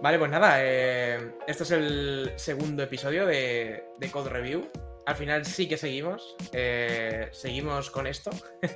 Vale, 0.00 0.18
pues 0.18 0.30
nada, 0.30 0.58
eh, 0.60 1.32
este 1.48 1.64
es 1.64 1.70
el 1.72 2.32
segundo 2.36 2.84
episodio 2.84 3.26
de, 3.26 3.84
de 3.98 4.10
Code 4.10 4.30
Review. 4.30 4.70
Al 5.06 5.16
final 5.16 5.44
sí 5.44 5.66
que 5.66 5.76
seguimos, 5.76 6.36
eh, 6.52 7.28
seguimos 7.32 7.90
con 7.90 8.06
esto. 8.06 8.30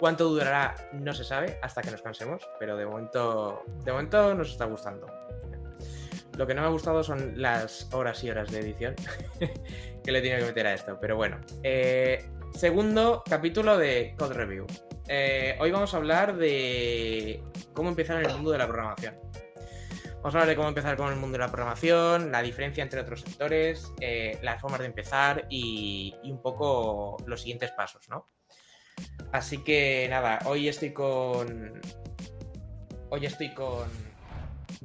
Cuánto 0.00 0.24
durará 0.24 0.74
no 0.92 1.12
se 1.12 1.22
sabe 1.22 1.58
hasta 1.60 1.82
que 1.82 1.90
nos 1.90 2.00
cansemos, 2.00 2.48
pero 2.58 2.76
de 2.78 2.86
momento, 2.86 3.62
de 3.84 3.92
momento 3.92 4.34
nos 4.34 4.50
está 4.52 4.64
gustando. 4.64 5.06
Lo 6.38 6.46
que 6.46 6.54
no 6.54 6.62
me 6.62 6.68
ha 6.68 6.70
gustado 6.70 7.04
son 7.04 7.40
las 7.40 7.92
horas 7.92 8.24
y 8.24 8.30
horas 8.30 8.50
de 8.50 8.60
edición 8.60 8.94
que 10.04 10.12
le 10.12 10.22
tiene 10.22 10.38
que 10.38 10.46
meter 10.46 10.66
a 10.66 10.74
esto, 10.74 10.98
pero 10.98 11.16
bueno. 11.16 11.40
Eh, 11.62 12.24
segundo 12.54 13.22
capítulo 13.28 13.76
de 13.76 14.14
Code 14.18 14.34
Review. 14.34 14.66
Eh, 15.08 15.56
hoy 15.60 15.70
vamos 15.70 15.92
a 15.92 15.98
hablar 15.98 16.36
de 16.36 17.42
cómo 17.74 17.90
empezar 17.90 18.18
en 18.18 18.30
el 18.30 18.34
mundo 18.34 18.50
de 18.50 18.58
la 18.58 18.66
programación. 18.66 19.23
Vamos 20.24 20.36
a 20.36 20.38
hablar 20.38 20.48
de 20.48 20.56
cómo 20.56 20.68
empezar 20.68 20.96
con 20.96 21.12
el 21.12 21.18
mundo 21.18 21.36
de 21.36 21.44
la 21.44 21.50
programación, 21.50 22.32
la 22.32 22.40
diferencia 22.40 22.82
entre 22.82 22.98
otros 22.98 23.20
sectores, 23.20 23.92
eh, 24.00 24.38
las 24.40 24.58
formas 24.58 24.80
de 24.80 24.86
empezar 24.86 25.44
y, 25.50 26.16
y, 26.22 26.32
un 26.32 26.40
poco 26.40 27.18
los 27.26 27.42
siguientes 27.42 27.72
pasos, 27.72 28.08
¿no? 28.08 28.30
Así 29.32 29.62
que 29.62 30.06
nada, 30.08 30.38
hoy 30.46 30.66
estoy 30.66 30.94
con. 30.94 31.78
Hoy 33.10 33.26
estoy 33.26 33.52
con. 33.52 33.86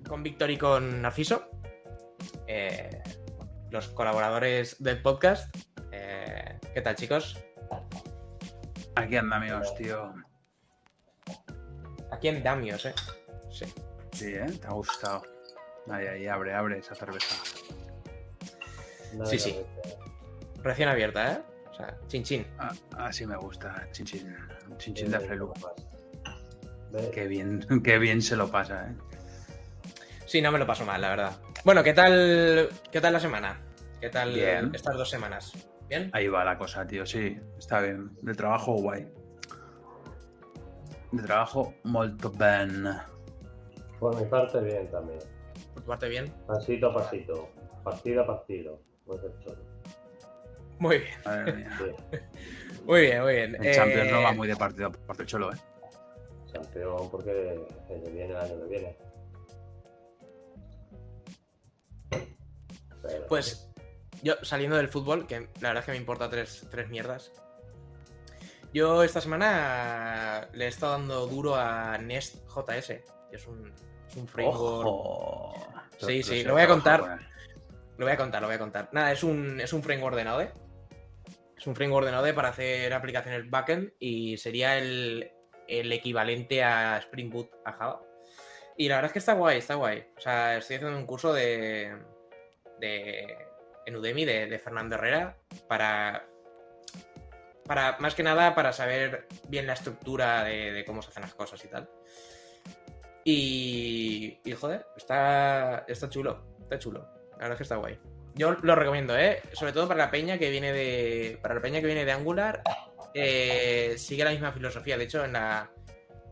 Con 0.05 0.23
Víctor 0.23 0.52
y 0.52 0.57
con 0.57 1.02
Narciso. 1.02 1.49
Eh, 2.45 3.01
los 3.71 3.87
colaboradores 3.87 4.84
del 4.84 5.01
podcast. 5.01 5.55
Eh, 5.93 6.59
¿Qué 6.73 6.81
tal, 6.81 6.98
chicos? 6.98 7.41
Aquí 8.93 9.15
andamios, 9.15 9.73
tío. 9.76 10.13
Aquí 12.12 12.27
andamios, 12.27 12.85
eh. 12.87 12.93
Sí. 13.49 13.63
Sí, 14.20 14.35
¿eh? 14.35 14.48
Te 14.59 14.67
ha 14.67 14.71
gustado. 14.71 15.23
Ahí, 15.89 16.05
ahí, 16.05 16.27
abre, 16.27 16.53
abre 16.53 16.79
esa 16.79 16.93
cerveza. 16.93 17.35
Sí, 19.23 19.39
sí. 19.39 19.62
Recién 20.62 20.89
abierta, 20.89 21.31
¿eh? 21.31 21.41
O 21.71 21.73
sea, 21.73 21.98
chin 22.07 22.23
chin. 22.23 22.45
Ah, 22.57 22.73
así 22.97 23.25
me 23.25 23.37
gusta, 23.37 23.87
chin 23.93 24.05
chin. 24.05 24.35
Chin 24.77 24.93
chin 24.93 25.09
de 25.09 25.21
Frelu. 25.21 25.53
Qué 27.13 27.27
bien, 27.27 27.65
qué 27.84 27.97
bien 27.97 28.21
se 28.21 28.35
lo 28.35 28.51
pasa, 28.51 28.90
¿eh? 28.90 28.95
Sí, 30.25 30.41
no 30.41 30.51
me 30.51 30.59
lo 30.59 30.67
paso 30.67 30.85
mal, 30.85 30.99
la 30.99 31.09
verdad. 31.09 31.40
Bueno, 31.63 31.81
¿qué 31.81 31.93
tal, 31.93 32.70
qué 32.91 32.99
tal 32.99 33.13
la 33.13 33.21
semana? 33.21 33.62
¿Qué 34.01 34.09
tal 34.09 34.34
Bien. 34.34 34.71
estas 34.73 34.97
dos 34.97 35.09
semanas? 35.09 35.53
¿Bien? 35.87 36.09
Ahí 36.13 36.27
va 36.27 36.43
la 36.43 36.57
cosa, 36.57 36.85
tío, 36.85 37.05
sí, 37.05 37.37
está 37.57 37.79
bien. 37.81 38.12
De 38.21 38.34
trabajo 38.34 38.73
guay. 38.73 39.07
De 41.12 41.23
trabajo 41.23 41.73
molto 41.84 42.31
ben. 42.31 42.85
Por 44.00 44.16
mi 44.16 44.26
parte, 44.28 44.60
bien 44.62 44.90
también. 44.90 45.20
Por 45.74 45.84
tu 45.84 45.88
parte, 45.90 46.08
bien. 46.10 46.34
Pasito 46.48 46.88
a 46.88 46.94
pasito, 46.94 47.50
partido 47.84 48.22
a 48.24 48.28
partido. 48.28 48.82
Pues. 49.05 49.22
Muy 50.80 51.00
bien, 51.00 51.12
Madre 51.26 51.54
mía. 51.54 51.78
Sí, 51.78 52.18
muy 52.86 53.02
bien, 53.02 53.22
muy 53.24 53.34
bien. 53.36 53.55
El 53.64 53.76
Champions 53.76 54.12
no 54.12 54.20
Eh, 54.20 54.24
va 54.24 54.32
muy 54.34 54.48
de 54.48 54.55
partido 54.55 54.88
a 54.88 54.92
partido 54.92 55.26
cholo, 55.27 55.52
¿eh? 55.52 55.58
campeón 56.54 57.12
porque 57.12 57.32
el 57.90 58.02
que 58.04 58.10
viene 58.12 58.32
el 58.32 58.38
año 58.38 58.60
que 58.62 58.66
viene. 58.68 58.98
Pero- 63.02 63.27
Pues 63.27 63.70
yo 64.24 64.36
saliendo 64.44 64.78
del 64.78 64.88
fútbol, 64.90 65.28
que 65.28 65.42
la 65.62 65.70
verdad 65.70 65.78
es 65.80 65.86
que 65.86 65.92
me 65.92 65.97
importa 65.97 66.30
tres, 66.30 66.66
tres 66.72 66.90
mierdas. 66.90 67.31
Yo 68.74 69.03
esta 69.03 69.20
semana 69.22 70.47
le 70.53 70.66
he 70.66 70.68
estado 70.68 70.94
dando 70.94 71.25
duro 71.28 71.56
a 71.56 71.97
Nest 71.97 72.36
JS, 72.47 72.88
que 73.30 73.36
es 73.36 73.47
un, 73.47 73.74
un 74.16 74.28
framework. 74.28 74.88
Ojo. 74.88 75.53
Sí, 75.97 76.24
sí, 76.24 76.44
lo 76.44 76.53
voy 76.53 76.62
a 76.62 76.68
contar. 76.68 77.02
con 77.02 77.12
él. 77.12 77.30
Lo 77.97 78.06
voy 78.06 78.14
a 78.14 78.18
contar, 78.18 78.42
lo 78.42 78.47
voy 78.47 78.56
a 78.56 78.59
contar. 78.59 78.90
Nada, 78.94 79.12
es 79.12 79.24
un, 79.24 79.59
es 79.59 79.74
un 79.74 79.84
framework 79.84 80.16
de 80.16 80.24
Node. 80.24 80.52
Es 81.58 81.68
un 81.68 81.75
framework 81.75 82.06
de 82.06 82.14
Node 82.14 82.34
para 82.34 82.47
hacer 82.47 82.94
aplicaciones 82.94 83.50
backend 83.50 83.92
y 84.00 84.38
sería 84.38 84.78
el, 84.78 85.30
el 85.68 85.92
equivalente 85.92 86.64
a 86.64 86.97
Spring 87.00 87.30
Boot 87.30 87.52
a 87.66 87.74
Java. 87.74 88.02
Y 88.78 88.88
la 88.88 88.96
verdad 88.96 89.09
es 89.09 89.14
que 89.14 89.20
está 89.20 89.34
guay, 89.34 89.58
está 89.58 89.75
guay. 89.75 90.06
O 90.18 90.22
sea, 90.22 90.56
estoy 90.56 90.78
haciendo 90.78 90.97
un 90.97 91.06
curso 91.06 91.34
de, 91.34 91.94
de 92.80 93.38
en 93.86 93.96
Udemy 93.97 94.24
de, 94.24 94.47
de 94.47 94.59
Fernando 94.59 94.96
Herrera 94.96 95.38
para, 95.68 96.26
para, 97.66 97.97
más 98.00 98.16
que 98.16 98.24
nada, 98.24 98.56
para 98.56 98.72
saber 98.72 99.28
bien 99.50 99.68
la 99.68 99.74
estructura 99.74 100.46
de, 100.46 100.72
de 100.72 100.86
cómo 100.86 101.02
se 101.02 101.09
hacen 101.09 101.24
las 101.24 101.36
cosas 101.36 101.62
y 101.66 101.68
tal. 101.68 101.90
Y, 103.31 104.40
y 104.44 104.51
joder, 104.53 104.88
está, 104.97 105.85
está 105.88 106.09
chulo, 106.09 106.57
está 106.62 106.79
chulo. 106.79 107.01
La 107.34 107.38
verdad 107.38 107.51
es 107.51 107.57
que 107.57 107.63
está 107.63 107.75
guay. 107.75 108.00
Yo 108.34 108.53
lo 108.63 108.75
recomiendo, 108.75 109.16
¿eh? 109.16 109.44
Sobre 109.53 109.72
todo 109.72 109.88
para 109.88 110.06
la 110.06 110.09
peña 110.09 110.40
que 110.40 110.50
viene 110.50 110.73
de. 110.73 111.38
Para 111.40 111.53
la 111.53 111.62
peña 111.62 111.79
que 111.79 111.85
viene 111.85 112.06
de 112.06 112.12
Angular. 112.12 112.63
eh, 113.13 113.94
sigue 114.00 114.23
la 114.23 114.31
misma 114.31 114.51
filosofía. 114.51 114.97
De 114.97 115.03
hecho, 115.03 115.23
en 115.23 115.34
la, 115.34 115.69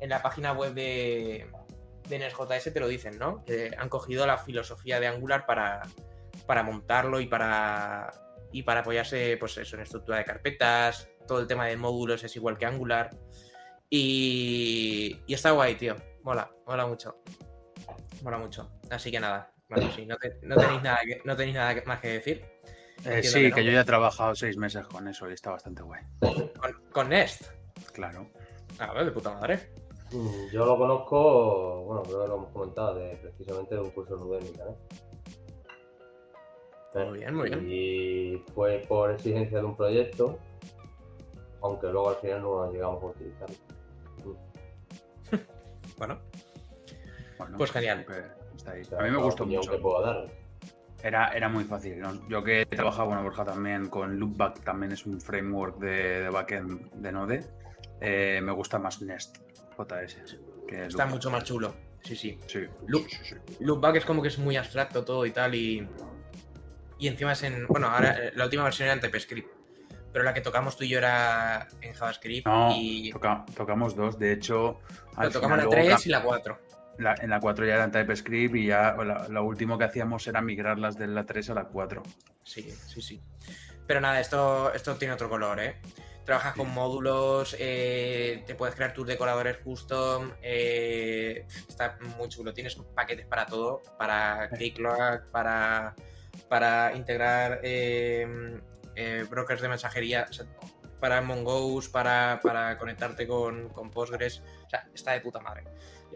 en 0.01 0.09
la 0.09 0.23
página 0.23 0.53
web 0.53 0.73
de, 0.73 1.47
de 2.09 2.19
NestJS 2.19 2.73
te 2.73 2.79
lo 2.79 2.87
dicen, 2.87 3.19
¿no? 3.19 3.45
Que 3.45 3.71
han 3.77 3.89
cogido 3.89 4.25
la 4.25 4.39
filosofía 4.39 4.99
de 4.99 5.05
Angular 5.05 5.45
para, 5.45 5.83
para 6.47 6.63
montarlo 6.63 7.19
y 7.19 7.27
para. 7.27 8.11
Y 8.51 8.63
para 8.63 8.79
apoyarse, 8.79 9.37
pues 9.37 9.55
en 9.57 9.81
estructura 9.81 10.17
de 10.17 10.25
carpetas. 10.25 11.09
Todo 11.27 11.41
el 11.41 11.47
tema 11.47 11.67
de 11.67 11.77
módulos 11.77 12.23
es 12.23 12.35
igual 12.35 12.57
que 12.57 12.65
Angular. 12.65 13.11
Y, 13.87 15.19
y 15.27 15.33
está 15.35 15.51
guay, 15.51 15.75
tío. 15.75 15.95
Mola, 16.27 16.51
mola 16.65 16.85
mucho. 16.85 17.21
Mola 18.21 18.37
mucho. 18.37 18.69
Así 18.89 19.09
que 19.09 19.17
nada. 19.17 19.49
Bueno, 19.69 19.89
sí, 19.95 20.05
no, 20.05 20.17
te- 20.17 20.37
no 20.41 20.57
tenéis 20.57 20.81
nada 20.83 20.99
que- 21.05 21.21
no 21.23 21.37
tenéis 21.37 21.55
nada 21.55 21.81
más 21.85 22.01
que 22.01 22.09
decir. 22.09 22.45
Eh, 23.05 23.23
sí, 23.23 23.43
que 23.43 23.49
no. 23.49 23.55
que 23.55 23.63
yo 23.63 23.71
ya 23.71 23.79
he 23.79 23.85
trabajado 23.85 24.35
seis 24.35 24.57
meses 24.57 24.85
con 24.87 25.07
eso 25.07 25.29
y 25.29 25.33
está 25.33 25.51
bastante 25.51 25.83
guay. 25.83 26.01
Con, 26.59 26.89
con 26.91 27.07
Nest. 27.09 27.43
Claro. 27.93 28.27
A 28.77 28.91
ver, 28.93 29.05
de 29.05 29.11
puta 29.11 29.31
madre. 29.35 29.71
Mm, 30.11 30.47
Yo 30.51 30.65
lo 30.65 30.77
conozco, 30.77 31.83
bueno, 31.85 32.03
creo 32.03 32.21
que 32.23 32.27
lo 32.27 32.35
hemos 32.35 32.51
comentado, 32.51 32.95
de, 32.95 33.15
precisamente 33.15 33.75
de 33.75 33.81
un 33.81 33.91
curso 33.91 34.15
en 34.17 34.21
Udemy, 34.23 34.49
¿eh? 34.49 34.75
Muy 37.05 37.19
bien, 37.19 37.35
muy 37.35 37.49
bien. 37.49 37.65
Y 37.71 38.43
fue 38.53 38.83
por 38.85 39.11
exigencia 39.11 39.59
de 39.59 39.63
un 39.63 39.77
proyecto, 39.77 40.39
aunque 41.61 41.87
luego 41.87 42.09
al 42.09 42.17
final 42.17 42.41
no 42.41 42.65
lo 42.65 42.71
llegamos 42.73 43.01
a 43.01 43.05
utilizar. 43.07 43.47
Bueno, 45.97 46.19
Bueno, 47.37 47.57
Pues 47.57 47.71
genial. 47.71 48.05
está 48.55 48.71
ahí. 48.71 48.81
A 48.99 49.03
mí 49.03 49.11
me 49.11 49.17
gustó 49.17 49.45
mucho. 49.45 49.71
que 49.71 49.77
puedo 49.77 50.01
dar. 50.01 50.27
Era, 51.03 51.29
era 51.29 51.47
muy 51.49 51.63
fácil. 51.63 51.99
¿no? 51.99 52.27
Yo 52.27 52.43
que 52.43 52.61
he 52.61 52.65
trabajado, 52.65 53.07
bueno, 53.07 53.21
Borja 53.23 53.45
también, 53.45 53.87
con 53.89 54.19
Loopback 54.19 54.63
también 54.63 54.91
es 54.91 55.05
un 55.05 55.21
framework 55.21 55.77
de, 55.79 56.21
de 56.21 56.29
backend 56.29 56.91
de 56.93 57.11
Node. 57.11 57.45
eh, 58.01 58.39
me 58.43 58.51
gusta 58.51 58.79
más 58.79 59.01
Nest 59.01 59.37
JS. 59.77 60.37
Que 60.67 60.85
está 60.85 60.87
Loopback. 60.89 61.09
mucho 61.09 61.29
más 61.29 61.43
chulo. 61.43 61.73
Sí, 62.03 62.15
sí. 62.15 62.39
Sí, 62.47 62.59
Loop- 62.87 63.07
sí, 63.09 63.17
sí, 63.23 63.35
sí. 63.47 63.55
Loopback 63.59 63.97
es 63.97 64.05
como 64.05 64.21
que 64.21 64.27
es 64.29 64.37
muy 64.39 64.55
abstracto 64.57 65.03
todo 65.05 65.25
y 65.25 65.31
tal. 65.31 65.53
Y, 65.55 65.87
y 66.97 67.07
encima 67.07 67.33
es 67.33 67.43
en. 67.43 67.67
Bueno, 67.67 67.87
ahora 67.87 68.17
eh, 68.27 68.31
la 68.35 68.45
última 68.45 68.63
versión 68.63 68.85
era 68.87 68.93
en 68.93 69.01
TypeScript. 69.01 69.51
Pero 70.17 70.25
la 70.25 70.33
que 70.33 70.41
tocamos 70.41 70.75
tú 70.75 70.83
y 70.83 70.87
yo 70.89 70.97
era 70.97 71.67
en 71.79 71.93
JavaScript. 71.93 72.47
No, 72.47 72.73
y 72.75 73.11
toca- 73.11 73.45
tocamos 73.55 73.95
dos. 73.95 74.17
De 74.17 74.31
hecho, 74.31 74.79
al 75.15 75.31
tocamos 75.31 75.41
final 75.41 75.57
la 75.57 75.63
luego 75.65 75.69
3 75.69 75.89
ca- 75.93 76.01
y 76.05 76.09
la 76.09 76.23
4. 76.23 76.59
la- 76.97 77.13
en 77.21 77.29
la 77.29 77.39
4 77.39 77.65
ya 77.67 77.75
era 77.75 77.83
en 77.83 77.91
TypeScript 77.91 78.55
y 78.55 78.65
ya 78.65 78.95
la- 78.95 79.27
lo 79.29 79.43
último 79.43 79.77
que 79.77 79.83
hacíamos 79.83 80.25
era 80.25 80.41
migrarlas 80.41 80.97
de 80.97 81.05
la 81.05 81.23
3 81.27 81.51
a 81.51 81.53
la 81.53 81.65
4. 81.65 82.01
Sí, 82.41 82.63
sí, 82.87 82.99
sí. 83.03 83.21
Pero 83.85 84.01
nada, 84.01 84.19
esto, 84.19 84.73
esto 84.73 84.95
tiene 84.95 85.13
otro 85.13 85.29
color, 85.29 85.59
¿eh? 85.59 85.79
Trabajas 86.25 86.53
Sí. 86.55 86.61
con 86.61 86.73
módulos, 86.73 87.55
eh, 87.59 88.43
te 88.47 88.55
puedes 88.55 88.73
crear 88.73 88.93
tus 88.95 89.05
decoradores 89.05 89.57
custom, 89.59 90.31
eh, 90.41 91.45
está 91.69 91.99
muy 92.17 92.27
chulo. 92.27 92.55
Tienes 92.55 92.73
paquetes 92.95 93.27
para 93.27 93.45
todo, 93.45 93.83
para 93.99 94.49
ClickLock, 94.49 95.29
para, 95.31 95.93
para 96.49 96.91
integrar 96.95 97.59
eh, 97.61 98.59
eh, 98.97 99.25
brokers 99.29 99.61
de 99.61 99.69
mensajería, 99.69 100.25
o 100.29 100.33
sea, 100.33 100.45
para 100.99 101.21
Mongoose, 101.21 101.89
para, 101.89 102.39
para 102.41 102.77
conectarte 102.77 103.27
con, 103.27 103.69
con 103.69 103.91
Postgres. 103.91 104.41
O 104.65 104.69
sea, 104.69 104.87
está 104.93 105.13
de 105.13 105.21
puta 105.21 105.39
madre. 105.39 105.63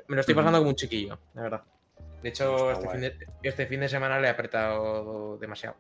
Me 0.08 0.16
lo 0.16 0.22
estoy 0.22 0.36
pasando 0.36 0.58
como 0.58 0.72
un 0.72 0.76
chiquillo, 0.76 1.20
la 1.34 1.42
verdad. 1.44 1.64
De 2.22 2.30
hecho, 2.30 2.72
este 2.72 2.86
guay. 2.86 2.98
fin 2.98 3.02
de, 3.02 3.28
este 3.44 3.66
fin 3.68 3.80
de 3.80 3.90
semana 3.90 4.20
le 4.20 4.28
he 4.28 4.32
apretado 4.32 5.38
demasiado. 5.38 5.78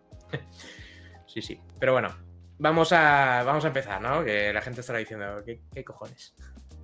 sí, 1.25 1.41
sí. 1.41 1.59
Pero 1.79 1.93
bueno, 1.93 2.15
vamos 2.57 2.93
a, 2.93 3.43
vamos 3.43 3.65
a 3.65 3.67
empezar, 3.67 4.01
¿no? 4.01 4.23
Que 4.23 4.53
la 4.53 4.61
gente 4.61 4.81
estará 4.81 4.99
diciendo, 4.99 5.43
¿qué, 5.45 5.61
qué 5.73 5.83
cojones? 5.83 6.35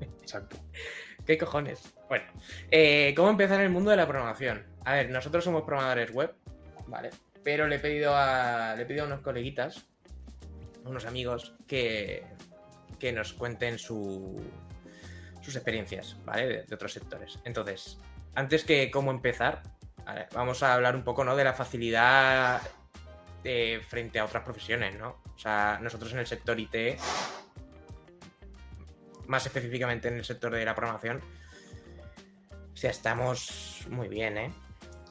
Exacto. 0.01 0.57
¿Qué 1.25 1.37
cojones? 1.37 1.93
Bueno, 2.07 2.25
eh, 2.71 3.13
¿cómo 3.15 3.29
empezar 3.29 3.59
en 3.59 3.65
el 3.65 3.71
mundo 3.71 3.91
de 3.91 3.97
la 3.97 4.07
programación? 4.07 4.65
A 4.85 4.93
ver, 4.93 5.09
nosotros 5.09 5.43
somos 5.43 5.63
programadores 5.63 6.11
web, 6.11 6.33
¿vale? 6.87 7.09
Pero 7.43 7.67
le 7.67 7.75
he 7.75 7.79
pedido 7.79 8.13
a, 8.15 8.75
le 8.75 8.83
he 8.83 8.85
pedido 8.85 9.03
a 9.03 9.07
unos 9.07 9.21
coleguitas, 9.21 9.87
unos 10.89 11.05
amigos, 11.05 11.55
que, 11.67 12.23
que 12.99 13.11
nos 13.11 13.33
cuenten 13.33 13.79
su, 13.79 14.41
sus 15.41 15.55
experiencias, 15.55 16.17
¿vale? 16.25 16.63
De, 16.63 16.75
otros 16.75 16.93
sectores. 16.93 17.39
Entonces, 17.45 17.97
antes 18.35 18.63
que 18.63 18.91
cómo 18.91 19.11
empezar, 19.11 19.63
vamos 20.33 20.63
a 20.63 20.73
hablar 20.73 20.95
un 20.95 21.03
poco, 21.03 21.23
¿no? 21.23 21.35
De 21.35 21.43
la 21.43 21.53
facilidad 21.53 22.61
eh, 23.43 23.81
frente 23.87 24.19
a 24.19 24.25
otras 24.25 24.43
profesiones, 24.43 24.97
¿no? 24.97 25.21
O 25.35 25.39
sea, 25.39 25.79
nosotros 25.81 26.11
en 26.13 26.19
el 26.19 26.27
sector 26.27 26.59
IT, 26.59 26.99
más 29.27 29.45
específicamente 29.45 30.07
en 30.07 30.15
el 30.15 30.25
sector 30.25 30.53
de 30.53 30.65
la 30.65 30.75
programación, 30.75 31.21
o 32.73 32.75
sea, 32.75 32.91
estamos 32.91 33.85
muy 33.89 34.07
bien, 34.07 34.37
¿eh? 34.37 34.53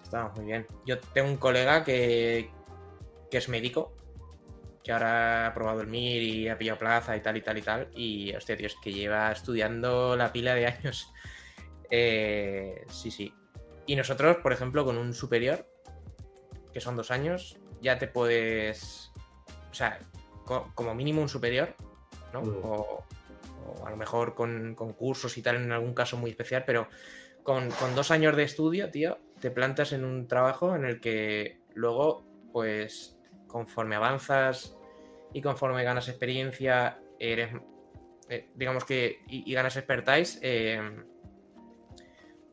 Estamos 0.02 0.36
muy 0.36 0.46
bien. 0.46 0.66
Yo 0.84 1.00
tengo 1.00 1.28
un 1.28 1.36
colega 1.36 1.82
que, 1.82 2.50
que 3.30 3.38
es 3.38 3.48
médico, 3.48 3.96
que 4.86 4.92
ahora 4.92 5.46
ha 5.46 5.46
aprobado 5.48 5.80
el 5.80 5.88
MIR 5.88 6.22
y 6.22 6.48
ha 6.48 6.56
pillado 6.56 6.78
plaza 6.78 7.16
y 7.16 7.20
tal 7.20 7.36
y 7.36 7.42
tal 7.42 7.58
y 7.58 7.62
tal. 7.62 7.88
Y, 7.92 8.32
hostia, 8.36 8.56
tío, 8.56 8.68
es 8.68 8.76
que 8.76 8.92
lleva 8.92 9.32
estudiando 9.32 10.14
la 10.16 10.32
pila 10.32 10.54
de 10.54 10.66
años. 10.66 11.12
Eh, 11.88 12.84
sí, 12.88 13.12
sí. 13.12 13.32
Y 13.86 13.94
nosotros, 13.94 14.38
por 14.38 14.52
ejemplo, 14.52 14.84
con 14.84 14.98
un 14.98 15.14
superior, 15.14 15.68
que 16.72 16.80
son 16.80 16.96
dos 16.96 17.12
años, 17.12 17.58
ya 17.80 17.96
te 17.96 18.08
puedes. 18.08 19.12
O 19.70 19.74
sea, 19.74 20.00
co- 20.44 20.72
como 20.74 20.96
mínimo 20.96 21.22
un 21.22 21.28
superior, 21.28 21.76
¿no? 22.32 22.42
Mm. 22.42 22.64
O, 22.64 23.04
o 23.68 23.86
a 23.86 23.90
lo 23.90 23.96
mejor 23.96 24.34
con, 24.34 24.74
con 24.74 24.94
cursos 24.94 25.38
y 25.38 25.42
tal 25.42 25.56
en 25.56 25.70
algún 25.70 25.94
caso 25.94 26.16
muy 26.16 26.30
especial, 26.30 26.64
pero 26.66 26.88
con, 27.44 27.70
con 27.70 27.94
dos 27.94 28.10
años 28.10 28.34
de 28.34 28.42
estudio, 28.42 28.90
tío, 28.90 29.18
te 29.40 29.52
plantas 29.52 29.92
en 29.92 30.04
un 30.04 30.26
trabajo 30.26 30.74
en 30.74 30.84
el 30.84 31.00
que 31.00 31.60
luego, 31.72 32.26
pues, 32.52 33.16
conforme 33.46 33.94
avanzas 33.94 34.75
y 35.36 35.42
conforme 35.42 35.84
ganas 35.84 36.08
experiencia, 36.08 36.98
eres. 37.18 37.50
eh, 38.30 38.48
digamos 38.54 38.86
que. 38.86 39.18
y, 39.28 39.52
ganas 39.52 39.76
expertise, 39.76 40.38
eh, 40.40 40.80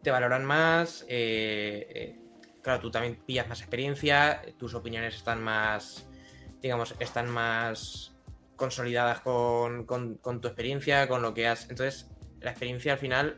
te 0.02 0.12
valoran 0.12 0.44
más. 0.44 1.06
eh, 1.08 2.20
claro, 2.62 2.82
tú 2.82 2.92
también 2.92 3.16
pillas 3.26 3.48
más 3.48 3.62
experiencia, 3.62 4.42
tus 4.58 4.74
opiniones 4.74 5.16
están 5.16 5.42
más. 5.42 6.10
digamos, 6.62 6.94
están 7.00 7.30
más 7.30 8.18
consolidadas 8.58 9.22
con, 9.22 9.86
con- 9.86 10.18
tu 10.42 10.48
experiencia, 10.50 11.08
con 11.08 11.22
lo 11.22 11.34
que 11.34 11.48
has. 11.48 11.70
Entonces, 11.70 12.10
la 12.42 12.52
experiencia 12.52 12.92
al 12.94 13.00
final 13.00 13.38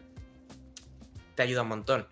te 1.35 1.43
ayuda 1.43 1.61
un 1.61 1.67
montón. 1.67 2.07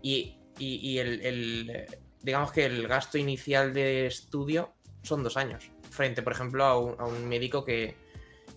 Y, 0.00 0.38
y- 0.58 0.98
el, 0.98 1.86
digamos 2.22 2.50
que 2.52 2.64
el 2.64 2.88
gasto 2.88 3.18
inicial 3.18 3.74
de 3.74 4.06
estudio 4.06 4.72
son 5.02 5.22
dos 5.22 5.36
años. 5.36 5.70
Frente, 5.90 6.22
por 6.22 6.32
ejemplo, 6.32 6.64
a 6.64 6.78
un, 6.78 7.00
a 7.00 7.04
un 7.04 7.28
médico 7.28 7.64
que, 7.64 7.96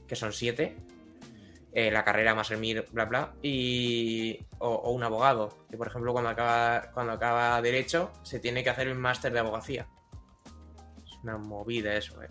que 0.08 0.16
son 0.16 0.34
siete. 0.34 0.76
eh, 1.74 1.90
la 1.90 2.04
carrera 2.04 2.36
más 2.36 2.52
el 2.52 2.58
MIR, 2.60 2.86
bla, 2.92 3.06
bla. 3.06 3.34
Y, 3.42 4.40
o, 4.60 4.92
un 4.92 5.04
abogado, 5.04 5.50
que 5.70 5.78
por 5.78 5.88
ejemplo 5.88 6.12
cuando 6.12 6.30
acaba, 6.30 6.92
cuando 6.94 7.14
acaba 7.14 7.62
Derecho 7.62 8.12
se 8.24 8.40
tiene 8.40 8.64
que 8.64 8.70
hacer 8.70 8.88
el 8.88 8.96
máster 8.96 9.32
de 9.32 9.40
abogacía. 9.40 9.88
Es 11.06 11.18
una 11.24 11.38
movida 11.38 11.96
eso, 11.96 12.22
eh. 12.22 12.28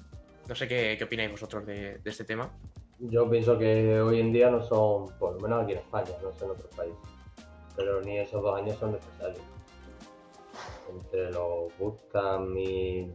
No 0.46 0.54
sé 0.54 0.66
qué, 0.68 0.96
qué 0.98 1.04
opináis 1.04 1.30
vosotros 1.30 1.64
de, 1.64 2.00
este 2.04 2.24
tema. 2.24 2.50
Yo 2.98 3.30
pienso 3.30 3.56
que 3.56 4.00
hoy 4.00 4.20
en 4.20 4.32
día 4.32 4.50
no 4.50 4.60
son, 4.62 5.06
por 5.18 5.34
lo 5.34 5.40
menos 5.40 5.62
aquí 5.62 5.72
en 5.72 5.78
España, 5.78 6.10
no 6.22 6.32
sé 6.34 6.44
en 6.44 6.50
otros 6.50 6.74
países, 6.74 6.98
pero 7.76 8.02
ni 8.02 8.18
esos 8.18 8.42
dos 8.42 8.60
años 8.60 8.76
son 8.78 8.92
necesarios. 8.92 9.44
Entre 10.92 11.30
los 11.30 11.78
bootcamp 11.78 12.56
y 12.58 13.10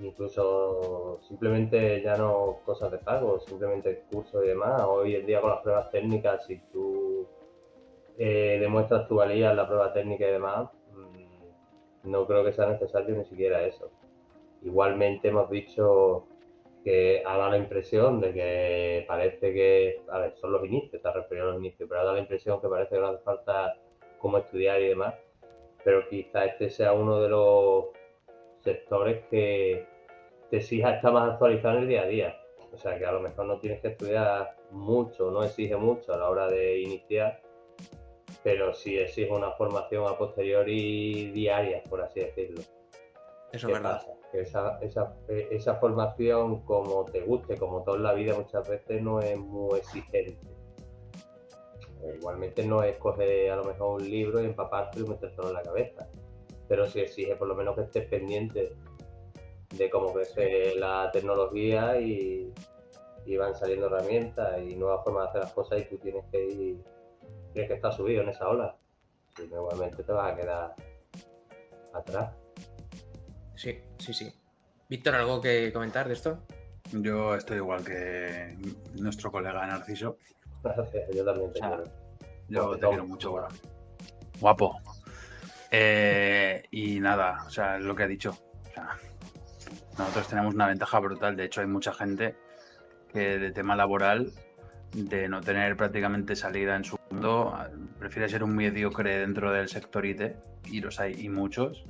incluso 0.00 1.20
simplemente 1.28 2.02
ya 2.02 2.16
no 2.16 2.58
cosas 2.64 2.90
de 2.90 2.98
pago, 2.98 3.40
simplemente 3.40 4.04
cursos 4.10 4.44
y 4.44 4.48
demás. 4.48 4.82
Hoy 4.82 5.14
en 5.16 5.26
día 5.26 5.40
con 5.40 5.50
las 5.50 5.60
pruebas 5.60 5.90
técnicas, 5.90 6.46
si 6.46 6.58
tú 6.72 7.26
eh, 8.18 8.58
demuestras 8.60 9.08
tu 9.08 9.16
valía 9.16 9.50
en 9.50 9.56
la 9.56 9.66
prueba 9.66 9.92
técnica 9.92 10.26
y 10.28 10.32
demás, 10.32 10.68
mm, 10.92 12.10
no 12.10 12.26
creo 12.26 12.44
que 12.44 12.52
sea 12.52 12.66
necesario 12.66 13.16
ni 13.16 13.24
siquiera 13.24 13.62
eso. 13.66 13.90
Igualmente 14.62 15.28
hemos 15.28 15.50
dicho 15.50 16.26
que 16.84 17.22
ha 17.24 17.36
dado 17.38 17.50
la 17.50 17.56
impresión 17.58 18.20
de 18.20 18.32
que 18.32 19.04
parece 19.08 19.52
que, 19.54 20.02
a 20.10 20.18
ver, 20.18 20.34
son 20.36 20.52
los 20.52 20.64
inicios, 20.64 21.00
te 21.00 21.08
has 21.08 21.14
referido 21.14 21.48
a 21.48 21.50
los 21.52 21.60
inicios, 21.60 21.88
pero 21.88 22.00
ha 22.00 22.04
dado 22.04 22.16
la 22.16 22.22
impresión 22.22 22.60
que 22.60 22.68
parece 22.68 22.94
que 22.94 23.00
no 23.00 23.08
hace 23.08 23.22
falta 23.22 23.74
cómo 24.18 24.38
estudiar 24.38 24.80
y 24.80 24.88
demás, 24.88 25.14
pero 25.82 26.08
quizá 26.08 26.44
este 26.44 26.70
sea 26.70 26.92
uno 26.92 27.20
de 27.20 27.28
los 27.28 27.86
sectores 28.64 29.24
que 29.30 29.86
te 30.50 30.56
exija 30.56 30.96
estar 30.96 31.12
más 31.12 31.32
actualizado 31.32 31.76
en 31.76 31.82
el 31.82 31.88
día 31.88 32.02
a 32.02 32.06
día. 32.06 32.40
O 32.72 32.76
sea, 32.76 32.98
que 32.98 33.06
a 33.06 33.12
lo 33.12 33.20
mejor 33.20 33.46
no 33.46 33.58
tienes 33.60 33.80
que 33.80 33.88
estudiar 33.88 34.56
mucho, 34.72 35.30
no 35.30 35.44
exige 35.44 35.76
mucho 35.76 36.12
a 36.12 36.16
la 36.16 36.28
hora 36.28 36.48
de 36.48 36.80
iniciar, 36.80 37.40
pero 38.42 38.74
sí 38.74 38.98
exige 38.98 39.32
una 39.32 39.52
formación 39.52 40.06
a 40.08 40.18
posteriori 40.18 41.30
diaria, 41.30 41.82
por 41.88 42.00
así 42.02 42.20
decirlo. 42.20 42.62
Eso 43.52 43.68
¿Qué 43.68 43.74
es 43.74 43.78
verdad. 43.82 43.98
pasa? 43.98 44.12
Que 44.32 44.40
esa, 44.40 44.78
esa, 44.80 45.14
esa 45.28 45.76
formación, 45.76 46.62
como 46.64 47.04
te 47.04 47.20
guste, 47.20 47.56
como 47.56 47.84
todo 47.84 47.94
en 47.94 48.02
la 48.02 48.12
vida, 48.12 48.34
muchas 48.34 48.68
veces 48.68 49.00
no 49.00 49.20
es 49.20 49.38
muy 49.38 49.78
exigente. 49.78 50.36
Igualmente 52.18 52.66
no 52.66 52.82
es 52.82 52.96
coger 52.96 53.50
a 53.52 53.56
lo 53.56 53.64
mejor 53.64 54.02
un 54.02 54.10
libro 54.10 54.42
y 54.42 54.46
empaparte 54.46 55.00
y 55.00 55.04
metértelo 55.04 55.48
en 55.48 55.54
la 55.54 55.62
cabeza. 55.62 56.08
Pero 56.68 56.86
sí 56.86 57.00
exige 57.00 57.36
por 57.36 57.48
lo 57.48 57.54
menos 57.54 57.74
que 57.74 57.82
estés 57.82 58.08
pendiente 58.08 58.76
de 59.76 59.90
cómo 59.90 60.12
crece 60.12 60.74
la 60.76 61.10
tecnología 61.12 62.00
y, 62.00 62.52
y 63.26 63.36
van 63.36 63.54
saliendo 63.54 63.86
herramientas 63.86 64.60
y 64.62 64.76
nuevas 64.76 65.04
formas 65.04 65.24
de 65.24 65.28
hacer 65.30 65.40
las 65.42 65.52
cosas 65.52 65.80
y 65.80 65.84
tú 65.84 65.98
tienes 65.98 66.24
que 66.30 66.44
ir, 66.44 66.84
tienes 67.52 67.68
que 67.68 67.74
estar 67.74 67.92
subido 67.92 68.22
en 68.22 68.28
esa 68.28 68.48
ola. 68.48 68.76
Si 69.36 69.46
no, 69.48 69.56
igualmente 69.56 70.02
te 70.02 70.12
vas 70.12 70.32
a 70.32 70.36
quedar 70.36 70.74
atrás. 71.92 72.34
Sí, 73.56 73.78
sí, 73.98 74.12
sí. 74.12 74.32
Víctor, 74.88 75.14
¿algo 75.14 75.40
que 75.40 75.72
comentar 75.72 76.06
de 76.06 76.14
esto? 76.14 76.38
Yo 76.92 77.34
estoy 77.34 77.56
igual 77.56 77.84
que 77.84 78.56
nuestro 78.94 79.32
colega 79.32 79.66
Narciso. 79.66 80.18
Gracias, 80.62 81.08
yo 81.14 81.24
también 81.24 81.52
te 81.52 81.60
quiero. 81.60 81.84
Yo 82.48 82.76
te 82.76 82.86
quiero 82.86 83.06
mucho. 83.06 83.34
Guapo. 84.40 84.76
Eh, 85.70 86.64
y 86.70 87.00
nada, 87.00 87.44
o 87.46 87.50
sea, 87.50 87.78
lo 87.78 87.94
que 87.94 88.04
ha 88.04 88.08
dicho. 88.08 88.36
Nosotros 89.98 90.28
tenemos 90.28 90.54
una 90.54 90.66
ventaja 90.66 90.98
brutal. 90.98 91.36
De 91.36 91.44
hecho, 91.44 91.60
hay 91.60 91.66
mucha 91.66 91.92
gente 91.92 92.36
que 93.12 93.38
de 93.38 93.52
tema 93.52 93.76
laboral, 93.76 94.32
de 94.92 95.28
no 95.28 95.40
tener 95.40 95.76
prácticamente 95.76 96.36
salida 96.36 96.76
en 96.76 96.84
su 96.84 96.98
mundo, 97.10 97.56
prefiere 97.98 98.28
ser 98.28 98.42
un 98.42 98.54
mediocre 98.54 99.18
dentro 99.18 99.52
del 99.52 99.68
sector 99.68 100.04
IT, 100.04 100.34
y 100.66 100.80
los 100.80 100.98
hay, 101.00 101.14
y 101.18 101.28
muchos, 101.28 101.84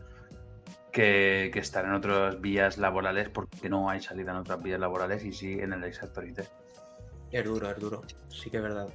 que, 0.93 1.50
que 1.52 1.59
estar 1.59 1.85
en 1.85 1.93
otras 1.93 2.40
vías 2.40 2.78
laborales 2.78 3.28
porque 3.28 3.69
no 3.69 3.90
hay 3.90 4.00
salida 4.00 4.33
en 4.33 4.38
otras 4.38 4.62
vías 4.62 4.78
laborales 4.78 5.25
y 5.25 5.33
sí 5.33 5.59
en 5.59 5.73
el 5.73 5.93
sector 5.93 6.26
IT. 6.26 6.40
Es 7.33 7.45
duro, 7.45 7.69
es 7.69 7.78
duro. 7.81 8.02
Sí 8.28 8.49
que 8.49 8.59
es 8.59 8.62
verdad. 8.62 8.88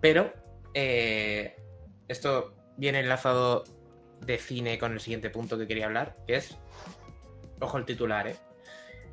Pero 0.00 0.32
eh, 0.72 1.56
esto 2.06 2.54
viene 2.76 3.00
enlazado 3.00 3.64
de 4.24 4.38
cine 4.38 4.78
con 4.78 4.92
el 4.92 5.00
siguiente 5.00 5.30
punto 5.30 5.58
que 5.58 5.66
quería 5.66 5.86
hablar, 5.86 6.16
que 6.26 6.36
es, 6.36 6.56
ojo 7.60 7.78
el 7.78 7.84
titular, 7.84 8.28
¿eh? 8.28 8.36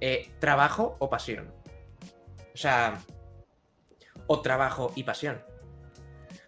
Eh, 0.02 0.32
trabajo 0.40 0.96
o 1.00 1.10
pasión. 1.10 1.52
O 2.54 2.58
sea, 2.58 3.00
o 4.28 4.42
trabajo 4.42 4.92
y 4.96 5.04
pasión. 5.04 5.42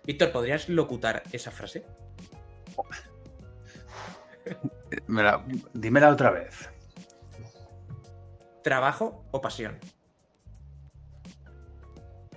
Víctor, 0.06 0.32
¿podrías 0.32 0.70
locutar 0.70 1.24
esa 1.32 1.52
frase? 1.52 1.86
La- 5.08 5.44
dímela 5.74 6.10
otra 6.10 6.32
vez. 6.32 6.70
¿Trabajo 8.64 9.26
o 9.32 9.42
pasión? 9.42 9.80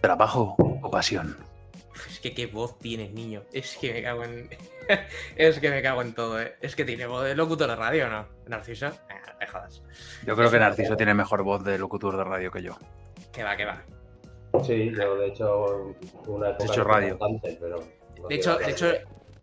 ¿Trabajo 0.00 0.54
o 0.59 0.90
pasión? 0.90 1.37
Que 2.25 2.33
qué 2.33 2.47
voz 2.47 2.78
tienes, 2.78 3.12
niño. 3.12 3.43
Es 3.52 3.76
que 3.76 3.93
me 3.93 4.02
cago 4.02 4.25
en. 4.25 4.49
es 5.37 5.59
que 5.59 5.69
me 5.69 5.83
cago 5.83 6.00
en 6.00 6.14
todo, 6.14 6.40
¿eh? 6.40 6.54
Es 6.62 6.75
que 6.75 6.83
tiene 6.87 7.04
voz 7.07 7.23
de 7.23 7.35
locutor 7.35 7.69
de 7.69 7.76
radio, 7.76 8.09
¿no? 8.09 8.26
Narciso. 8.47 8.87
Ah, 9.11 9.37
me 9.38 9.47
jodas. 9.47 9.83
Yo 10.26 10.35
creo 10.35 10.50
que 10.50 10.59
Narciso 10.59 10.97
tiene 10.97 11.12
mejor 11.12 11.43
voz 11.43 11.62
de 11.62 11.76
locutor 11.76 12.16
de 12.16 12.25
radio 12.25 12.50
que 12.50 12.62
yo. 12.62 12.78
Que 13.31 13.45
va, 13.45 13.54
que 13.59 13.66
va. 13.66 13.83
Sí, 14.64 14.90
yo 14.99 15.16
de 15.16 15.26
hecho 15.26 15.95
una 16.26 16.49
época 16.49 16.64
hecho 16.64 16.76
no 16.78 16.85
fui 16.85 16.93
radio. 16.95 17.19
pero 17.61 17.85
no 18.23 18.28
De 18.28 18.35
hecho, 18.37 18.57
de 18.57 18.71
hecho, 18.71 18.87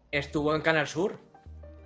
estuvo 0.09 0.55
en 0.55 0.61
Canal 0.63 0.87
Sur. 0.87 1.19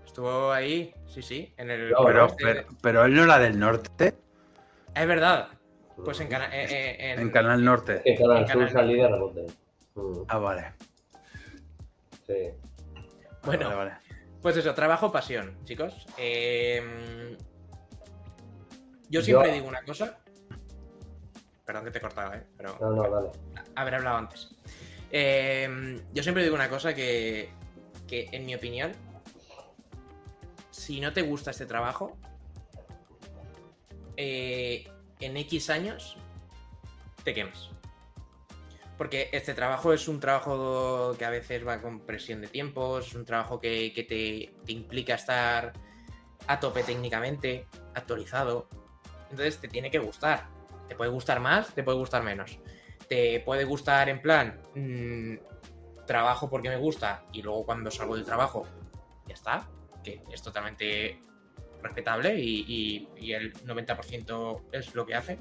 Estuvo 0.06 0.50
ahí, 0.54 0.94
sí, 1.08 1.22
sí. 1.22 1.54
En 1.58 1.72
el. 1.72 1.90
No, 1.90 2.06
Pero, 2.06 2.26
este- 2.28 2.42
pero, 2.46 2.68
pero 2.82 3.04
él 3.04 3.14
no 3.16 3.26
era 3.26 3.38
del 3.40 3.60
norte, 3.60 4.14
Es 4.96 5.08
verdad. 5.08 5.50
Pues 6.06 6.22
en, 6.22 6.30
Cana- 6.30 6.50
eh, 6.54 6.68
eh, 6.70 7.12
en- 7.12 7.20
en 7.20 7.30
Canal 7.32 7.62
Norte. 7.66 8.02
En 8.06 8.16
Canal 8.18 8.48
Sur 8.50 8.72
salí 8.72 8.96
de 8.96 9.08
rebote. 9.10 9.46
Mm, 9.96 10.24
Ah, 10.28 10.38
vale. 10.38 10.74
Sí. 12.28 12.34
Bueno, 13.44 13.66
Vale, 13.70 13.76
vale. 13.76 13.92
pues 14.42 14.58
eso, 14.58 14.74
trabajo, 14.74 15.12
pasión, 15.12 15.58
chicos. 15.66 15.94
Eh, 16.18 17.38
Yo 19.10 19.22
siempre 19.22 19.50
Yo- 19.50 19.54
digo 19.54 19.68
una 19.68 19.84
cosa. 19.84 20.18
Perdón 21.64 21.86
que 21.86 21.92
te 21.92 22.00
he 22.00 22.02
cortado, 22.02 22.34
¿eh? 22.34 22.44
Pero 22.58 22.78
No, 22.82 22.90
no, 22.92 23.10
dale. 23.10 23.30
haber 23.76 23.96
hablado 23.96 24.18
antes. 24.18 24.50
Eh, 25.12 26.02
yo 26.14 26.24
siempre 26.24 26.44
digo 26.44 26.56
una 26.56 26.70
cosa 26.70 26.94
que, 26.96 27.50
que, 28.08 28.28
en 28.32 28.46
mi 28.46 28.56
opinión, 28.56 28.92
si 30.72 31.00
no 31.00 31.14
te 31.14 31.22
gusta 31.22 31.52
este 31.52 31.66
trabajo, 31.68 32.18
eh, 34.18 34.88
en 35.20 35.38
X 35.38 35.70
años 35.70 36.18
te 37.24 37.34
quemas. 37.34 37.70
Porque 38.98 39.30
este 39.34 39.54
trabajo 39.54 39.92
es 39.92 40.08
un 40.08 40.20
trabajo 40.20 41.16
que 41.18 41.26
a 41.26 41.30
veces 41.30 41.68
va 41.68 41.82
con 41.82 42.00
presión 42.02 42.42
de 42.42 42.48
tiempos, 42.48 43.08
es 43.08 43.16
un 43.16 43.26
trabajo 43.26 43.60
que, 43.60 43.92
que 43.94 44.04
te, 44.04 44.72
implica 44.72 45.16
estar 45.16 45.74
a 46.48 46.60
tope 46.60 46.84
técnicamente, 46.84 47.68
actualizado. 47.94 48.70
Entonces 49.30 49.60
te 49.60 49.68
tiene 49.68 49.92
que 49.92 50.00
gustar. 50.00 50.48
Te 50.88 50.96
puede 50.96 51.10
gustar 51.12 51.40
más, 51.42 51.74
te 51.74 51.84
puede 51.84 51.98
gustar 51.98 52.24
menos. 52.24 52.58
Te 53.10 53.42
puede 53.42 53.66
gustar 53.66 54.08
en 54.08 54.22
plan, 54.22 54.62
mm, 54.76 56.06
trabajo 56.08 56.50
porque 56.50 56.70
me 56.70 56.78
gusta 56.78 57.26
y 57.34 57.42
luego 57.42 57.66
cuando 57.66 57.92
salgo 57.92 58.16
del 58.16 58.24
trabajo, 58.26 58.66
ya 59.28 59.34
está. 59.34 59.68
Que 60.04 60.22
es 60.32 60.42
totalmente 60.42 61.22
respetable 61.82 62.40
y, 62.40 62.62
y- 62.68 63.10
y 63.18 63.34
el 63.34 63.54
90% 63.66 64.62
es 64.72 64.96
lo 64.96 65.06
que 65.06 65.16
hace. 65.16 65.38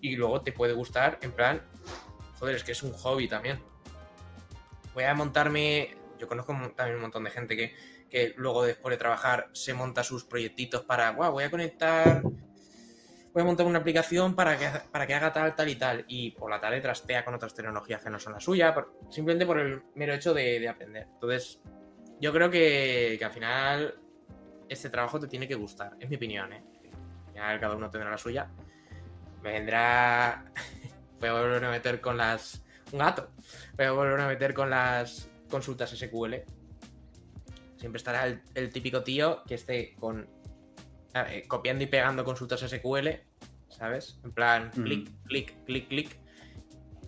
Y 0.00 0.16
luego 0.16 0.40
te 0.40 0.52
puede 0.52 0.72
gustar 0.72 1.18
en 1.22 1.32
plan, 1.32 1.62
joder, 2.38 2.56
es 2.56 2.64
que 2.64 2.72
es 2.72 2.82
un 2.82 2.92
hobby 2.92 3.28
también. 3.28 3.60
Voy 4.94 5.04
a 5.04 5.14
montarme, 5.14 5.96
yo 6.18 6.26
conozco 6.28 6.52
también 6.74 6.96
un 6.96 7.02
montón 7.02 7.24
de 7.24 7.30
gente 7.30 7.56
que, 7.56 7.74
que 8.08 8.34
luego 8.36 8.64
después 8.64 8.92
de 8.92 8.98
trabajar 8.98 9.48
se 9.52 9.74
monta 9.74 10.02
sus 10.02 10.24
proyectitos 10.24 10.82
para, 10.84 11.10
guau, 11.10 11.32
voy 11.32 11.44
a 11.44 11.50
conectar, 11.50 12.22
voy 12.22 13.42
a 13.42 13.44
montar 13.44 13.66
una 13.66 13.80
aplicación 13.80 14.34
para 14.34 14.56
que, 14.56 14.68
para 14.90 15.06
que 15.06 15.14
haga 15.14 15.32
tal, 15.32 15.54
tal 15.54 15.68
y 15.68 15.76
tal. 15.76 16.04
Y 16.08 16.30
por 16.30 16.50
la 16.50 16.60
tarde 16.60 16.80
trastea 16.80 17.24
con 17.24 17.34
otras 17.34 17.54
tecnologías 17.54 18.02
que 18.02 18.10
no 18.10 18.18
son 18.18 18.32
la 18.32 18.40
suya, 18.40 18.74
simplemente 19.10 19.44
por 19.44 19.58
el 19.58 19.82
mero 19.94 20.14
hecho 20.14 20.32
de, 20.32 20.58
de 20.58 20.68
aprender. 20.68 21.08
Entonces, 21.12 21.60
yo 22.18 22.32
creo 22.32 22.50
que, 22.50 23.16
que 23.18 23.24
al 23.24 23.32
final 23.32 24.00
este 24.68 24.88
trabajo 24.88 25.20
te 25.20 25.28
tiene 25.28 25.46
que 25.46 25.54
gustar, 25.54 25.96
es 26.00 26.08
mi 26.08 26.16
opinión, 26.16 26.52
¿eh? 26.52 26.64
Al 27.26 27.32
final 27.32 27.60
cada 27.60 27.76
uno 27.76 27.90
tendrá 27.90 28.10
la 28.10 28.18
suya. 28.18 28.50
Me 29.42 29.52
vendrá... 29.52 30.50
Voy 31.20 31.28
a 31.28 31.32
volver 31.32 31.64
a 31.64 31.70
meter 31.70 32.00
con 32.00 32.16
las... 32.16 32.62
Un 32.92 32.98
gato. 33.00 33.30
Voy 33.76 33.86
a 33.86 33.92
volver 33.92 34.20
a 34.20 34.28
meter 34.28 34.54
con 34.54 34.70
las 34.70 35.28
consultas 35.50 35.90
SQL. 35.90 36.34
Siempre 37.78 37.98
estará 37.98 38.26
el, 38.26 38.42
el 38.54 38.70
típico 38.72 39.02
tío 39.02 39.42
que 39.46 39.54
esté 39.54 39.94
con 39.98 40.28
copiando 41.48 41.82
y 41.82 41.86
pegando 41.86 42.24
consultas 42.24 42.60
SQL, 42.60 43.08
¿sabes? 43.70 44.18
En 44.22 44.32
plan, 44.32 44.70
Mm. 44.76 44.82
clic, 44.82 45.10
clic, 45.24 45.64
clic, 45.64 45.88
clic. 45.88 46.18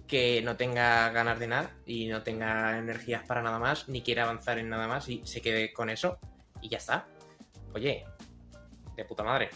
Que 0.07 0.41
no 0.43 0.57
tenga 0.57 1.11
ganas 1.11 1.39
de 1.39 1.47
nada 1.49 1.71
y 1.85 2.07
no 2.07 2.23
tenga 2.23 2.79
energías 2.79 3.23
para 3.27 3.43
nada 3.43 3.59
más, 3.59 3.89
ni 3.91 4.01
quiera 4.01 4.23
avanzar 4.23 4.59
en 4.59 4.71
nada 4.71 4.89
más 4.89 5.07
y 5.11 5.21
se 5.27 5.43
quede 5.43 5.71
con 5.75 5.91
eso 5.91 6.19
y 6.63 6.71
ya 6.71 6.79
está. 6.79 7.07
Oye, 7.75 8.07
de 8.97 9.05
puta 9.05 9.23
madre. 9.23 9.51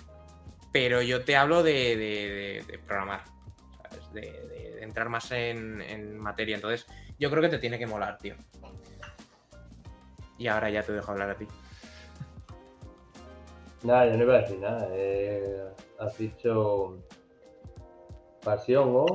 Pero 0.71 1.01
yo 1.01 1.25
te 1.25 1.37
hablo 1.37 1.63
de, 1.63 1.73
de- 1.73 1.97
de- 1.97 2.65
de 2.71 2.79
programar. 2.81 3.25
De, 4.13 4.21
de- 4.21 4.73
de 4.77 4.83
entrar 4.83 5.09
más 5.09 5.31
en, 5.33 5.81
en 5.83 6.19
materia. 6.19 6.55
Entonces, 6.57 6.87
yo 7.19 7.31
creo 7.31 7.43
que 7.43 7.49
te 7.49 7.59
tiene 7.59 7.79
que 7.79 7.87
molar, 7.87 8.19
tío. 8.19 8.35
Y 10.39 10.49
ahora 10.49 10.71
ya 10.71 10.83
te 10.83 10.93
dejo 10.93 11.13
hablar 11.13 11.31
a 11.31 11.37
ti. 11.37 11.47
Nada, 13.83 14.07
yo 14.07 14.17
no 14.17 14.23
iba 14.25 14.35
a 14.35 14.39
decir 14.41 14.59
nada. 14.59 14.89
eh, 14.93 15.65
has 15.99 16.17
dicho 16.19 16.99
pasión 18.45 18.91
o 18.95 19.07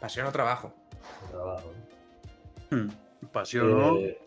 Pasión 0.00 0.26
o 0.26 0.32
trabajo. 0.32 0.72
trabajo. 1.30 1.72
Hmm. 2.70 2.88
Pasión, 3.32 3.78
¿no? 3.78 3.96
Eh, 3.98 4.18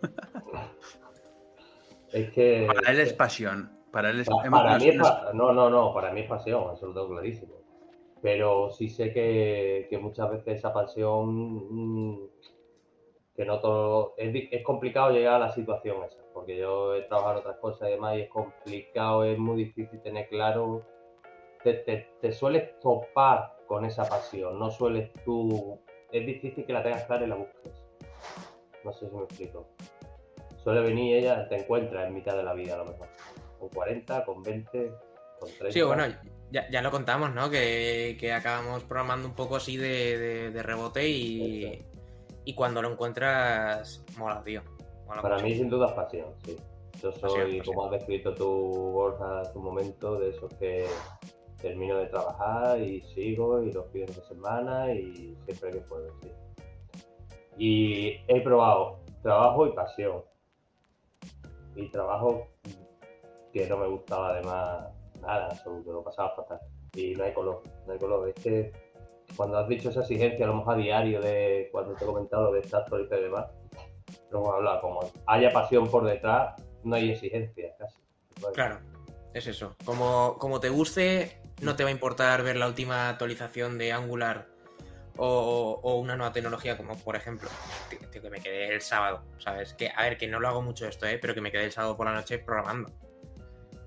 es 2.12 2.30
que. 2.32 2.66
Para 2.72 2.90
él 2.92 3.00
es 3.00 3.12
pasión. 3.12 3.70
Para 3.92 4.10
él 4.10 4.20
es. 4.20 4.28
Pa- 4.28 4.44
hemos- 4.44 4.60
para 4.60 4.78
mí 4.78 4.88
es 4.88 4.96
no, 5.34 5.52
no, 5.52 5.70
no, 5.70 5.92
para 5.92 6.12
mí 6.12 6.22
es 6.22 6.28
pasión, 6.28 6.74
eso 6.74 6.86
lo 6.88 6.94
tengo 6.94 7.08
clarísimo. 7.10 7.52
Pero 8.22 8.70
sí 8.70 8.88
sé 8.88 9.12
que, 9.12 9.86
que 9.90 9.98
muchas 9.98 10.30
veces 10.30 10.58
esa 10.58 10.72
pasión, 10.72 11.26
mm, 11.70 12.28
que 13.36 13.44
no 13.44 13.60
todo, 13.60 14.14
es, 14.16 14.62
complicado 14.64 15.10
llegar 15.10 15.34
a 15.34 15.46
la 15.46 15.52
situación 15.52 16.04
esa, 16.04 16.22
porque 16.32 16.56
yo 16.56 16.94
he 16.94 17.02
trabajado 17.02 17.34
en 17.34 17.40
otras 17.40 17.56
cosas 17.58 17.88
y 17.88 17.92
demás 17.92 18.16
y 18.16 18.20
es 18.22 18.30
complicado, 18.30 19.24
es 19.24 19.38
muy 19.38 19.56
difícil 19.56 20.00
tener 20.00 20.28
claro, 20.28 20.82
te, 21.64 21.74
te, 21.74 22.08
te 22.20 22.32
sueles 22.32 22.78
topar 22.80 23.56
con 23.66 23.84
esa 23.84 24.08
pasión, 24.08 24.58
no 24.58 24.70
sueles 24.70 25.10
tú, 25.24 25.78
es 26.12 26.24
difícil 26.24 26.64
que 26.64 26.72
la 26.72 26.82
tengas 26.82 27.04
clara 27.04 27.24
y 27.24 27.28
la 27.28 27.36
busques. 27.36 27.84
No 28.84 28.92
sé 28.92 29.08
si 29.08 29.16
me 29.16 29.24
explico. 29.24 29.66
Suele 30.62 30.80
venir 30.80 31.16
ella, 31.16 31.48
te 31.48 31.56
encuentras 31.56 32.06
en 32.06 32.14
mitad 32.14 32.36
de 32.36 32.42
la 32.44 32.54
vida 32.54 32.74
a 32.74 32.78
lo 32.78 32.84
mejor 32.84 33.08
con 33.62 33.68
40, 33.70 34.24
con 34.24 34.42
20, 34.42 34.92
con 35.38 35.48
30. 35.50 35.70
Sí, 35.72 35.82
bueno, 35.82 36.04
ya, 36.50 36.68
ya 36.70 36.82
lo 36.82 36.90
contamos, 36.90 37.32
¿no? 37.32 37.48
Que, 37.48 38.16
que 38.18 38.32
acabamos 38.32 38.82
programando 38.84 39.28
un 39.28 39.34
poco 39.34 39.56
así 39.56 39.76
de, 39.76 40.18
de- 40.18 40.50
de 40.50 40.62
rebote 40.64 41.08
y, 41.08 41.80
y 42.44 42.54
cuando 42.54 42.82
lo 42.82 42.90
encuentras, 42.90 44.04
mola, 44.18 44.42
tío. 44.42 44.62
Mola 45.06 45.22
Para 45.22 45.34
mucho. 45.36 45.46
mí 45.46 45.54
sin 45.54 45.68
duda 45.70 45.86
es 45.86 45.92
pasión, 45.92 46.34
sí. 46.44 46.56
Yo 47.00 47.12
soy, 47.12 47.20
Pasión, 47.22 47.42
pasión. 47.58 47.64
como 47.66 47.84
has 47.84 47.90
descrito 47.92 48.34
tú, 48.34 48.46
Borja, 48.92 49.40
hace 49.40 49.56
un 49.58 49.64
momento, 49.64 50.18
de 50.18 50.30
esos 50.30 50.52
que 50.54 50.86
termino 51.60 51.98
de 51.98 52.06
trabajar 52.06 52.80
y 52.80 53.00
sigo 53.14 53.62
y 53.62 53.70
los 53.72 53.86
fines 53.92 54.14
de 54.16 54.22
semana 54.22 54.92
y 54.92 55.36
siempre 55.44 55.70
que 55.70 55.78
puedo, 55.82 56.08
sí. 56.20 56.30
Y 57.58 58.08
he 58.26 58.40
probado 58.42 58.98
trabajo 59.22 59.66
y 59.68 59.72
pasión. 59.72 60.22
Y 61.76 61.88
trabajo 61.90 62.48
que 63.52 63.66
no 63.68 63.76
me 63.76 63.86
gustaba 63.86 64.30
además 64.30 64.88
nada, 65.20 65.46
absoluto, 65.46 65.92
lo 65.92 66.02
pasaba 66.02 66.34
fatal. 66.34 66.60
Y 66.94 67.14
no 67.14 67.24
hay 67.24 67.32
color, 67.32 67.62
no 67.86 67.92
hay 67.92 67.98
color. 67.98 68.28
Es 68.28 68.42
que 68.42 68.72
cuando 69.36 69.58
has 69.58 69.68
dicho 69.68 69.90
esa 69.90 70.00
exigencia, 70.00 70.46
lo 70.46 70.56
mejor 70.56 70.74
a 70.74 70.78
diario 70.78 71.20
de 71.20 71.68
cuando 71.72 71.94
te 71.94 72.04
he 72.04 72.06
comentado 72.06 72.44
lo 72.44 72.52
de 72.52 72.60
estar 72.60 72.84
y 72.90 73.06
demás, 73.22 73.46
lo 74.30 74.38
hemos 74.38 74.54
hablado, 74.54 74.80
como 74.80 75.00
haya 75.26 75.52
pasión 75.52 75.88
por 75.88 76.04
detrás, 76.04 76.60
no 76.82 76.96
hay 76.96 77.12
exigencia 77.12 77.74
casi. 77.78 77.98
Bueno, 78.40 78.54
Claro, 78.54 78.80
es 79.32 79.46
eso. 79.46 79.74
Como, 79.84 80.36
como 80.38 80.60
te 80.60 80.68
guste, 80.68 81.40
no 81.60 81.76
te 81.76 81.84
va 81.84 81.88
a 81.88 81.92
importar 81.92 82.42
ver 82.42 82.56
la 82.56 82.66
última 82.66 83.08
actualización 83.08 83.78
de 83.78 83.92
Angular 83.92 84.48
o, 85.16 85.80
o 85.82 85.96
una 85.96 86.16
nueva 86.16 86.32
tecnología, 86.32 86.76
como 86.76 86.96
por 86.96 87.16
ejemplo, 87.16 87.48
tío, 87.88 87.98
tío, 88.10 88.22
que 88.22 88.30
me 88.30 88.40
quedé 88.40 88.74
el 88.74 88.80
sábado, 88.80 89.24
¿sabes? 89.38 89.74
Que, 89.74 89.90
a 89.94 90.02
ver, 90.02 90.16
que 90.16 90.26
no 90.26 90.40
lo 90.40 90.48
hago 90.48 90.62
mucho 90.62 90.86
esto, 90.86 91.06
¿eh? 91.06 91.18
Pero 91.18 91.34
que 91.34 91.40
me 91.40 91.52
quedé 91.52 91.64
el 91.64 91.72
sábado 91.72 91.96
por 91.96 92.06
la 92.06 92.14
noche 92.14 92.38
programando. 92.38 92.90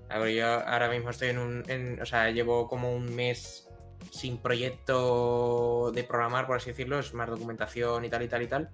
A 0.08 0.18
ver, 0.18 0.34
yo 0.34 0.46
ahora 0.46 0.88
mismo 0.88 1.10
estoy 1.10 1.28
en 1.28 1.38
un. 1.38 1.64
en- 1.68 2.00
o 2.00 2.06
sea, 2.06 2.30
llevo 2.30 2.68
como 2.68 2.94
un 2.94 3.14
mes 3.14 3.68
sin 4.12 4.38
proyecto 4.38 5.90
de 5.92 6.04
programar, 6.04 6.46
por 6.46 6.56
así 6.56 6.70
decirlo, 6.70 6.98
es 6.98 7.12
más 7.12 7.28
documentación 7.28 8.04
y 8.04 8.08
tal 8.10 8.22
y 8.22 8.28
tal 8.28 8.42
y 8.42 8.46
tal. 8.46 8.70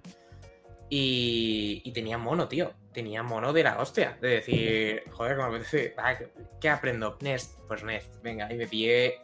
Y, 0.89 1.81
y 1.83 1.91
tenía 1.91 2.17
mono, 2.17 2.47
tío. 2.47 2.71
Tenía 2.93 3.23
mono 3.23 3.51
de 3.51 3.63
la 3.63 3.79
hostia. 3.79 4.17
De 4.21 4.27
decir, 4.29 5.03
joder, 5.11 5.35
como 5.37 5.49
me 5.49 5.55
apetece. 5.57 5.95
ah, 5.97 6.15
¿qué- 6.17 6.29
¿Qué 6.61 6.69
aprendo? 6.69 7.17
Nest. 7.21 7.57
Pues 7.67 7.83
Nest. 7.83 8.21
Venga, 8.21 8.51
y 8.53 8.57
me 8.57 8.67
pillé. 8.67 9.19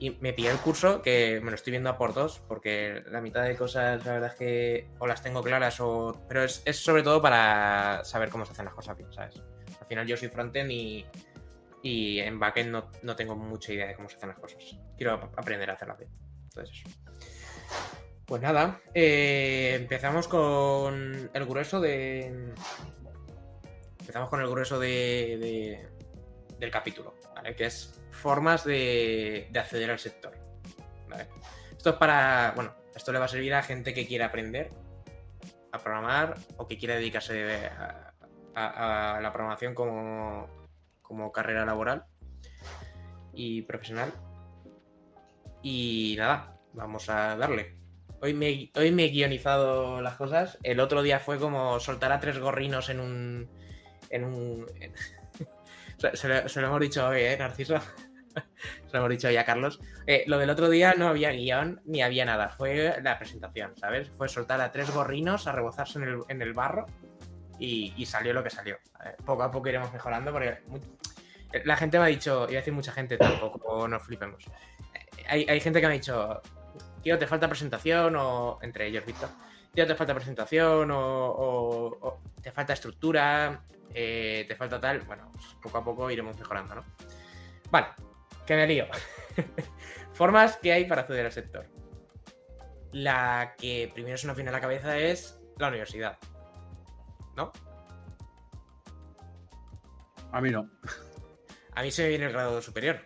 Y 0.00 0.10
me 0.20 0.32
pillé 0.32 0.50
el 0.50 0.58
curso 0.58 1.02
que 1.02 1.40
me 1.42 1.50
lo 1.50 1.54
estoy 1.56 1.72
viendo 1.72 1.90
a 1.90 1.98
por 1.98 2.14
dos, 2.14 2.40
porque 2.48 3.02
la 3.10 3.20
mitad 3.20 3.42
de 3.44 3.56
cosas, 3.56 4.04
la 4.06 4.12
verdad 4.14 4.30
es 4.32 4.36
que 4.38 4.88
o 4.98 5.06
las 5.06 5.22
tengo 5.22 5.42
claras 5.42 5.80
o. 5.80 6.20
Pero 6.28 6.42
es, 6.44 6.62
es 6.64 6.76
sobre 6.78 7.02
todo 7.02 7.20
para 7.22 8.04
saber 8.04 8.28
cómo 8.28 8.44
se 8.44 8.52
hacen 8.52 8.64
las 8.64 8.74
cosas 8.74 8.96
bien, 8.96 9.12
¿sabes? 9.12 9.40
Al 9.88 9.88
final 9.88 10.06
yo 10.06 10.16
soy 10.16 10.28
frontend 10.28 10.70
y. 10.70 11.06
Y 11.80 12.18
en 12.18 12.40
backend 12.40 12.70
no, 12.70 12.90
no 13.02 13.14
tengo 13.16 13.36
mucha 13.36 13.72
idea 13.72 13.86
de 13.86 13.94
cómo 13.94 14.08
se 14.08 14.16
hacen 14.16 14.28
las 14.30 14.38
cosas. 14.38 14.58
Quiero 14.96 15.12
ap- 15.14 15.38
aprender 15.38 15.70
a 15.70 15.74
hacerlas 15.74 15.98
bien. 15.98 16.10
Entonces 16.44 16.76
eso. 16.84 16.98
Pues 18.26 18.42
nada, 18.42 18.80
eh, 18.94 19.74
empezamos 19.80 20.26
con 20.28 21.30
el 21.32 21.46
grueso 21.46 21.80
de. 21.80 22.52
Empezamos 24.00 24.28
con 24.28 24.40
el 24.40 24.48
grueso 24.48 24.78
de, 24.78 25.38
de- 25.40 25.88
del 26.58 26.70
capítulo, 26.70 27.14
¿vale? 27.34 27.54
Que 27.54 27.66
es 27.66 28.02
formas 28.10 28.64
de, 28.64 29.48
de 29.50 29.58
acceder 29.58 29.90
al 29.90 29.98
sector. 29.98 30.36
¿vale? 31.08 31.28
Esto 31.76 31.90
es 31.90 31.96
para. 31.96 32.52
Bueno, 32.56 32.74
esto 32.94 33.12
le 33.12 33.18
va 33.20 33.26
a 33.26 33.28
servir 33.28 33.54
a 33.54 33.62
gente 33.62 33.94
que 33.94 34.06
quiera 34.06 34.26
aprender 34.26 34.72
a 35.72 35.78
programar 35.78 36.34
o 36.56 36.66
que 36.66 36.76
quiera 36.76 36.96
dedicarse 36.96 37.66
a, 37.66 38.07
a- 38.66 39.20
la 39.20 39.32
programación 39.32 39.74
como, 39.74 40.46
como 41.02 41.32
carrera 41.32 41.64
laboral 41.64 42.04
y 43.32 43.62
profesional. 43.62 44.12
Y 45.62 46.14
nada, 46.18 46.56
vamos 46.72 47.08
a 47.08 47.36
darle. 47.36 47.76
Hoy 48.20 48.34
me, 48.34 48.70
hoy 48.74 48.90
me 48.90 49.04
he 49.04 49.08
guionizado 49.10 50.00
las 50.00 50.14
cosas. 50.16 50.58
El 50.62 50.80
otro 50.80 51.02
día 51.02 51.20
fue 51.20 51.38
como 51.38 51.78
soltar 51.80 52.12
a 52.12 52.20
tres 52.20 52.38
gorrinos 52.38 52.88
en 52.88 53.00
un. 53.00 53.50
En 54.10 54.24
un. 54.24 54.66
en- 54.80 54.92
se, 55.98 56.16
se 56.16 56.28
lo, 56.28 56.48
se 56.48 56.60
lo 56.60 56.68
hemos 56.68 56.80
dicho 56.80 57.06
hoy, 57.06 57.20
¿eh, 57.20 57.36
Narciso? 57.38 57.78
se 58.34 58.92
lo 58.92 58.98
hemos 58.98 59.10
dicho 59.10 59.28
hoy 59.28 59.36
a 59.36 59.44
Carlos. 59.44 59.80
Eh, 60.06 60.24
lo 60.26 60.38
del 60.38 60.50
otro 60.50 60.68
día 60.68 60.94
no 60.96 61.08
había 61.08 61.30
guion 61.32 61.80
ni 61.84 62.02
había 62.02 62.24
nada. 62.24 62.48
Fue 62.48 62.96
la 63.02 63.18
presentación, 63.18 63.76
¿sabes? 63.76 64.10
Fue 64.10 64.28
soltar 64.28 64.60
a 64.60 64.72
tres 64.72 64.92
gorrinos 64.92 65.46
a 65.46 65.52
rebozarse 65.52 65.98
en 65.98 66.04
el, 66.08 66.18
en 66.28 66.42
el 66.42 66.52
barro 66.54 66.86
y, 67.58 68.06
salió 68.06 68.32
lo 68.32 68.42
que 68.42 68.50
salió. 68.50 68.78
poco 69.24 69.42
a 69.42 69.50
poco 69.50 69.68
iremos 69.68 69.92
mejorando 69.92 70.32
porque 70.32 70.58
la 71.64 71.76
gente 71.76 71.98
me 71.98 72.04
ha 72.04 72.08
dicho, 72.08 72.46
y 72.48 72.54
a 72.54 72.58
decir 72.58 72.72
mucha 72.72 72.92
gente, 72.92 73.16
tampoco 73.16 73.88
nos 73.88 74.02
flipemos. 74.02 74.44
Hay, 75.28 75.46
hay 75.48 75.60
gente 75.60 75.80
que 75.80 75.86
me 75.86 75.94
ha 75.94 75.96
dicho, 75.96 76.42
tío, 77.02 77.18
te 77.18 77.26
falta 77.26 77.48
presentación, 77.48 78.16
o 78.16 78.58
entre 78.62 78.86
ellos, 78.86 79.04
Víctor, 79.04 79.30
tío, 79.72 79.86
te 79.86 79.94
falta 79.94 80.14
presentación, 80.14 80.90
o, 80.92 82.20
te 82.42 82.52
falta 82.52 82.72
estructura, 82.72 83.62
eh, 83.94 84.44
te 84.46 84.56
falta 84.56 84.80
tal. 84.80 85.00
Bueno, 85.02 85.30
pues 85.32 85.44
poco 85.62 85.78
a 85.78 85.84
poco 85.84 86.10
iremos 86.10 86.38
mejorando, 86.38 86.76
¿no? 86.76 86.84
Vale, 87.70 87.88
que 88.46 88.56
me 88.56 88.66
lío. 88.66 88.86
Formas 90.12 90.56
que 90.56 90.72
hay 90.72 90.84
para 90.84 91.02
acceder 91.02 91.26
al 91.26 91.32
sector. 91.32 91.66
La 92.92 93.54
que 93.58 93.90
primero 93.92 94.16
se 94.16 94.26
nos 94.26 94.36
viene 94.36 94.50
a 94.50 94.52
la 94.52 94.60
cabeza 94.60 94.98
es 94.98 95.38
la 95.58 95.68
universidad. 95.68 96.18
¿No? 97.38 97.52
A 100.32 100.40
mí 100.40 100.50
no. 100.50 100.68
A 101.76 101.82
mí 101.82 101.92
se 101.92 102.02
me 102.02 102.08
viene 102.08 102.26
el 102.26 102.32
grado 102.32 102.60
superior. 102.60 102.98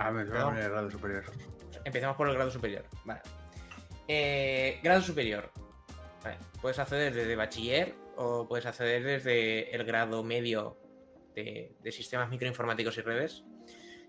A 0.00 0.10
mí 0.10 0.24
me 0.24 0.24
viene 0.24 0.60
el 0.60 0.70
grado 0.70 0.90
superior. 0.90 1.24
Empezamos 1.84 2.16
por 2.16 2.28
el 2.28 2.34
grado 2.34 2.50
superior. 2.50 2.84
Vale. 3.04 3.20
Eh, 4.08 4.80
grado 4.82 5.00
superior. 5.02 5.52
Puedes 6.60 6.80
acceder 6.80 7.14
desde 7.14 7.36
bachiller 7.36 7.94
o 8.16 8.48
puedes 8.48 8.66
acceder 8.66 9.04
desde 9.04 9.72
el 9.72 9.84
grado 9.84 10.24
medio 10.24 10.76
de, 11.36 11.76
sistemas 11.92 12.28
microinformáticos 12.28 12.98
y 12.98 13.02
redes. 13.02 13.44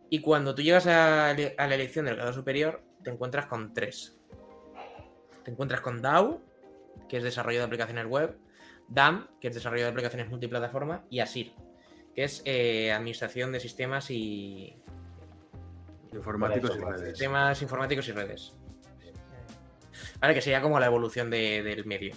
Y 0.09 0.21
cuando 0.21 0.55
tú 0.55 0.63
llegas 0.63 0.87
a, 0.87 1.35
la 1.35 1.75
elección 1.75 2.05
del 2.05 2.15
grado 2.15 2.33
superior, 2.33 2.81
te 3.03 3.11
encuentras 3.11 3.45
con 3.45 3.75
tres. 3.75 4.17
Te 5.43 5.51
encuentras 5.51 5.81
con 5.81 6.01
DAO, 6.01 6.41
que 7.07 7.17
es 7.17 7.23
desarrollo 7.23 7.59
de 7.59 7.65
aplicaciones 7.65 8.07
web, 8.07 8.39
DAM, 8.87 9.27
que 9.39 9.49
es 9.49 9.55
desarrollo 9.55 9.83
de 9.83 9.89
aplicaciones 9.89 10.29
multiplataforma, 10.29 11.05
y 11.09 11.19
ASIR, 11.19 11.53
que 12.15 12.23
es 12.23 12.41
eh, 12.45 12.91
administración 12.91 13.51
de 13.51 13.59
sistemas 13.59 14.09
y. 14.09 14.75
Informáticos 16.13 16.75
y 16.75 16.79
redes. 16.79 17.09
Sistemas 17.09 17.61
informáticos 17.61 18.07
y 18.07 18.11
redes. 18.11 18.53
Vale, 20.19 20.33
que 20.33 20.41
sería 20.41 20.61
como 20.61 20.79
la 20.79 20.85
evolución 20.85 21.29
del 21.29 21.85
medio. 21.85 22.15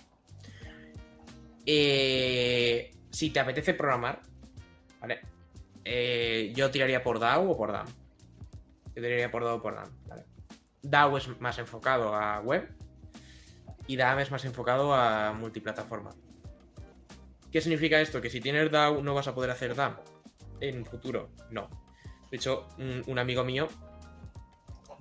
Eh, 1.66 2.90
si 3.10 3.30
te 3.30 3.40
apetece 3.40 3.74
programar, 3.74 4.22
¿vale? 5.00 5.20
Eh, 5.84 6.52
yo 6.54 6.70
tiraría 6.70 7.02
por 7.02 7.18
DAO 7.18 7.50
o 7.50 7.56
por 7.56 7.72
DAM. 7.72 7.86
Yo 8.94 9.02
tiraría 9.02 9.30
por 9.30 9.44
DAO 9.44 9.56
o 9.56 9.62
por 9.62 9.74
DAM, 9.74 9.90
¿vale? 10.06 10.24
DAO 10.82 11.16
es 11.18 11.40
más 11.40 11.58
enfocado 11.58 12.14
a 12.14 12.40
web 12.40 12.68
y 13.86 13.96
DAM 13.96 14.20
es 14.20 14.30
más 14.30 14.44
enfocado 14.44 14.94
a 14.94 15.32
multiplataforma. 15.32 16.14
¿Qué 17.50 17.61
significa 17.61 18.00
esto? 18.00 18.21
Que 18.21 18.30
si 18.30 18.40
tienes 18.40 18.71
DAO 18.71 19.02
no 19.02 19.14
vas 19.14 19.28
a 19.28 19.35
poder 19.35 19.50
hacer 19.50 19.75
DAM 19.75 19.97
en 20.61 20.85
futuro. 20.85 21.30
No. 21.50 21.69
De 22.30 22.37
hecho, 22.37 22.69
un, 23.07 23.19
amigo 23.19 23.42
mío 23.42 23.69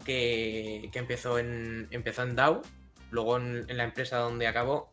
que, 0.04 0.90
empezó, 0.94 1.38
en, 1.38 1.88
empezó 1.92 2.24
en 2.24 2.36
DAO, 2.36 2.62
luego 3.12 3.38
en, 3.38 3.78
la 3.78 3.84
empresa 3.84 4.18
donde 4.18 4.48
acabó, 4.48 4.92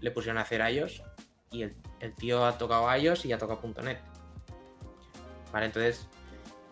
le 0.00 0.10
pusieron 0.10 0.38
a 0.38 0.42
hacer 0.42 0.60
iOS 0.60 1.02
y 1.50 1.62
el, 1.62 1.74
tío 2.16 2.44
ha 2.44 2.58
tocado 2.58 2.94
iOS 2.94 3.24
y 3.24 3.32
ha 3.32 3.38
tocado 3.38 3.60
.NET. 3.82 4.00
Vale, 5.50 5.66
entonces, 5.66 6.06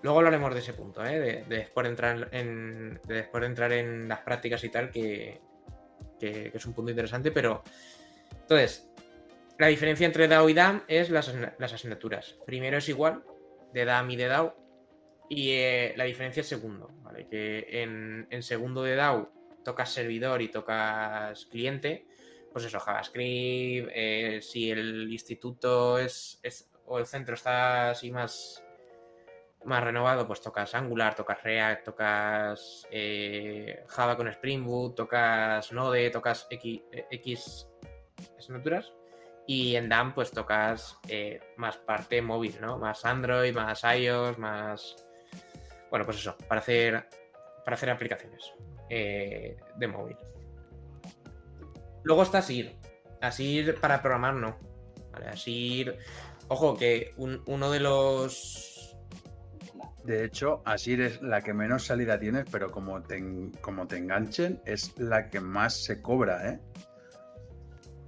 luego 0.03 0.19
hablaremos 0.19 0.53
de 0.53 0.61
ese 0.61 0.75
punto, 0.75 1.03
¿eh? 1.03 1.19
de, 1.19 1.45
después 1.49 1.85
de 1.85 1.91
entrar 1.91 2.29
en, 2.33 3.01
después 3.07 3.41
de 3.41 3.47
entrar 3.47 3.73
en 3.73 4.07
las 4.07 4.21
prácticas 4.21 4.63
y 4.65 4.69
tal, 4.69 4.91
que, 4.91 5.41
que 6.21 6.51
es 6.53 6.67
un 6.67 6.75
punto 6.75 6.91
interesante, 6.91 7.31
pero 7.31 7.63
entonces, 8.43 8.86
la 9.59 9.69
diferencia 9.69 10.07
entre 10.07 10.29
DAO 10.29 10.49
y 10.49 10.55
DAM 10.55 10.85
es 10.87 11.11
las, 11.11 11.29
asignaturas. 11.29 12.37
Primero 12.45 12.79
es 12.79 12.89
igual, 12.89 13.25
de 13.73 13.85
DAM 13.85 14.11
y 14.11 14.17
de 14.17 14.27
DAO, 14.27 14.57
y 15.29 15.53
eh, 15.53 15.95
la 15.97 16.05
diferencia 16.05 16.43
es 16.43 16.47
segundo, 16.47 16.91
¿vale? 17.03 17.27
Que 17.27 17.83
en, 17.83 18.43
segundo 18.43 18.83
de 18.83 18.97
DAO 18.97 19.33
tocas 19.65 19.91
servidor 19.91 20.43
y 20.43 20.49
tocas 20.49 21.47
cliente, 21.47 22.07
pues 22.53 22.65
eso, 22.67 22.79
JavaScript, 22.79 23.91
eh, 23.95 24.41
si 24.43 24.71
el 24.71 25.11
instituto 25.11 25.99
es, 25.99 26.41
o 26.85 26.99
el 26.99 27.07
centro 27.07 27.35
está 27.35 27.91
así 27.91 28.11
más, 28.13 28.63
más 29.65 29.83
renovado, 29.83 30.27
pues 30.27 30.41
tocas 30.41 30.75
Angular, 30.75 31.15
tocas 31.15 31.43
React, 31.43 31.85
tocas 31.85 32.87
eh, 32.91 33.85
Java 33.89 34.17
con 34.17 34.29
Spring 34.29 34.65
Boot, 34.65 34.97
tocas 34.97 35.73
Node, 35.73 36.11
tocas 36.11 36.47
X 36.51 37.67
asignaturas. 38.39 38.93
Y 39.47 39.77
en 39.77 39.89
DAM 39.89 40.15
pues 40.15 40.31
tocas 40.33 40.99
eh, 41.09 41.41
más 41.57 41.77
parte 41.77 42.21
móvil, 42.21 42.57
¿no? 42.61 42.79
Más 42.79 43.05
Android, 43.05 43.55
más 43.55 43.83
iOS, 43.85 44.39
más... 44.39 44.97
Bueno, 45.91 46.05
pues 46.05 46.19
eso, 46.19 46.37
para 46.49 46.61
hacer, 46.61 47.09
para 47.65 47.77
hacer 47.77 47.91
aplicaciones 47.91 48.53
eh, 48.91 49.57
de 49.77 49.87
móvil. 49.87 50.17
Luego 52.03 52.23
está 52.23 52.39
Asir. 52.39 52.77
Asir 53.21 53.81
para 53.81 54.03
programar 54.03 54.35
no. 54.35 54.59
Vale, 55.13 55.29
Asir... 55.29 55.97
Ojo, 56.49 56.77
que 56.77 57.13
uno 57.17 57.71
de 57.71 57.81
los... 57.81 58.97
De 60.05 60.25
hecho, 60.25 60.63
Asir 60.65 61.01
es 61.01 61.21
la 61.21 61.43
que 61.43 61.53
menos 61.53 61.85
salida 61.85 62.21
tienes, 62.21 62.45
pero 62.51 62.71
como 62.71 63.03
te, 63.03 63.21
como 63.61 63.89
te 63.89 63.97
enganchen, 63.97 64.63
es 64.65 64.97
la 64.99 65.29
que 65.29 65.41
más 65.41 65.83
se 65.83 66.01
cobra, 66.01 66.49
¿eh? 66.49 66.61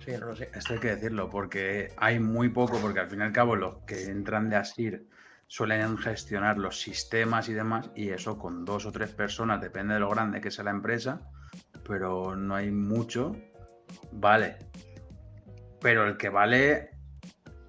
Esto 0.09 0.73
hay 0.73 0.79
que 0.81 0.94
decirlo, 0.94 1.29
porque 1.29 1.92
hay 1.99 2.18
muy 2.18 2.49
poco, 2.49 2.79
porque 2.81 3.01
al 3.01 3.11
fin 3.11 3.21
y 3.21 3.25
al 3.25 3.33
cabo 3.33 3.57
los 3.57 3.83
que 3.85 4.05
entran 4.05 4.49
de 4.49 4.57
Asir 4.57 5.07
suelen 5.47 5.99
gestionar 5.99 6.57
los 6.57 6.81
sistemas 6.81 7.51
y 7.51 7.53
demás, 7.53 7.90
y 7.94 8.09
eso 8.09 8.38
con 8.38 8.64
dos 8.64 8.87
o 8.87 8.92
tres 8.92 9.11
personas, 9.11 9.61
depende 9.61 9.94
de 9.94 10.01
lo 10.01 10.09
grande 10.09 10.40
que 10.40 10.51
sea 10.51 10.64
la 10.64 10.71
empresa, 10.71 11.21
pero 11.87 12.35
no 12.37 12.55
hay 12.55 12.71
mucho, 12.71 13.37
vale. 14.12 14.57
Pero 15.81 16.07
el 16.07 16.16
que 16.16 16.31
vale 16.31 16.90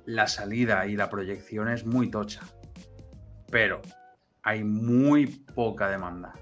la 0.05 0.27
salida 0.27 0.87
y 0.87 0.95
la 0.95 1.09
proyección 1.09 1.67
es 1.67 1.85
muy 1.85 2.09
tocha. 2.09 2.41
Pero 3.51 3.81
hay 4.43 4.63
muy 4.63 5.27
poca 5.27 5.89
demanda 5.89 6.33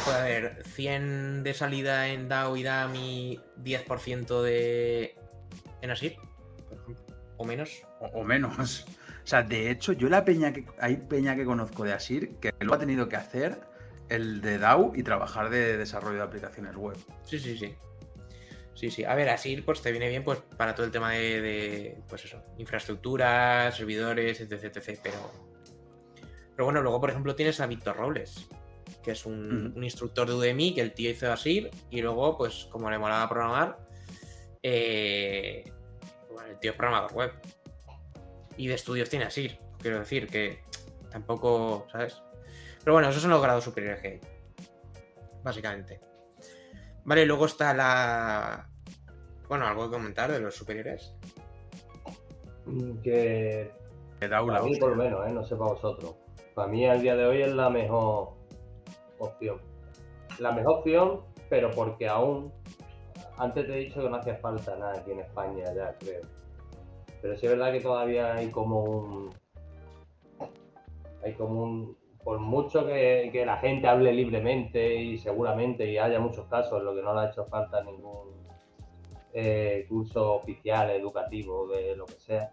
puede 0.00 0.18
haber 0.18 0.62
100 0.64 1.42
de 1.42 1.54
salida 1.54 2.08
en 2.08 2.28
DAO 2.28 2.56
y 2.56 2.62
DAM 2.62 2.94
y 2.94 3.40
10% 3.62 4.42
de 4.42 5.16
en 5.82 5.90
ASIR, 5.90 6.16
por 6.68 6.78
ejemplo, 6.78 7.04
o 7.36 7.44
menos. 7.44 7.82
O, 8.00 8.24
menos. 8.24 8.86
O 8.88 9.28
sea, 9.28 9.42
de 9.42 9.70
hecho, 9.70 9.92
yo 9.92 10.08
la 10.08 10.24
peña 10.24 10.52
que 10.52 10.64
hay 10.80 10.96
peña 10.96 11.34
que 11.36 11.44
conozco 11.44 11.84
de 11.84 11.92
Asir 11.92 12.36
que 12.36 12.52
lo 12.60 12.74
ha 12.74 12.78
tenido 12.78 13.08
que 13.08 13.16
hacer 13.16 13.60
el 14.08 14.40
de 14.40 14.58
DAO 14.58 14.92
y 14.94 15.02
trabajar 15.02 15.50
de 15.50 15.76
desarrollo 15.76 16.18
de 16.18 16.22
aplicaciones 16.22 16.76
web. 16.76 16.96
Sí, 17.24 17.38
sí, 17.38 17.58
sí. 17.58 17.74
Sí, 18.74 18.90
sí. 18.90 19.04
A 19.04 19.14
ver, 19.14 19.30
Asir 19.30 19.64
pues 19.64 19.82
te 19.82 19.90
viene 19.90 20.08
bien 20.08 20.22
pues 20.22 20.38
para 20.56 20.74
todo 20.74 20.86
el 20.86 20.92
tema 20.92 21.12
de, 21.12 21.98
pues 22.08 22.24
eso, 22.24 22.42
infraestructura, 22.58 23.72
servidores, 23.72 24.40
etc, 24.40 24.64
etc, 24.64 25.00
pero 25.02 25.46
pero 26.56 26.64
bueno, 26.64 26.80
luego 26.80 27.00
por 27.00 27.10
ejemplo 27.10 27.34
tienes 27.34 27.60
a 27.60 27.66
Víctor 27.66 27.96
Robles, 27.96 28.48
que 29.06 29.12
es 29.12 29.24
un, 29.24 29.72
instructor 29.84 30.26
de 30.26 30.34
Udemy 30.34 30.74
que 30.74 30.80
el 30.80 30.92
tío 30.92 31.08
hizo 31.08 31.32
así 31.32 31.70
y 31.90 32.02
luego, 32.02 32.36
pues 32.36 32.66
como 32.72 32.90
le 32.90 32.98
molaba 32.98 33.28
programar, 33.28 33.78
eh, 34.64 35.62
bueno, 36.28 36.50
el 36.50 36.58
tío 36.58 36.72
es 36.72 36.76
programador 36.76 37.12
web. 37.12 37.32
Y 38.56 38.66
de 38.66 38.74
estudios 38.74 39.08
tiene 39.08 39.26
así, 39.26 39.56
quiero 39.78 40.00
decir 40.00 40.26
que 40.26 40.64
tampoco, 41.08 41.86
¿sabes? 41.92 42.20
Pero 42.80 42.94
bueno, 42.94 43.08
esos 43.08 43.22
son 43.22 43.30
los 43.30 43.40
grados 43.40 43.62
superiores 43.62 44.02
que 44.02 44.08
hay, 44.08 44.20
básicamente. 45.44 46.00
Vale, 47.04 47.24
luego 47.26 47.46
está 47.46 47.72
la... 47.74 48.68
Bueno, 49.46 49.68
algo 49.68 49.84
que 49.84 49.96
comentar 49.96 50.32
de 50.32 50.40
los 50.40 50.56
superiores. 50.56 51.14
Que... 53.04 53.70
Que 54.18 54.28
da 54.28 54.44
para 54.44 54.62
mí 54.62 54.76
por 54.80 54.90
lo 54.90 54.96
menos, 54.96 55.28
¿eh? 55.28 55.30
no 55.30 55.44
sé 55.44 55.54
para 55.54 55.74
vosotros. 55.74 56.16
Para 56.56 56.66
mí 56.66 56.84
al 56.88 57.02
día 57.02 57.14
de 57.14 57.24
hoy 57.24 57.42
es 57.42 57.52
la 57.52 57.70
mejor 57.70 58.35
opción. 59.18 59.60
La 60.38 60.52
mejor 60.52 60.78
opción, 60.78 61.20
pero 61.48 61.70
porque 61.70 62.08
aún, 62.08 62.52
antes 63.38 63.66
te 63.66 63.72
he 63.72 63.84
dicho 63.84 64.02
que 64.02 64.08
no 64.08 64.16
hacía 64.16 64.36
falta 64.36 64.76
nada 64.76 64.98
aquí 64.98 65.12
en 65.12 65.20
España 65.20 65.64
ya, 65.74 65.94
creo. 65.98 66.22
Pero 67.22 67.36
sí 67.36 67.46
es 67.46 67.52
verdad 67.52 67.72
que 67.72 67.80
todavía 67.80 68.34
hay 68.34 68.50
como 68.50 68.84
un... 68.84 69.30
Hay 71.24 71.32
como 71.34 71.62
un... 71.62 71.96
Por 72.22 72.40
mucho 72.40 72.84
que, 72.84 73.42
la 73.46 73.56
gente 73.58 73.86
hable 73.86 74.12
libremente 74.12 74.96
y 74.96 75.16
seguramente 75.16 75.88
y 75.88 75.96
haya 75.96 76.18
muchos 76.18 76.46
casos 76.46 76.80
en 76.80 76.84
los 76.84 76.96
que 76.96 77.02
no 77.02 77.14
le 77.14 77.20
ha 77.20 77.30
hecho 77.30 77.44
falta 77.46 77.84
ningún 77.84 78.34
eh, 79.32 79.86
curso 79.88 80.34
oficial, 80.34 80.90
educativo, 80.90 81.68
de 81.68 81.94
lo 81.94 82.04
que 82.04 82.14
sea, 82.14 82.52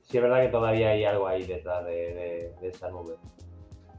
sí 0.00 0.16
es 0.16 0.22
verdad 0.22 0.40
que 0.44 0.48
todavía 0.48 0.90
hay 0.90 1.04
algo 1.04 1.26
ahí 1.26 1.44
detrás 1.44 1.84
de 1.84 2.54
esa 2.62 2.88
nube. 2.88 3.16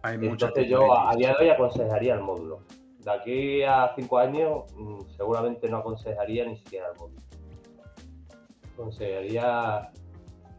Entonces 0.04 0.68
yo 0.68 0.98
a, 0.98 1.16
día 1.16 1.30
de 1.30 1.46
hoy 1.46 1.50
aconsejaría 1.50 2.16
el 2.16 2.22
módulo. 2.22 2.62
De 3.00 3.12
aquí 3.12 3.64
a 3.64 3.94
cinco 3.96 4.18
años 4.18 4.64
mm, 4.76 5.02
seguramente 5.16 5.70
no 5.70 5.78
aconsejaría 5.78 6.46
ni 6.46 6.58
siquiera 6.58 6.88
el 6.92 6.98
módulo. 6.98 7.22
Conseguiría. 8.76 9.92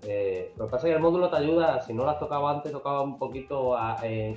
eh, 0.03 0.53
lo 0.57 0.67
que 0.67 0.71
pasa 0.71 0.87
es 0.87 0.93
que 0.93 0.97
el 0.97 1.03
módulo 1.03 1.31
te 1.31 1.37
ayuda, 1.37 1.81
si 1.83 1.95
no 1.95 2.05
lo 2.05 2.11
has 2.11 2.19
tocado 2.19 2.49
antes, 2.49 2.73
tocaba 2.73 3.03
un 3.03 3.19
poquito 3.19 3.77
a, 3.77 3.97
Te 3.97 4.37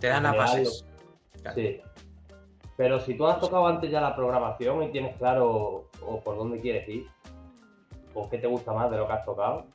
dan 0.00 0.22
las 0.22 0.36
bases. 0.36 0.86
Claro. 1.40 1.56
Sí. 1.56 1.80
Pero 2.76 3.00
si 3.00 3.14
tú 3.14 3.26
has 3.26 3.40
tocado 3.40 3.66
antes 3.66 3.90
ya 3.90 4.00
la 4.00 4.16
programación 4.16 4.82
y 4.82 4.90
tienes 4.90 5.16
claro 5.16 5.88
o 6.06 6.20
por 6.20 6.36
dónde 6.36 6.60
quieres 6.60 6.88
ir, 6.88 7.06
o 8.14 8.28
qué 8.28 8.38
te 8.38 8.46
gusta 8.46 8.72
más 8.72 8.90
de 8.90 8.96
lo 8.96 9.06
que 9.06 9.12
has 9.12 9.24
tocado, 9.24 9.66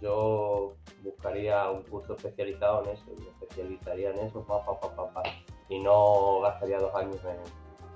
yo 0.00 0.74
buscaría 1.10 1.70
un 1.70 1.82
curso 1.82 2.14
especializado 2.14 2.84
en 2.84 2.90
eso, 2.90 3.04
me 3.18 3.28
especializaría 3.28 4.10
en 4.10 4.18
eso, 4.18 4.44
pa, 4.46 4.64
pa, 4.64 4.80
pa, 4.80 4.94
pa, 4.94 5.12
pa, 5.12 5.22
y 5.68 5.78
no 5.78 6.40
gastaría 6.40 6.78
dos 6.78 6.94
años 6.94 7.18
en... 7.24 7.36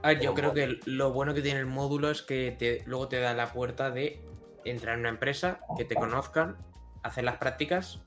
A 0.02 0.08
ver, 0.08 0.20
yo 0.20 0.34
creo 0.34 0.52
que 0.52 0.80
lo 0.86 1.12
bueno 1.12 1.32
que 1.32 1.42
tiene 1.42 1.60
el 1.60 1.66
módulo 1.66 2.10
es 2.10 2.22
que 2.22 2.50
te, 2.58 2.82
luego 2.86 3.08
te 3.08 3.20
da 3.20 3.34
la 3.34 3.52
puerta 3.52 3.90
de 3.90 4.20
entrar 4.64 4.94
en 4.94 5.00
una 5.00 5.10
empresa, 5.10 5.60
que 5.76 5.84
te 5.84 5.94
conozcan, 5.94 6.56
hacer 7.02 7.24
las 7.24 7.36
prácticas 7.36 8.02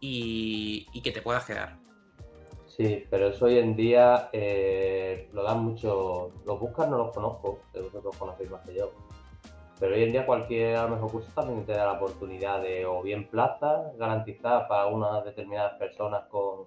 y, 0.00 0.86
y 0.92 1.02
que 1.02 1.10
te 1.10 1.22
puedas 1.22 1.44
quedar. 1.44 1.78
Sí, 2.66 3.04
pero 3.10 3.28
eso 3.28 3.46
hoy 3.46 3.58
en 3.58 3.76
día 3.76 4.30
eh, 4.32 5.28
lo 5.32 5.42
dan 5.42 5.64
mucho. 5.64 6.30
Los 6.46 6.60
buscas 6.60 6.88
no 6.88 6.98
los 6.98 7.12
conozco, 7.12 7.58
vosotros 7.74 8.16
conocéis 8.16 8.50
más 8.50 8.64
que 8.64 8.76
yo. 8.76 8.92
Pero 9.80 9.94
hoy 9.94 10.02
en 10.02 10.12
día 10.12 10.26
cualquier 10.26 10.76
a 10.76 10.82
lo 10.84 10.90
mejor 10.90 11.10
curso 11.10 11.32
también 11.34 11.64
te 11.64 11.72
da 11.72 11.86
la 11.86 11.92
oportunidad 11.94 12.60
de 12.60 12.84
o 12.84 13.00
bien 13.02 13.26
plaza 13.28 13.90
garantizada 13.96 14.68
para 14.68 14.86
unas 14.88 15.24
determinadas 15.24 15.78
personas 15.78 16.26
con, 16.26 16.66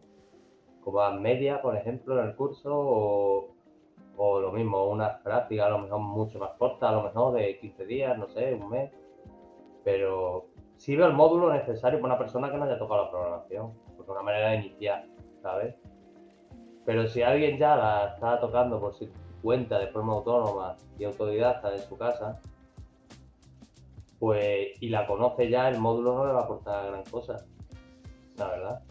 con 0.84 0.96
más 0.96 1.22
media, 1.22 1.62
por 1.62 1.78
ejemplo, 1.78 2.20
en 2.20 2.30
el 2.30 2.36
curso, 2.36 2.72
o, 2.74 3.56
o 4.18 4.40
lo 4.40 4.52
mismo, 4.52 4.86
unas 4.86 5.22
prácticas 5.22 5.68
a 5.68 5.70
lo 5.70 5.80
mejor 5.80 6.00
mucho 6.00 6.40
más 6.40 6.52
cortas, 6.58 6.90
a 6.90 6.94
lo 6.94 7.04
mejor 7.04 7.36
de 7.36 7.60
15 7.60 7.86
días, 7.86 8.18
no 8.18 8.28
sé, 8.30 8.56
un 8.56 8.70
mes. 8.72 8.92
Pero 9.84 10.48
veo 10.88 11.06
el 11.06 11.14
módulo 11.14 11.54
necesario 11.54 12.02
para 12.02 12.16
una 12.16 12.18
persona 12.18 12.50
que 12.52 12.58
no 12.58 12.64
haya 12.64 12.80
tocado 12.80 13.04
la 13.04 13.12
programación, 13.12 13.74
porque 13.96 14.02
es 14.02 14.10
una 14.10 14.24
manera 14.24 14.50
de 14.50 14.56
iniciar, 14.56 15.06
¿sabes? 15.44 15.76
Pero 16.84 17.08
si 17.08 17.22
alguien 17.22 17.60
ya 17.60 17.76
la 17.76 18.14
está 18.16 18.40
tocando 18.40 18.80
por 18.80 18.96
su 18.96 19.08
cuenta 19.44 19.78
de 19.78 19.88
forma 19.88 20.14
autónoma 20.14 20.78
y 20.98 21.04
autodidacta 21.04 21.74
en 21.74 21.80
su 21.80 21.96
casa, 21.96 22.42
pues 24.24 24.70
y 24.80 24.88
la 24.88 25.06
conoce 25.06 25.50
ya, 25.50 25.68
el 25.68 25.80
módulo 25.80 26.16
no 26.16 26.26
le 26.26 26.32
va 26.32 26.40
a 26.40 26.44
aportar 26.44 26.88
gran 26.88 27.04
cosa. 27.04 27.46
La 28.38 28.48
verdad. 28.48 28.82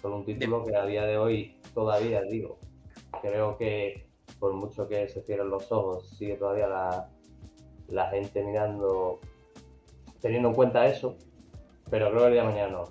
Solo 0.00 0.18
un 0.18 0.24
título 0.24 0.62
que 0.64 0.76
a 0.76 0.86
día 0.86 1.04
de 1.04 1.18
hoy 1.18 1.56
todavía 1.74 2.22
digo. 2.22 2.56
Creo 3.20 3.56
que 3.56 4.08
por 4.38 4.52
mucho 4.52 4.86
que 4.86 5.08
se 5.08 5.22
cierren 5.22 5.50
los 5.50 5.72
ojos, 5.72 6.08
sigue 6.10 6.36
todavía 6.36 6.68
la, 6.68 7.08
la 7.88 8.10
gente 8.10 8.44
mirando, 8.44 9.18
teniendo 10.20 10.50
en 10.50 10.54
cuenta 10.54 10.86
eso, 10.86 11.16
pero 11.90 12.10
creo 12.10 12.20
que 12.20 12.26
el 12.28 12.32
día 12.34 12.42
de 12.42 12.48
mañana 12.48 12.70
no. 12.70 12.84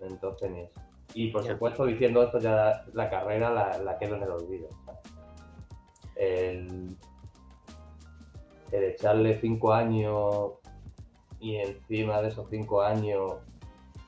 Entonces 0.00 0.50
ni 0.50 0.60
eso. 0.62 0.80
Y 1.12 1.30
por 1.30 1.44
Ya. 1.44 1.52
supuesto, 1.52 1.84
diciendo 1.84 2.22
esto, 2.22 2.38
ya 2.38 2.86
la 2.94 3.10
carrera 3.10 3.50
la, 3.50 3.76
la 3.76 3.98
quedo 3.98 4.16
en 4.16 4.22
el 4.22 4.30
olvido. 4.30 4.68
El, 6.16 6.96
el 8.70 8.84
echarle 8.84 9.38
cinco 9.42 9.74
años 9.74 10.52
y 11.42 11.56
encima 11.56 12.22
de 12.22 12.28
esos 12.28 12.48
cinco 12.48 12.82
años 12.82 13.34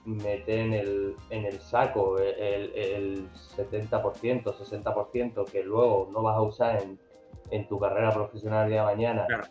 meter 0.05 0.59
en 0.61 0.73
el, 0.73 1.17
en 1.31 1.45
el 1.47 1.59
saco 1.61 2.19
el, 2.19 2.73
el 2.75 3.29
70%, 3.57 4.45
60% 4.45 5.45
que 5.51 5.63
luego 5.65 6.09
no 6.13 6.23
vas 6.23 6.37
a 6.37 6.43
usar 6.43 6.83
en, 6.83 6.99
en 7.51 7.67
tu 7.69 7.79
carrera 7.81 8.11
profesional 8.13 8.71
de 8.71 8.81
mañana, 8.81 9.27
Claro. 9.27 9.45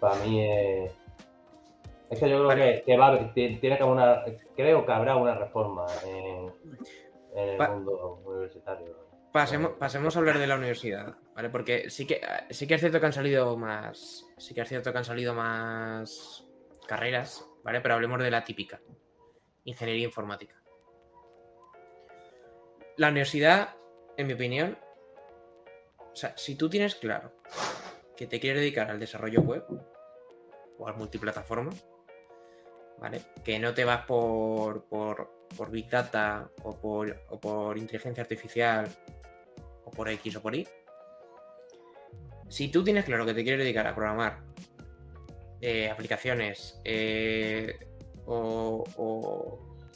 para 0.00 0.14
mí 0.24 0.40
es... 0.42 0.92
Es 2.10 2.20
que 2.20 2.28
yo 2.30 2.36
creo 2.36 2.46
Vale. 2.46 2.74
que, 2.76 2.82
que 2.84 2.96
va, 2.96 3.32
tiene 3.34 3.58
que 3.58 3.82
haber 3.82 3.84
una, 3.84 4.22
creo 4.54 4.86
que 4.86 4.92
habrá 4.92 5.16
una 5.16 5.34
reforma 5.34 5.86
en, 6.06 6.52
en 7.34 7.60
el 7.60 7.70
mundo 7.70 8.20
universitario. 8.24 8.94
Pasemos, 9.32 9.72
pasemos 9.72 10.14
a 10.14 10.18
hablar 10.20 10.38
de 10.38 10.46
la 10.46 10.54
universidad, 10.54 11.16
¿vale? 11.36 11.50
Porque 11.50 11.90
sí 11.90 12.06
que, 12.06 12.20
sí 12.50 12.66
que 12.66 12.74
es 12.74 12.80
cierto 12.80 12.98
que 12.98 13.06
han 13.06 13.12
salido 13.12 13.56
más. 13.58 14.26
Sí 14.38 14.54
que 14.54 14.62
es 14.62 14.68
cierto 14.68 14.90
que 14.90 14.98
han 14.98 15.04
salido 15.04 15.34
más 15.34 16.44
carreras, 16.88 17.46
¿vale? 17.62 17.80
Pero 17.82 17.94
hablemos 17.94 18.18
de 18.20 18.30
la 18.30 18.42
típica. 18.42 18.80
Ingeniería 19.64 20.06
informática. 20.06 20.62
La 22.96 23.08
universidad, 23.08 23.76
en 24.16 24.26
mi 24.26 24.32
opinión. 24.32 24.78
O 25.98 26.16
sea, 26.16 26.32
si 26.38 26.56
tú 26.56 26.70
tienes 26.70 26.94
claro 26.94 27.34
que 28.16 28.26
te 28.26 28.40
quieres 28.40 28.60
dedicar 28.60 28.90
al 28.90 28.98
desarrollo 28.98 29.42
web 29.42 29.64
o 30.78 30.88
al 30.88 30.96
multiplataforma, 30.96 31.72
¿vale? 32.96 33.20
Que 33.44 33.58
no 33.58 33.74
te 33.74 33.84
vas 33.84 34.06
por, 34.06 34.88
por, 34.88 35.46
por 35.54 35.70
Big 35.70 35.90
Data 35.90 36.50
o 36.62 36.80
por, 36.80 37.14
o 37.28 37.38
por 37.38 37.76
inteligencia 37.76 38.22
artificial 38.22 38.88
o 39.84 39.90
por 39.90 40.08
X 40.08 40.36
o 40.36 40.40
por 40.40 40.54
Y. 40.54 40.66
Si 42.48 42.68
tú 42.68 42.84
tienes 42.84 43.04
claro 43.04 43.26
que 43.26 43.34
te 43.34 43.42
quieres 43.42 43.60
dedicar 43.60 43.86
a 43.86 43.94
programar 43.94 44.42
eh, 45.60 45.90
aplicaciones 45.90 46.80
eh, 46.84 47.78
o, 48.26 48.84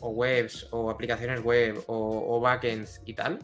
webs 0.01 0.67
o 0.71 0.91
aplicaciones 0.91 1.41
web 1.43 1.83
o, 1.87 2.41
backends 2.41 3.01
y 3.05 3.15
tal, 3.15 3.39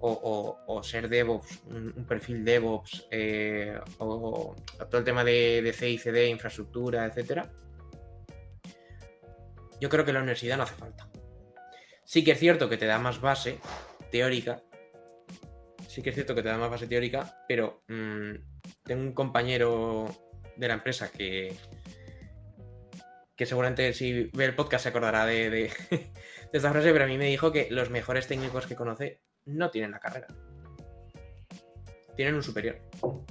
o, 0.00 0.80
ser 0.82 1.08
DevOps, 1.08 1.62
un, 1.66 2.04
perfil 2.06 2.44
DevOps, 2.44 3.08
eh, 3.10 3.78
o, 3.98 4.54
todo 4.90 4.98
el 4.98 5.04
tema 5.04 5.24
de, 5.24 5.62
de 5.62 5.72
CICD, 5.72 6.28
infraestructura, 6.28 7.06
etcétera, 7.06 7.50
yo 9.80 9.88
creo 9.88 10.04
que 10.04 10.12
la 10.12 10.20
universidad 10.20 10.56
no 10.56 10.62
hace 10.64 10.74
falta. 10.74 11.08
Sí 12.04 12.24
que 12.24 12.32
es 12.32 12.38
cierto 12.38 12.68
que 12.68 12.76
te 12.76 12.86
da 12.86 12.98
más 12.98 13.20
base 13.20 13.58
teórica. 14.10 14.62
Sí 15.96 16.02
que 16.02 16.10
es 16.10 16.14
cierto 16.14 16.34
que 16.34 16.42
te 16.42 16.48
da 16.50 16.58
más 16.58 16.68
base 16.68 16.86
teórica, 16.86 17.42
pero 17.48 17.82
mm, 17.88 18.32
tengo 18.84 19.00
un 19.02 19.12
compañero 19.14 20.04
de 20.54 20.68
la 20.68 20.74
empresa 20.74 21.10
que, 21.10 21.56
que 23.34 23.46
seguramente 23.46 23.94
si 23.94 24.24
ve 24.34 24.44
el 24.44 24.54
podcast 24.54 24.82
se 24.82 24.88
acordará 24.90 25.24
de, 25.24 25.48
de- 25.48 25.70
de 25.90 26.10
esta 26.52 26.70
frase, 26.70 26.92
pero 26.92 27.04
a 27.04 27.06
mí 27.06 27.16
me 27.16 27.24
dijo 27.28 27.50
que 27.50 27.68
los 27.70 27.88
mejores 27.88 28.26
técnicos 28.26 28.66
que 28.66 28.76
conoce 28.76 29.22
no 29.46 29.70
tienen 29.70 29.92
la 29.92 29.98
carrera. 30.00 30.26
Tienen 32.14 32.34
un 32.34 32.42
superior. 32.42 32.78
Bueno, 33.00 33.24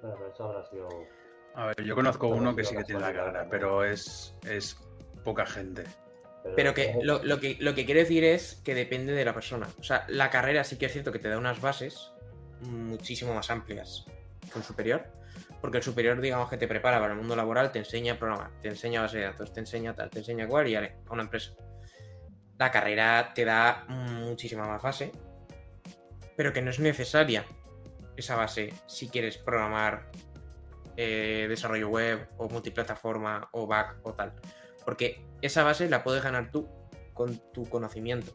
pero 0.00 0.28
eso 0.32 0.44
habrá 0.44 0.64
sido... 0.66 0.88
A 1.56 1.66
ver, 1.66 1.82
yo 1.82 1.96
conozco 1.96 2.28
uno 2.28 2.54
que 2.54 2.62
sí 2.62 2.76
que 2.76 2.84
tiene 2.84 3.00
la 3.00 3.12
carrera, 3.12 3.48
pero 3.50 3.84
es, 3.84 4.36
es 4.48 4.76
poca 5.24 5.44
gente. 5.44 5.82
Pero 6.56 6.74
que 6.74 6.94
lo, 7.02 7.22
lo 7.24 7.40
que 7.40 7.56
lo 7.58 7.74
que 7.74 7.84
quiere 7.86 8.00
decir 8.00 8.22
es 8.22 8.60
que 8.64 8.74
depende 8.74 9.12
de 9.12 9.24
la 9.24 9.32
persona. 9.32 9.66
O 9.80 9.82
sea, 9.82 10.04
la 10.08 10.30
carrera 10.30 10.62
sí 10.62 10.76
que 10.76 10.86
es 10.86 10.92
cierto 10.92 11.10
que 11.10 11.18
te 11.18 11.28
da 11.28 11.38
unas 11.38 11.60
bases 11.60 12.12
muchísimo 12.60 13.34
más 13.34 13.50
amplias 13.50 14.04
que 14.52 14.58
un 14.58 14.64
superior. 14.64 15.06
Porque 15.60 15.78
el 15.78 15.82
superior, 15.82 16.20
digamos 16.20 16.50
que 16.50 16.58
te 16.58 16.68
prepara 16.68 17.00
para 17.00 17.14
el 17.14 17.18
mundo 17.18 17.34
laboral, 17.34 17.72
te 17.72 17.78
enseña 17.78 18.14
a 18.14 18.18
programar, 18.18 18.50
te 18.60 18.68
enseña 18.68 19.00
base 19.00 19.18
de 19.18 19.24
datos, 19.24 19.52
te 19.52 19.60
enseña 19.60 19.94
tal, 19.94 20.10
te 20.10 20.18
enseña 20.18 20.46
cual 20.46 20.68
y 20.68 20.76
a 20.76 20.94
una 21.08 21.22
empresa. 21.22 21.54
La 22.58 22.70
carrera 22.70 23.32
te 23.34 23.46
da 23.46 23.86
muchísima 23.88 24.66
más 24.66 24.82
base, 24.82 25.10
pero 26.36 26.52
que 26.52 26.60
no 26.60 26.70
es 26.70 26.78
necesaria 26.78 27.46
esa 28.16 28.36
base 28.36 28.74
si 28.86 29.08
quieres 29.08 29.38
programar 29.38 30.10
eh, 30.96 31.46
desarrollo 31.48 31.88
web 31.88 32.28
o 32.36 32.48
multiplataforma 32.48 33.48
o 33.52 33.66
back 33.66 33.96
o 34.02 34.12
tal. 34.12 34.34
Porque 34.84 35.22
esa 35.42 35.62
base 35.64 35.88
la 35.88 36.02
puedes 36.04 36.22
ganar 36.22 36.50
tú 36.50 36.68
con 37.12 37.38
tu 37.52 37.64
conocimiento. 37.68 38.32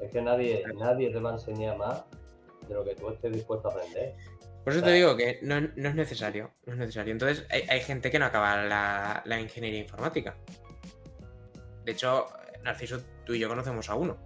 Es 0.00 0.10
que 0.12 0.22
nadie, 0.22 0.64
nadie 0.78 1.10
te 1.10 1.18
va 1.18 1.30
a 1.30 1.32
enseñar 1.34 1.76
más 1.76 2.04
de 2.68 2.74
lo 2.74 2.84
que 2.84 2.94
tú 2.94 3.08
estés 3.10 3.32
dispuesto 3.32 3.68
a 3.68 3.72
aprender. 3.72 4.14
Por 4.64 4.72
eso 4.74 4.82
te 4.84 4.92
digo 4.92 5.16
que 5.16 5.38
no, 5.42 5.60
no 5.60 5.88
es 5.88 5.94
necesario. 5.94 6.50
No 6.66 6.74
es 6.74 6.78
necesario. 6.78 7.12
Entonces, 7.12 7.46
hay, 7.50 7.62
hay 7.68 7.80
gente 7.80 8.10
que 8.10 8.18
no 8.18 8.26
acaba 8.26 8.62
la, 8.64 9.22
la 9.24 9.40
ingeniería 9.40 9.80
informática. 9.80 10.36
De 11.84 11.92
hecho, 11.92 12.26
Narciso, 12.62 13.00
tú 13.24 13.32
y 13.34 13.38
yo 13.38 13.48
conocemos 13.48 13.88
a 13.88 13.94
uno. 13.94 14.18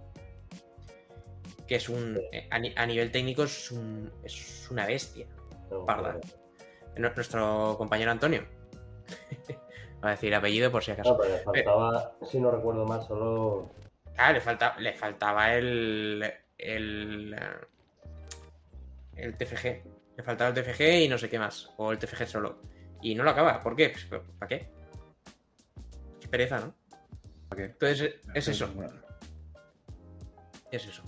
Que 1.65 1.75
es 1.75 1.87
un. 1.87 2.19
A, 2.51 2.59
ni- 2.59 2.73
a 2.75 2.85
nivel 2.85 3.09
técnico 3.11 3.43
es, 3.43 3.71
un- 3.71 4.11
es 4.23 4.67
una 4.69 4.85
bestia. 4.85 5.27
No, 5.71 5.85
Parda. 5.85 6.19
Nuestro 6.97 7.75
compañero 7.77 8.11
Antonio. 8.11 8.43
A 10.03 10.09
decir 10.11 10.35
apellido 10.35 10.69
por 10.69 10.83
si 10.83 10.91
acaso. 10.91 11.13
No, 11.13 11.17
pero 11.17 11.33
le 11.33 11.39
faltaba, 11.43 12.11
si 12.29 12.39
no 12.39 12.51
recuerdo 12.51 12.85
mal, 12.85 13.01
solo 13.01 13.71
Ah, 14.17 14.31
le, 14.31 14.41
falta, 14.41 14.75
le 14.79 14.93
faltaba 14.93 15.53
el. 15.55 16.23
el. 16.57 17.33
eh, 17.33 17.67
el 19.15 19.37
TFG. 19.37 19.83
Le 20.17 20.23
faltaba 20.23 20.49
el 20.51 20.55
TFG 20.63 20.81
y 21.05 21.07
no 21.07 21.17
sé 21.17 21.29
qué 21.29 21.39
más. 21.39 21.71
O 21.77 21.91
el 21.91 21.97
TFG 21.97 22.27
solo. 22.27 22.59
Y 23.01 23.15
no 23.15 23.23
lo 23.23 23.31
acaba. 23.31 23.59
¿Por 23.61 23.75
qué? 23.75 23.93
Pues, 24.09 24.21
¿Para 24.37 24.47
qué? 24.49 24.69
Qué 26.19 26.27
pereza, 26.27 26.59
¿no? 26.59 26.75
¿Para 27.49 27.61
qué? 27.63 27.71
Entonces, 27.71 28.15
es 28.35 28.47
eso. 28.47 28.69
Es 30.71 30.85
eso. 30.85 31.03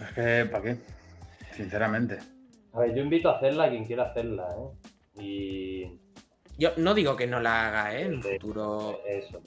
Es 0.00 0.12
que, 0.12 0.44
¿para 0.50 0.62
qué? 0.64 0.76
Sinceramente. 1.52 2.18
A 2.72 2.80
ver, 2.80 2.94
yo 2.94 3.02
invito 3.02 3.28
a 3.30 3.36
hacerla 3.36 3.64
a 3.64 3.70
quien 3.70 3.84
quiera 3.84 4.04
hacerla, 4.04 4.48
¿eh? 4.58 5.22
Y 5.22 6.00
Yo 6.58 6.70
no 6.76 6.94
digo 6.94 7.16
que 7.16 7.26
no 7.26 7.40
la 7.40 7.68
haga, 7.68 7.94
¿eh? 7.96 8.02
En 8.02 8.22
Sí. 8.22 8.32
futuro. 8.34 9.00
eso. 9.06 9.40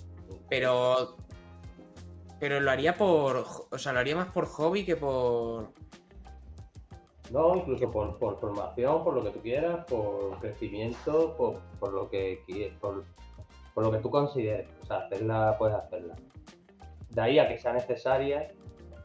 Pero. 0.50 1.16
Pero 2.40 2.60
lo 2.60 2.70
haría 2.72 2.96
por. 2.96 3.46
O 3.72 3.78
sea, 3.78 3.94
lo 3.94 4.00
haría 4.00 4.16
más 4.16 4.28
por 4.32 4.46
hobby 4.46 4.86
que 4.86 4.96
por. 4.96 5.70
No, 7.32 7.56
incluso 7.56 7.92
por, 7.92 8.18
por 8.20 8.40
formación, 8.40 9.04
por 9.04 9.14
lo 9.16 9.24
que 9.24 9.32
tú 9.32 9.42
quieras, 9.42 9.84
por 9.86 10.40
crecimiento, 10.40 11.36
por, 11.36 11.60
por 11.80 11.92
lo 11.94 12.10
que 12.10 12.42
quieres, 12.46 12.74
por, 12.80 13.04
por 13.74 13.84
lo 13.86 13.92
que 13.92 13.98
tú 13.98 14.10
consideres. 14.10 14.70
O 14.82 14.86
sea, 14.86 14.98
hacerla, 15.00 15.56
puedes 15.58 15.76
hacerla. 15.76 16.16
De 17.10 17.22
ahí 17.22 17.40
a 17.40 17.48
que 17.50 17.58
sea 17.58 17.74
necesaria, 17.74 18.50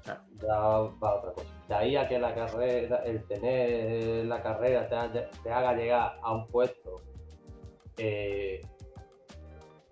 Claro. 0.04 0.20
ya 0.40 0.56
va 1.04 1.14
otra 1.16 1.32
cosa. 1.32 1.48
De 1.68 1.74
ahí 1.74 1.96
a 1.96 2.06
que 2.08 2.18
la 2.20 2.32
carrera, 2.34 2.96
el 3.04 3.24
tener 3.26 4.24
la 4.26 4.40
carrera 4.42 4.88
te 5.42 5.50
haga 5.50 5.72
llegar 5.74 6.18
a 6.22 6.32
un 6.32 6.46
puesto 6.48 7.00
eh, 7.96 8.60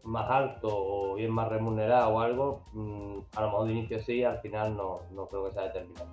más 0.02 0.30
alto 0.30 0.68
o 0.70 1.14
bien 1.14 1.30
más 1.30 1.48
remunerado 1.48 2.10
o 2.10 2.20
algo, 2.20 2.64
mm, 2.72 3.18
a 3.36 3.40
lo 3.42 3.46
mejor 3.48 3.66
de 3.66 3.72
inicio 3.72 4.02
sí, 4.02 4.24
al 4.24 4.40
final 4.40 4.76
no, 4.76 5.02
no 5.12 5.28
creo 5.28 5.44
que 5.46 5.52
sea 5.52 5.64
determinante. 5.64 6.12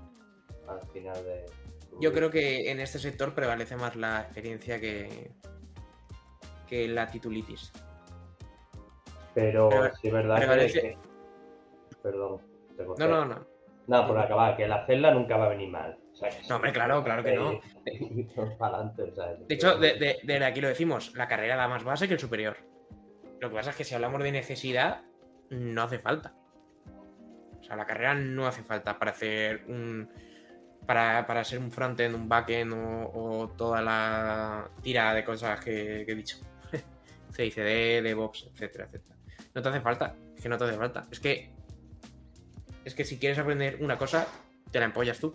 Al 0.68 0.82
final 0.90 1.16
de. 1.24 1.46
Yo 2.00 2.12
creo 2.12 2.30
que 2.30 2.70
en 2.70 2.80
este 2.80 3.00
sector 3.00 3.34
prevalece 3.34 3.76
más 3.78 3.96
la 3.96 4.22
experiencia 4.22 4.80
que. 4.80 5.32
que 6.68 6.88
la 6.88 7.08
titulitis. 7.10 7.72
Pero 9.34 9.70
Pero- 9.70 9.96
sí 9.96 10.08
es 10.08 10.14
verdad 10.14 10.40
que, 10.40 10.98
Perdón. 12.02 12.42
te. 12.76 12.84
No, 12.86 13.08
no, 13.08 13.26
no. 13.26 13.46
Nada, 13.88 14.06
por 14.08 14.20
acabar, 14.20 14.58
que 14.58 14.66
el 14.66 14.74
hacerla 14.74 15.12
nunca 15.14 15.38
va 15.38 15.46
a 15.46 15.50
venir 15.50 15.70
mal. 15.70 15.98
No, 16.50 16.56
hombre, 16.56 16.72
claro, 16.74 17.04
claro 17.04 17.24
que 17.24 17.34
no. 17.36 17.60
sea, 19.16 19.34
De 19.48 19.56
hecho, 19.56 19.78
de, 19.78 19.94
de- 19.96 20.20
desde 20.24 20.46
aquí 20.46 20.62
lo 20.62 20.68
decimos, 20.68 21.14
la 21.16 21.28
carrera 21.28 21.56
da 21.56 21.68
más 21.68 21.84
base 21.84 22.08
que 22.08 22.14
el 22.16 22.20
superior. 22.20 22.58
Lo 23.40 23.50
que 23.50 23.56
pasa 23.56 23.70
es 23.72 23.76
que 23.76 23.84
si 23.84 23.94
hablamos 23.96 24.24
de 24.24 24.32
necesidad, 24.32 25.02
no 25.50 25.84
hace 25.84 26.00
falta. 26.00 26.34
O 27.60 27.64
sea, 27.64 27.76
la 27.76 27.86
carrera 27.86 28.14
no 28.16 28.48
hace 28.48 28.64
falta 28.64 28.98
para 28.98 29.12
hacer 29.12 29.64
un. 29.68 30.10
Para, 30.86 31.28
para 31.28 31.44
ser 31.44 31.60
un 31.60 31.70
frontend, 31.72 32.16
un 32.16 32.30
backend 32.30 32.72
o, 32.74 33.12
o 33.14 33.50
toda 33.50 33.82
la 33.82 34.70
tira 34.82 35.14
de 35.14 35.24
cosas 35.26 35.60
que, 35.60 36.04
que 36.06 36.12
he 36.14 36.16
dicho. 36.16 36.38
CICD, 37.34 38.02
DevOps, 38.04 38.50
etcétera, 38.54 38.86
etcétera. 38.86 39.16
No 39.54 39.62
te 39.62 39.70
hace 39.70 39.82
falta. 39.82 40.16
Es 40.36 40.42
que 40.42 40.50
no 40.50 40.58
te 40.58 40.64
hace 40.64 40.78
falta. 40.78 41.06
Es 41.12 41.20
que. 41.20 41.52
Es 42.86 42.96
que 42.96 43.04
si 43.04 43.20
quieres 43.20 43.38
aprender 43.38 43.78
una 43.82 43.98
cosa, 43.98 44.26
te 44.72 44.80
la 44.80 44.86
empollas 44.86 45.20
tú. 45.20 45.34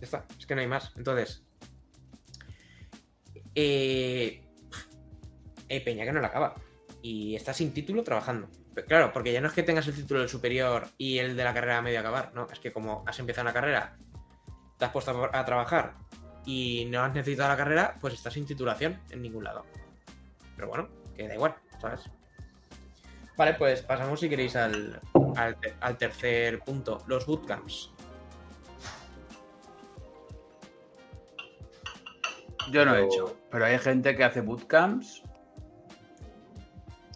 Ya 0.00 0.04
está. 0.04 0.26
Es 0.38 0.46
que 0.46 0.54
no 0.54 0.60
hay 0.60 0.66
más. 0.66 0.92
Entonces. 0.96 1.44
Eh, 3.54 4.42
hay 5.70 5.80
peña 5.80 6.04
que 6.04 6.12
no 6.12 6.20
la 6.20 6.28
acaba. 6.28 6.54
Y 7.02 7.34
está 7.34 7.52
sin 7.52 7.72
título 7.72 8.02
trabajando. 8.02 8.48
Claro, 8.86 9.12
porque 9.12 9.32
ya 9.32 9.40
no 9.40 9.48
es 9.48 9.54
que 9.54 9.62
tengas 9.62 9.86
el 9.88 9.94
título 9.94 10.20
del 10.20 10.28
superior 10.28 10.88
y 10.98 11.18
el 11.18 11.36
de 11.36 11.44
la 11.44 11.54
carrera 11.54 11.78
a 11.78 11.82
medio 11.82 12.00
acabar, 12.00 12.32
no, 12.34 12.46
es 12.52 12.58
que 12.60 12.72
como 12.72 13.04
has 13.06 13.18
empezado 13.18 13.44
una 13.44 13.54
carrera, 13.54 13.96
te 14.76 14.84
has 14.84 14.90
puesto 14.90 15.30
a, 15.32 15.44
trabajar 15.46 15.94
y 16.44 16.86
no 16.90 17.02
has 17.02 17.14
necesitado 17.14 17.48
la 17.48 17.56
carrera, 17.56 17.96
pues 18.00 18.12
estás 18.12 18.34
sin 18.34 18.44
titulación 18.44 19.00
en 19.10 19.22
ningún 19.22 19.44
lado. 19.44 19.64
Pero 20.56 20.68
bueno, 20.68 20.88
que 21.16 21.26
da 21.26 21.34
igual, 21.34 21.54
¿sabes? 21.80 22.02
Vale, 23.34 23.54
pues 23.54 23.80
pasamos 23.80 24.20
si 24.20 24.28
queréis 24.28 24.54
al, 24.56 25.00
al 25.80 25.96
tercer 25.96 26.60
punto, 26.60 27.02
los 27.06 27.24
bootcamps. 27.24 27.95
Yo 32.70 32.84
no 32.84 32.94
he 32.94 33.04
hecho, 33.04 33.36
pero 33.50 33.64
hay 33.64 33.78
gente 33.78 34.16
que 34.16 34.24
hace 34.24 34.40
bootcamps 34.40 35.22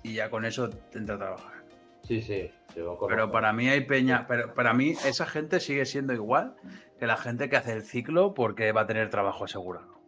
y 0.03 0.15
ya 0.15 0.31
con 0.31 0.45
eso 0.45 0.71
entra 0.93 1.17
a 1.17 1.19
trabajar. 1.19 1.65
Sí, 2.03 2.23
sí. 2.23 2.51
Pero 2.75 3.31
para 3.31 3.53
mí 3.53 3.69
hay 3.69 3.83
peña, 3.83 4.27
pero 4.27 4.55
para 4.55 4.73
mí 4.73 4.95
esa 5.05 5.27
gente 5.27 5.61
sigue 5.61 5.85
siendo 5.87 6.13
igual 6.13 6.55
que 6.99 7.07
la 7.07 7.17
gente 7.17 7.49
que 7.49 7.57
hace 7.57 7.73
el 7.73 7.83
ciclo 7.83 8.35
porque 8.35 8.73
va 8.73 8.83
a 8.83 8.87
tener 8.87 9.11
trabajo 9.11 9.45
asegurado. 9.45 10.01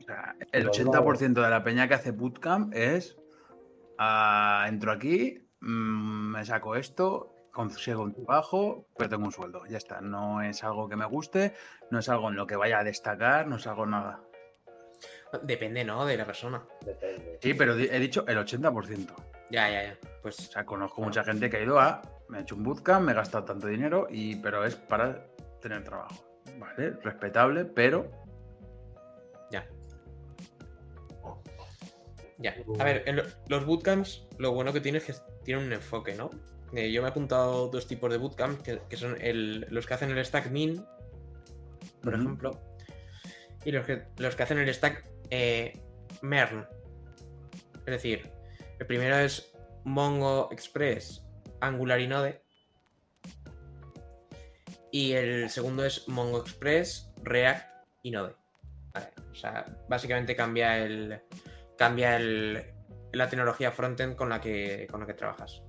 O 0.00 0.02
sea, 0.02 0.36
el 0.52 0.70
Pero 0.70 0.70
80% 0.70 1.42
de 1.42 1.50
la 1.50 1.64
peña 1.64 1.88
que 1.88 1.94
hace 1.94 2.10
bootcamp 2.10 2.74
es 2.74 3.16
ah, 3.98 4.66
entro 4.68 4.92
aquí, 4.92 5.46
mm, 5.60 6.32
me 6.32 6.44
saco 6.44 6.76
esto, 6.76 7.33
consigo 7.54 8.02
un 8.02 8.12
trabajo, 8.14 8.86
pero 8.98 9.08
tengo 9.08 9.24
un 9.24 9.32
sueldo. 9.32 9.64
Ya 9.66 9.78
está. 9.78 10.00
No 10.02 10.42
es 10.42 10.62
algo 10.64 10.88
que 10.88 10.96
me 10.96 11.06
guste, 11.06 11.54
no 11.90 11.98
es 12.00 12.08
algo 12.10 12.28
en 12.28 12.36
lo 12.36 12.46
que 12.46 12.56
vaya 12.56 12.80
a 12.80 12.84
destacar, 12.84 13.46
no 13.46 13.56
es 13.56 13.66
algo 13.66 13.86
nada. 13.86 14.20
Depende, 15.42 15.84
¿no? 15.84 16.04
De 16.04 16.16
la 16.16 16.26
persona. 16.26 16.62
Depende. 16.84 17.38
Sí, 17.40 17.54
pero 17.54 17.74
he 17.74 17.98
dicho 17.98 18.24
el 18.26 18.38
80%. 18.38 19.14
Ya, 19.50 19.68
ya, 19.70 19.82
ya. 19.84 19.98
O 20.18 20.22
Pues 20.22 20.36
sea, 20.36 20.64
conozco 20.64 21.02
mucha 21.02 21.24
gente 21.24 21.48
que 21.50 21.56
ha 21.58 21.60
ido 21.62 21.78
a, 21.80 22.02
me 22.28 22.38
ha 22.38 22.40
hecho 22.42 22.54
un 22.54 22.62
bootcamp, 22.64 23.06
me 23.06 23.12
he 23.12 23.14
gastado 23.14 23.44
tanto 23.44 23.66
dinero, 23.66 24.06
y, 24.10 24.36
pero 24.36 24.64
es 24.64 24.76
para 24.76 25.26
tener 25.60 25.82
trabajo. 25.84 26.24
Vale, 26.58 26.90
respetable, 27.02 27.64
pero 27.64 28.10
ya. 29.50 29.66
Ya. 32.38 32.54
A 32.78 32.84
ver, 32.84 33.02
en 33.06 33.16
lo- 33.16 33.24
los 33.48 33.64
bootcamps, 33.66 34.26
lo 34.38 34.52
bueno 34.52 34.72
que 34.72 34.80
tiene 34.80 34.98
es 34.98 35.04
que 35.04 35.14
tienen 35.44 35.66
un 35.66 35.72
enfoque, 35.72 36.14
¿no? 36.14 36.30
Eh, 36.72 36.90
yo 36.90 37.02
me 37.02 37.08
he 37.08 37.10
apuntado 37.10 37.68
dos 37.68 37.86
tipos 37.86 38.10
de 38.10 38.16
bootcamps, 38.18 38.62
que, 38.62 38.80
que 38.88 38.96
son 38.96 39.16
el- 39.20 39.66
los 39.70 39.86
que 39.86 39.94
hacen 39.94 40.10
el 40.10 40.24
stack 40.24 40.50
min, 40.50 40.84
por 42.02 42.14
ejemplo, 42.14 42.60
y 43.64 43.70
los 43.72 43.86
que, 43.86 44.04
los 44.18 44.34
que 44.34 44.42
hacen 44.42 44.58
el 44.58 44.72
stack 44.74 45.04
eh, 45.30 45.80
mern. 46.22 46.66
Es 47.78 47.84
decir, 47.92 48.30
el 48.78 48.86
primero 48.86 49.16
es 49.18 49.52
Mongo 49.84 50.48
Express, 50.52 51.24
Angular 51.60 52.00
y 52.00 52.06
Node. 52.08 52.42
Y 54.90 55.12
el 55.12 55.50
segundo 55.50 55.84
es 55.84 56.08
Mongo 56.08 56.40
Express, 56.40 57.10
React 57.22 57.66
y 58.02 58.10
Node. 58.10 58.34
Vale, 58.92 59.08
O 59.30 59.34
sea, 59.34 59.66
básicamente 59.88 60.36
cambia 60.36 60.78
el. 60.78 61.20
cambia 61.76 62.16
el, 62.16 62.62
la 63.12 63.28
tecnología 63.28 63.72
frontend 63.72 64.14
con 64.14 64.28
la 64.28 64.40
que. 64.40 64.86
con 64.90 65.00
la 65.00 65.06
que 65.06 65.14
trabajas. 65.14 65.62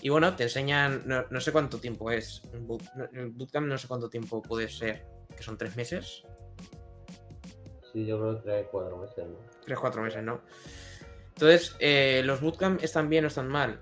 Y 0.00 0.08
bueno, 0.10 0.34
te 0.36 0.44
enseñan. 0.44 1.02
No, 1.06 1.24
no 1.30 1.40
sé 1.40 1.52
cuánto 1.52 1.78
tiempo 1.78 2.10
es. 2.10 2.42
boot- 2.52 3.10
el 3.12 3.30
bootcamp 3.30 3.66
no 3.66 3.76
sé 3.78 3.88
cuánto 3.88 4.08
tiempo 4.08 4.40
puede 4.42 4.68
ser. 4.68 5.04
Que 5.36 5.42
son 5.42 5.58
tres 5.58 5.76
meses. 5.76 6.22
Sí, 7.92 8.06
yo 8.06 8.18
creo 8.20 8.36
que 8.36 8.42
tres, 8.42 8.66
cuatro 8.70 8.96
meses, 8.98 9.26
¿no? 9.26 9.36
Tres, 9.64 9.78
cuatro 9.78 10.02
meses, 10.02 10.22
¿no? 10.22 10.40
Entonces, 11.28 11.76
eh, 11.78 12.22
los 12.24 12.40
bootcamp 12.40 12.82
están 12.82 13.08
bien 13.08 13.24
o 13.24 13.28
están 13.28 13.48
mal. 13.48 13.80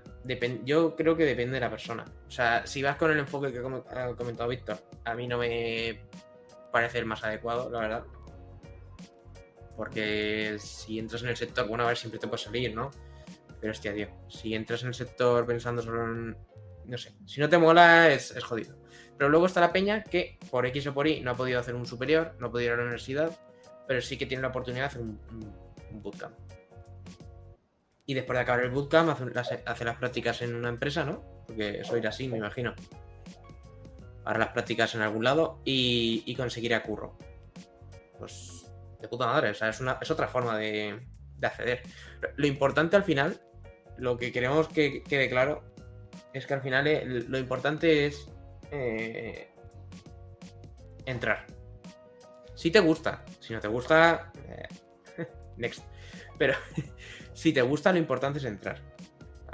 Yo 0.63 0.95
creo 0.95 1.15
que 1.15 1.25
depende 1.25 1.55
de 1.55 1.59
la 1.61 1.69
persona. 1.69 2.05
O 2.27 2.31
sea, 2.31 2.65
si 2.67 2.83
vas 2.83 2.97
con 2.97 3.11
el 3.11 3.17
enfoque 3.19 3.51
que 3.51 3.59
ha 3.59 4.15
comentado 4.15 4.49
Víctor, 4.49 4.77
a 5.05 5.15
mí 5.15 5.27
no 5.27 5.37
me 5.37 5.99
parece 6.71 6.99
el 6.99 7.05
más 7.05 7.23
adecuado, 7.23 7.69
la 7.69 7.79
verdad. 7.79 8.03
Porque 9.75 10.57
si 10.59 10.99
entras 10.99 11.21
en 11.23 11.29
el 11.29 11.37
sector, 11.37 11.67
bueno, 11.67 11.83
a 11.83 11.87
ver, 11.87 11.97
siempre 11.97 12.19
te 12.19 12.27
puedes 12.27 12.41
salir, 12.43 12.75
¿no? 12.75 12.91
Pero 13.59 13.71
hostia, 13.71 13.93
tío, 13.93 14.07
si 14.27 14.53
entras 14.53 14.83
en 14.83 14.89
el 14.89 14.93
sector 14.93 15.45
pensando 15.45 15.81
solo 15.81 16.03
en. 16.03 16.37
No 16.85 16.97
sé, 16.97 17.13
si 17.25 17.41
no 17.41 17.49
te 17.49 17.57
mola, 17.57 18.11
es, 18.11 18.31
es 18.31 18.43
jodido. 18.43 18.77
Pero 19.17 19.29
luego 19.29 19.47
está 19.47 19.59
la 19.59 19.73
peña 19.73 20.03
que, 20.03 20.37
por 20.49 20.65
X 20.67 20.87
o 20.87 20.93
por 20.93 21.07
Y, 21.07 21.21
no 21.21 21.31
ha 21.31 21.35
podido 21.35 21.59
hacer 21.59 21.75
un 21.75 21.85
superior, 21.85 22.35
no 22.39 22.47
ha 22.47 22.51
podido 22.51 22.67
ir 22.67 22.73
a 22.73 22.77
la 22.77 22.83
universidad, 22.83 23.31
pero 23.87 24.01
sí 24.01 24.17
que 24.17 24.25
tiene 24.25 24.41
la 24.41 24.49
oportunidad 24.49 24.83
de 24.83 24.87
hacer 24.87 25.01
un, 25.01 25.19
bootcamp. 26.01 26.35
Y 28.05 28.13
después 28.13 28.37
de 28.37 28.43
acabar 28.43 28.63
el 28.63 28.71
bootcamp, 28.71 29.09
hace 29.09 29.25
las, 29.33 29.81
las 29.81 29.97
prácticas 29.97 30.41
en 30.41 30.55
una 30.55 30.69
empresa, 30.69 31.03
¿no? 31.03 31.43
Porque 31.45 31.79
eso 31.79 31.97
irá 31.97 32.09
así, 32.09 32.27
me 32.27 32.37
imagino. 32.37 32.73
Hará 34.23 34.39
las 34.39 34.49
prácticas 34.49 34.93
en 34.95 35.01
algún 35.01 35.23
lado 35.23 35.61
y, 35.65 36.23
y 36.25 36.35
conseguirá 36.35 36.83
curro. 36.83 37.17
Pues 38.17 38.71
de 39.01 39.07
puta 39.07 39.25
madre, 39.25 39.49
o 39.49 39.53
sea, 39.53 39.69
es, 39.69 39.79
una, 39.79 39.97
es 40.01 40.11
otra 40.11 40.27
forma 40.27 40.57
de, 40.57 40.99
de 41.37 41.47
acceder. 41.47 41.81
Lo 42.35 42.47
importante 42.47 42.95
al 42.95 43.03
final, 43.03 43.41
lo 43.97 44.17
que 44.17 44.31
queremos 44.31 44.67
que 44.67 45.03
quede 45.03 45.29
claro, 45.29 45.63
es 46.33 46.45
que 46.45 46.53
al 46.53 46.61
final 46.61 46.87
eh, 46.87 47.05
lo 47.05 47.37
importante 47.37 48.05
es 48.05 48.27
eh, 48.71 49.49
entrar. 51.05 51.45
Si 52.53 52.71
te 52.71 52.79
gusta, 52.79 53.23
si 53.39 53.53
no 53.53 53.59
te 53.59 53.67
gusta, 53.67 54.31
eh, 54.47 55.25
next. 55.57 55.83
Pero 56.37 56.53
si 57.33 57.53
te 57.53 57.61
gusta, 57.61 57.91
lo 57.91 57.99
importante 57.99 58.39
es 58.39 58.45
entrar. 58.45 58.81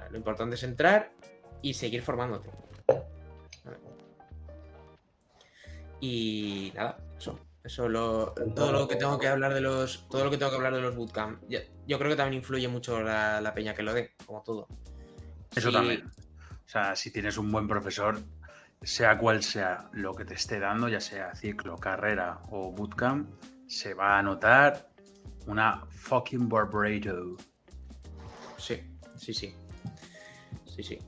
Lo 0.09 0.17
importante 0.17 0.55
es 0.55 0.63
entrar 0.63 1.11
y 1.61 1.73
seguir 1.73 2.03
formándote. 2.03 2.49
Y 5.99 6.71
nada, 6.75 6.97
eso. 7.17 7.39
Eso 7.63 7.87
lo, 7.87 8.33
todo 8.55 8.71
lo 8.73 8.87
que 8.87 8.97
tengo 8.97 9.17
que 9.17 9.27
hablar 9.27 9.53
de 9.53 9.61
los. 9.61 10.07
Todo 10.09 10.25
lo 10.25 10.29
que 10.31 10.37
tengo 10.37 10.51
que 10.51 10.57
hablar 10.57 10.75
de 10.75 10.81
los 10.81 10.95
bootcamp. 10.95 11.41
Yo, 11.47 11.59
yo 11.87 11.97
creo 11.97 12.09
que 12.11 12.17
también 12.17 12.41
influye 12.41 12.67
mucho 12.67 13.01
la, 13.01 13.39
la 13.39 13.53
peña 13.53 13.73
que 13.73 13.83
lo 13.83 13.93
dé, 13.93 14.13
como 14.25 14.41
todo. 14.43 14.67
eso 15.55 15.69
Sí, 15.69 15.73
también. 15.73 16.05
O 16.65 16.69
sea, 16.69 16.95
si 16.95 17.11
tienes 17.11 17.37
un 17.37 17.51
buen 17.51 17.67
profesor, 17.67 18.19
sea 18.81 19.17
cual 19.17 19.43
sea 19.43 19.89
lo 19.93 20.13
que 20.13 20.25
te 20.25 20.33
esté 20.33 20.59
dando, 20.59 20.89
ya 20.89 20.99
sea 20.99 21.33
ciclo, 21.35 21.77
carrera 21.77 22.41
o 22.49 22.71
bootcamp, 22.71 23.29
se 23.67 23.93
va 23.93 24.19
a 24.19 24.23
notar 24.23 24.89
una 25.47 25.85
fucking 25.89 26.49
barbaridad. 26.49 27.15
Sí, 28.57 28.81
sí, 29.17 29.33
sí. 29.33 29.55
Sí, 30.65 30.83
sí. 30.83 30.99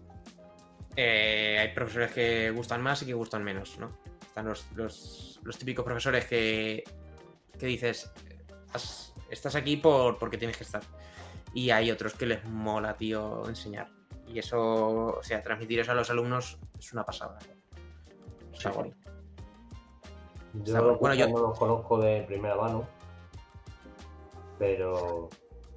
Eh, 0.96 1.58
hay 1.60 1.74
profesores 1.74 2.12
que 2.13 2.52
gustan 2.52 2.82
más 2.82 3.02
y 3.02 3.06
que 3.08 3.13
gustan 3.13 3.44
menos, 3.44 3.78
¿no? 3.78 3.98
Están 4.22 4.46
los, 4.46 4.65
los- 4.76 5.35
los 5.45 5.58
típicos 5.58 5.86
profesores 5.86 6.25
que, 6.25 6.84
que 7.58 7.65
dices, 7.65 8.12
"Has- 8.73 9.13
estás 9.29 9.55
aquí 9.55 9.77
por, 9.77 10.17
porque 10.17 10.38
tienes 10.38 10.58
que 10.58 10.63
estar. 10.65 10.81
Y 11.53 11.69
hay 11.69 11.89
otros 11.91 12.13
que 12.15 12.25
les 12.25 12.43
mola, 12.45 12.95
tío, 12.97 13.47
enseñar. 13.47 13.88
Y 14.27 14.39
eso, 14.39 14.60
o 15.19 15.23
sea, 15.23 15.41
transmitir 15.41 15.79
eso 15.79 15.91
a 15.91 15.95
los 15.95 16.10
alumnos 16.10 16.60
es 16.77 16.91
una 16.91 17.05
pasada. 17.05 17.39
Está 18.51 18.71
Sí. 18.73 18.93
Yo 20.53 20.63
Está 20.63 20.81
bueno, 20.81 21.15
yo- 21.15 21.27
no 21.29 21.39
los 21.49 21.60
conozco 21.60 21.97
de 21.99 22.23
primera 22.23 22.55
mano, 22.55 22.88
pero 24.58 25.29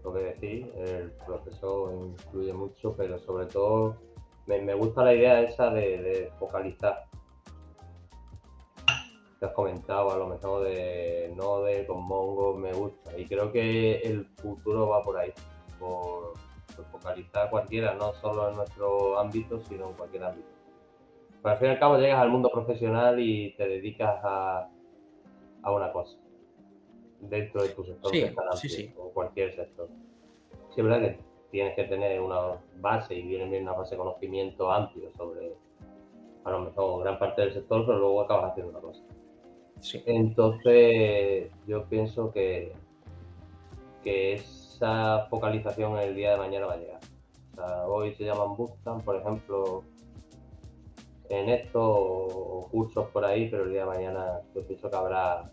lo 0.04 0.12
que 0.12 0.20
decís, 0.20 0.66
el 0.76 1.10
profesor 1.26 1.92
influye 1.94 2.52
mucho, 2.52 2.94
pero 2.96 3.18
sobre 3.18 3.46
todo 3.46 3.96
me, 4.46 4.60
me 4.62 4.74
gusta 4.74 5.04
la 5.04 5.14
idea 5.14 5.40
esa 5.42 5.70
de, 5.70 5.98
de 6.02 6.32
focalizar. 6.38 7.04
Que 9.38 9.46
has 9.46 9.52
comentado, 9.52 10.10
a 10.10 10.16
lo 10.16 10.26
mejor 10.26 10.64
de 10.64 11.32
Node 11.36 11.86
con 11.86 12.02
Mongo, 12.02 12.56
me 12.56 12.72
gusta. 12.72 13.16
Y 13.16 13.26
creo 13.26 13.52
que 13.52 13.98
el 14.00 14.26
futuro 14.36 14.88
va 14.88 15.02
por 15.02 15.16
ahí, 15.18 15.32
por, 15.78 16.32
por 16.74 16.84
focalizar 16.86 17.48
cualquiera, 17.48 17.94
no 17.94 18.12
solo 18.14 18.48
en 18.48 18.56
nuestro 18.56 19.18
ámbito, 19.18 19.60
sino 19.60 19.90
en 19.90 19.94
cualquier 19.94 20.24
ámbito. 20.24 20.48
Pero 21.40 21.52
al 21.52 21.58
fin 21.58 21.68
y 21.68 21.70
al 21.70 21.78
cabo 21.78 21.98
llegas 21.98 22.18
al 22.20 22.30
mundo 22.30 22.50
profesional 22.50 23.20
y 23.20 23.54
te 23.56 23.68
dedicas 23.68 24.18
a, 24.24 24.68
a 25.62 25.72
una 25.72 25.92
cosa 25.92 26.18
dentro 27.20 27.62
de 27.62 27.68
tu 27.70 27.84
sector 27.84 28.10
Sí, 28.12 28.24
sí, 28.56 28.68
sí. 28.68 28.94
o 28.96 29.10
cualquier 29.10 29.54
sector. 29.54 29.88
Sí, 30.74 30.80
es 30.80 30.84
verdad 30.84 31.00
que 31.00 31.18
tienes 31.50 31.74
que 31.74 31.84
tener 31.84 32.20
una 32.20 32.58
base 32.80 33.14
y 33.14 33.22
viene 33.22 33.48
bien 33.48 33.62
una 33.62 33.72
base 33.72 33.92
de 33.94 33.98
conocimiento 33.98 34.70
amplio 34.70 35.10
sobre 35.16 35.54
a 36.44 36.50
lo 36.50 36.60
mejor 36.60 37.02
gran 37.02 37.18
parte 37.18 37.42
del 37.42 37.52
sector, 37.52 37.84
pero 37.86 37.98
luego 37.98 38.22
acabas 38.22 38.52
haciendo 38.52 38.70
una 38.70 38.80
cosa. 38.80 39.02
Sí. 39.80 40.02
Entonces, 40.06 41.50
yo 41.66 41.84
pienso 41.84 42.32
que, 42.32 42.72
que 44.02 44.34
esa 44.34 45.26
focalización 45.30 45.98
el 45.98 46.14
día 46.14 46.32
de 46.32 46.36
mañana 46.38 46.66
va 46.66 46.74
a 46.74 46.76
llegar. 46.76 47.00
O 47.52 47.54
sea, 47.54 47.86
hoy 47.86 48.14
se 48.14 48.24
llaman 48.24 48.56
bootcamp, 48.56 49.04
por 49.04 49.16
ejemplo, 49.16 49.84
en 51.28 51.48
esto 51.48 51.80
o, 51.82 52.58
o 52.58 52.68
cursos 52.68 53.08
por 53.08 53.24
ahí, 53.24 53.48
pero 53.48 53.64
el 53.64 53.70
día 53.70 53.80
de 53.80 53.86
mañana 53.86 54.40
yo 54.54 54.66
pienso 54.66 54.90
que 54.90 54.96
habrá 54.96 55.50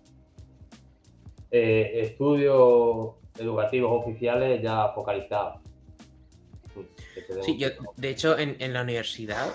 eh, 1.52 1.92
estudios 2.02 3.16
educativos 3.38 4.04
oficiales 4.04 4.62
ya 4.62 4.90
focalizados. 4.90 5.62
Sí, 7.42 7.58
yo, 7.58 7.70
de 7.96 8.10
hecho, 8.10 8.38
en, 8.38 8.58
en 8.60 8.74
la 8.74 8.82
universidad 8.82 9.48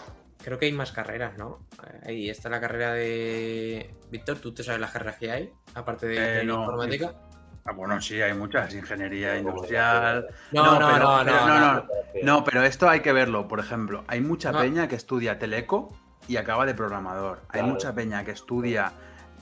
creo 0.42 0.59
que 0.59 0.66
hay 0.66 0.72
más 0.72 0.92
carreras, 0.92 1.37
¿no? 1.38 1.66
Eh, 1.87 2.00
Ahí 2.07 2.31
está 2.31 2.48
la 2.48 2.61
carrera 2.61 2.92
de. 2.94 3.94
Víctor, 4.11 4.38
¿tú 4.38 4.53
te 4.55 4.62
sabes 4.62 4.81
las 4.81 4.90
carreras 4.90 5.16
que 5.16 5.31
hay? 5.31 5.53
Aparte 5.74 6.07
de 6.07 6.40
Eh, 6.40 6.44
no. 6.44 6.61
informática. 6.64 7.14
Ah, 7.64 7.72
bueno, 7.72 8.00
sí, 8.00 8.20
hay 8.20 8.33
muchas. 8.35 8.74
Ingeniería 8.74 9.37
industrial. 9.38 10.26
No, 10.53 10.64
No, 10.64 10.81
no, 10.81 10.87
pero- 10.94 10.98
no, 11.18 11.24
pero 11.24 11.46
no, 11.46 11.59
no, 11.74 11.87
no. 12.22 12.44
pero 12.44 12.62
esto 12.64 12.88
hay 12.88 13.00
que 13.00 13.12
verlo. 13.12 13.46
Por 13.48 13.61
ejemplo, 13.61 14.03
hay 14.09 14.20
mucha 14.22 14.50
No. 14.50 14.61
peña 14.61 14.88
que 14.88 14.96
estudia 14.96 15.38
teleco 15.38 15.94
y 16.26 16.37
acaba 16.38 16.64
de 16.66 16.74
programador. 16.74 17.42
Hay 17.50 17.62
mucha 17.62 17.94
peña 17.94 18.24
que 18.24 18.31
estudia 18.33 18.92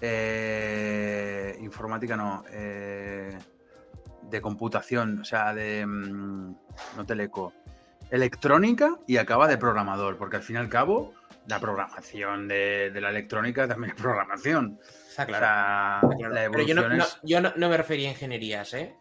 eh, 0.00 1.56
informática, 1.60 2.16
no, 2.16 2.44
eh, 2.52 3.36
de 4.22 4.40
computación, 4.40 5.20
o 5.20 5.24
sea, 5.24 5.54
de 5.54 5.84
mm, 5.86 6.56
no 6.96 7.06
teleco, 7.06 7.52
electrónica 8.10 8.98
y 9.06 9.16
acaba 9.18 9.46
de 9.48 9.58
programador, 9.58 10.16
porque 10.18 10.36
al 10.36 10.42
fin 10.42 10.56
y 10.56 10.58
al 10.58 10.68
cabo 10.68 11.14
la 11.46 11.60
programación 11.60 12.46
de, 12.48 12.90
de 12.90 13.00
la 13.00 13.10
electrónica 13.10 13.66
también 13.68 13.92
es 13.96 14.00
programación. 14.02 14.78
Está 15.08 15.22
O 15.24 15.26
claro. 15.26 15.44
sea, 15.46 16.00
está 16.02 16.16
claro. 16.16 16.34
la 16.34 16.50
Pero 16.50 16.64
yo, 16.66 16.74
no, 16.74 16.88
no- 16.88 17.04
yo 17.22 17.40
no, 17.40 17.52
no 17.56 17.68
me 17.68 17.76
refería 17.76 18.08
a 18.08 18.12
ingenierías, 18.12 18.74
¿eh? 18.74 18.94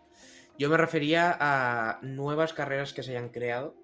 Yo 0.57 0.69
me 0.69 0.77
refería 0.77 1.37
a 1.39 1.99
nuevas 2.01 2.53
carreras 2.53 2.91
que 2.93 3.03
se 3.03 3.11
hayan 3.11 3.29
creado. 3.29 3.75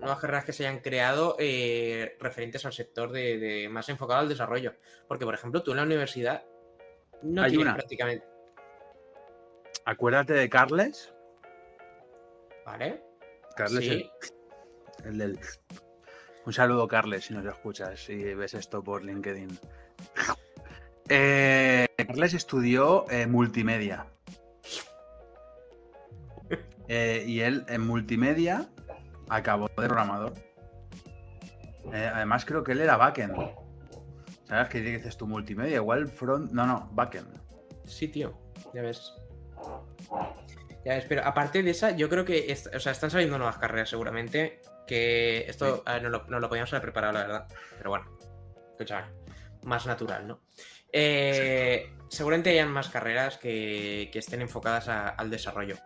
Nuevas 0.00 0.18
carreras 0.18 0.44
que 0.44 0.52
se 0.54 0.66
hayan 0.66 0.80
creado 0.80 1.36
eh, 1.38 2.16
referentes 2.18 2.64
al 2.64 2.72
sector 2.72 3.12
de, 3.12 3.38
de- 3.38 3.68
más 3.68 3.88
enfocado 3.90 4.20
al 4.20 4.28
desarrollo. 4.28 4.74
Porque, 5.06 5.24
por 5.26 5.34
ejemplo, 5.34 5.62
tú 5.62 5.72
en 5.72 5.76
la 5.76 5.82
universidad 5.82 6.44
no 7.22 7.42
Hay 7.42 7.50
tienes 7.50 7.66
una. 7.66 7.74
prácticamente. 7.74 8.26
Acuérdate 9.84 10.32
de 10.32 10.48
Carles. 10.48 11.14
¿Vale? 12.64 13.02
Carles 13.56 13.84
Sí. 13.84 13.90
el, 13.90 14.10
el. 15.04 15.38
Un 16.46 16.52
saludo, 16.52 16.88
Carles, 16.88 17.26
si 17.26 17.34
nos 17.34 17.44
escuchas, 17.44 18.00
si 18.00 18.16
ves 18.34 18.54
esto 18.54 18.82
por 18.82 19.04
LinkedIn. 19.04 19.58
Eh, 21.10 21.86
Carles 21.96 22.34
estudió 22.34 23.08
eh, 23.10 23.26
multimedia. 23.26 24.06
Eh, 26.86 27.24
y 27.26 27.40
él 27.40 27.64
en 27.68 27.86
multimedia 27.86 28.68
acabó 29.28 29.68
de 29.68 29.74
programador. 29.74 30.34
Además, 31.92 32.44
creo 32.44 32.64
que 32.64 32.72
él 32.72 32.80
era 32.80 32.96
backend. 32.96 33.36
¿Sabes 34.48 34.68
qué 34.68 34.80
dices 34.80 35.16
tú? 35.16 35.26
Multimedia, 35.26 35.76
igual 35.76 36.08
front. 36.08 36.50
No, 36.52 36.66
no, 36.66 36.88
backend. 36.92 37.28
Sí, 37.84 38.08
tío, 38.08 38.38
ya 38.72 38.82
ves. 38.82 39.12
Ya 40.84 40.94
ves, 40.94 41.04
pero 41.08 41.24
aparte 41.24 41.62
de 41.62 41.70
esa, 41.70 41.90
yo 41.90 42.08
creo 42.08 42.24
que 42.24 42.54
o 42.74 42.80
sea, 42.80 42.92
están 42.92 43.10
saliendo 43.10 43.36
nuevas 43.36 43.58
carreras 43.58 43.90
seguramente. 43.90 44.60
Que 44.88 45.44
esto 45.46 45.84
Sí. 45.86 45.92
no, 46.02 46.08
lo, 46.08 46.24
no 46.28 46.40
lo 46.40 46.48
podíamos 46.48 46.72
haber 46.72 46.82
preparado, 46.82 47.12
la 47.12 47.20
verdad. 47.20 47.46
Pero 47.76 47.90
bueno, 47.90 48.18
más 49.64 49.86
natural, 49.86 50.26
¿no? 50.26 50.40
Eh, 50.92 51.92
seguramente 52.08 52.50
hayan 52.50 52.70
más 52.72 52.88
carreras 52.88 53.36
que, 53.36 54.08
que 54.12 54.18
estén 54.18 54.40
enfocadas 54.40 54.88
a- 54.88 55.10
al 55.10 55.30
desarrollo. 55.30 55.76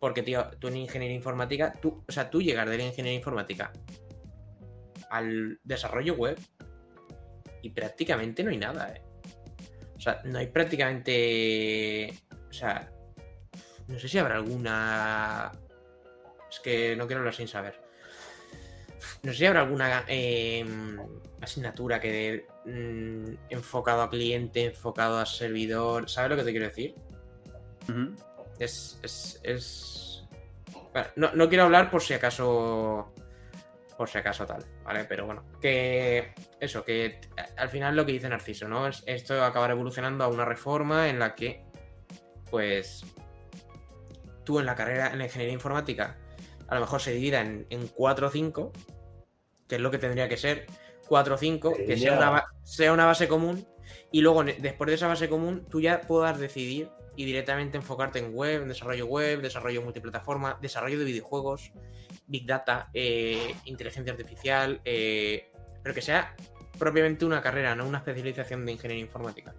Porque, 0.00 0.22
tío, 0.24 0.50
tú 0.58 0.66
en 0.68 0.76
ingeniería 0.78 1.14
informática, 1.16 1.72
tú, 1.80 2.04
o 2.08 2.12
sea, 2.12 2.28
tú 2.28 2.42
llegar 2.42 2.68
de 2.68 2.76
la 2.78 2.82
ingeniería 2.84 3.16
informática 3.16 3.70
al 5.10 5.60
desarrollo 5.62 6.14
web 6.14 6.38
y 7.62 7.70
prácticamente 7.70 8.42
no 8.42 8.50
hay 8.50 8.56
nada, 8.56 8.92
¿eh? 8.94 9.02
O 9.96 10.00
sea, 10.00 10.20
no 10.24 10.38
hay 10.40 10.48
prácticamente. 10.48 12.12
O 12.50 12.52
sea, 12.52 12.90
no 13.86 13.98
sé 14.00 14.08
si 14.08 14.18
habrá 14.18 14.34
alguna. 14.34 15.52
Es 16.50 16.58
que 16.58 16.96
no 16.96 17.06
quiero 17.06 17.20
hablar 17.20 17.34
sin 17.34 17.46
saber. 17.46 17.80
No 19.22 19.32
sé 19.32 19.38
si 19.38 19.46
habrá 19.46 19.60
alguna 19.60 20.04
eh, 20.08 20.64
asignatura 21.40 22.00
que 22.00 22.12
de, 22.12 22.70
mm, 22.70 23.34
enfocado 23.50 24.02
a 24.02 24.10
cliente, 24.10 24.64
enfocado 24.64 25.18
a 25.18 25.26
servidor. 25.26 26.08
¿Sabes 26.08 26.30
lo 26.30 26.36
que 26.36 26.44
te 26.44 26.50
quiero 26.50 26.66
decir? 26.66 26.94
Es. 28.58 28.98
es, 29.02 29.40
es... 29.42 30.24
Bueno, 30.92 31.08
no, 31.16 31.32
no 31.34 31.48
quiero 31.48 31.64
hablar 31.64 31.90
por 31.90 32.02
si 32.02 32.14
acaso. 32.14 33.12
Por 33.96 34.08
si 34.08 34.18
acaso 34.18 34.46
tal, 34.46 34.64
¿vale? 34.82 35.04
Pero 35.04 35.26
bueno, 35.26 35.44
que 35.60 36.32
eso, 36.58 36.84
que 36.84 37.20
al 37.56 37.68
final 37.68 37.94
lo 37.94 38.04
que 38.04 38.12
dice 38.12 38.28
Narciso, 38.28 38.66
¿no? 38.66 38.88
Es 38.88 39.04
esto 39.06 39.44
acabará 39.44 39.74
evolucionando 39.74 40.24
a 40.24 40.28
una 40.28 40.44
reforma 40.44 41.08
en 41.08 41.18
la 41.18 41.34
que, 41.34 41.64
pues, 42.50 43.04
tú 44.44 44.58
en 44.58 44.66
la 44.66 44.74
carrera, 44.74 45.12
en 45.12 45.18
la 45.18 45.24
ingeniería 45.24 45.54
informática, 45.54 46.18
a 46.66 46.74
lo 46.74 46.80
mejor 46.80 47.00
se 47.00 47.12
divida 47.12 47.42
en, 47.42 47.66
en 47.68 47.86
4 47.88 48.26
o 48.26 48.30
5, 48.30 48.72
que 49.72 49.76
es 49.76 49.80
lo 49.80 49.90
que 49.90 49.96
tendría 49.96 50.28
que 50.28 50.36
ser, 50.36 50.66
4 51.08 51.34
o 51.34 51.38
5, 51.38 51.74
que 51.86 51.96
sea 51.96 52.18
una, 52.18 52.44
sea 52.62 52.92
una 52.92 53.06
base 53.06 53.26
común, 53.26 53.66
y 54.10 54.20
luego 54.20 54.44
después 54.44 54.86
de 54.86 54.96
esa 54.96 55.06
base 55.06 55.30
común, 55.30 55.66
tú 55.70 55.80
ya 55.80 56.02
puedas 56.02 56.38
decidir 56.38 56.90
y 57.16 57.24
directamente 57.24 57.78
enfocarte 57.78 58.18
en 58.18 58.34
web, 58.34 58.60
en 58.60 58.68
desarrollo 58.68 59.06
web, 59.06 59.40
desarrollo 59.40 59.80
multiplataforma, 59.80 60.58
desarrollo 60.60 60.98
de 60.98 61.06
videojuegos, 61.06 61.72
big 62.26 62.44
data, 62.44 62.90
eh, 62.92 63.54
inteligencia 63.64 64.12
artificial, 64.12 64.82
eh, 64.84 65.50
pero 65.82 65.94
que 65.94 66.02
sea 66.02 66.36
propiamente 66.78 67.24
una 67.24 67.40
carrera, 67.40 67.74
no 67.74 67.88
una 67.88 67.98
especialización 67.98 68.66
de 68.66 68.72
ingeniería 68.72 69.06
informática. 69.06 69.54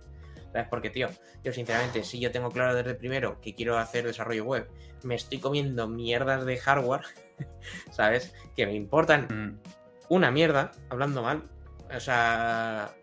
¿Sabes? 0.52 0.68
Porque, 0.70 0.92
tío, 0.92 1.10
yo 1.44 1.52
sinceramente, 1.52 2.04
si 2.04 2.20
yo 2.20 2.30
tengo 2.30 2.52
claro 2.52 2.76
desde 2.76 2.94
primero 2.94 3.42
que 3.42 3.56
quiero 3.56 3.80
hacer 3.80 4.06
desarrollo 4.06 4.46
web, 4.46 4.70
me 5.02 5.16
estoy 5.16 5.40
comiendo 5.40 5.88
mierdas 5.88 6.46
de 6.46 6.58
hardware, 6.58 7.02
¿sabes? 7.92 8.36
Que 8.56 8.68
me 8.68 8.76
importan 8.76 9.28
Mm. 9.28 9.83
Una 10.14 10.32
mierda, 10.32 10.72
hablando 10.90 11.22
mal. 11.22 11.50
O 11.94 12.00
sea. 12.00 12.94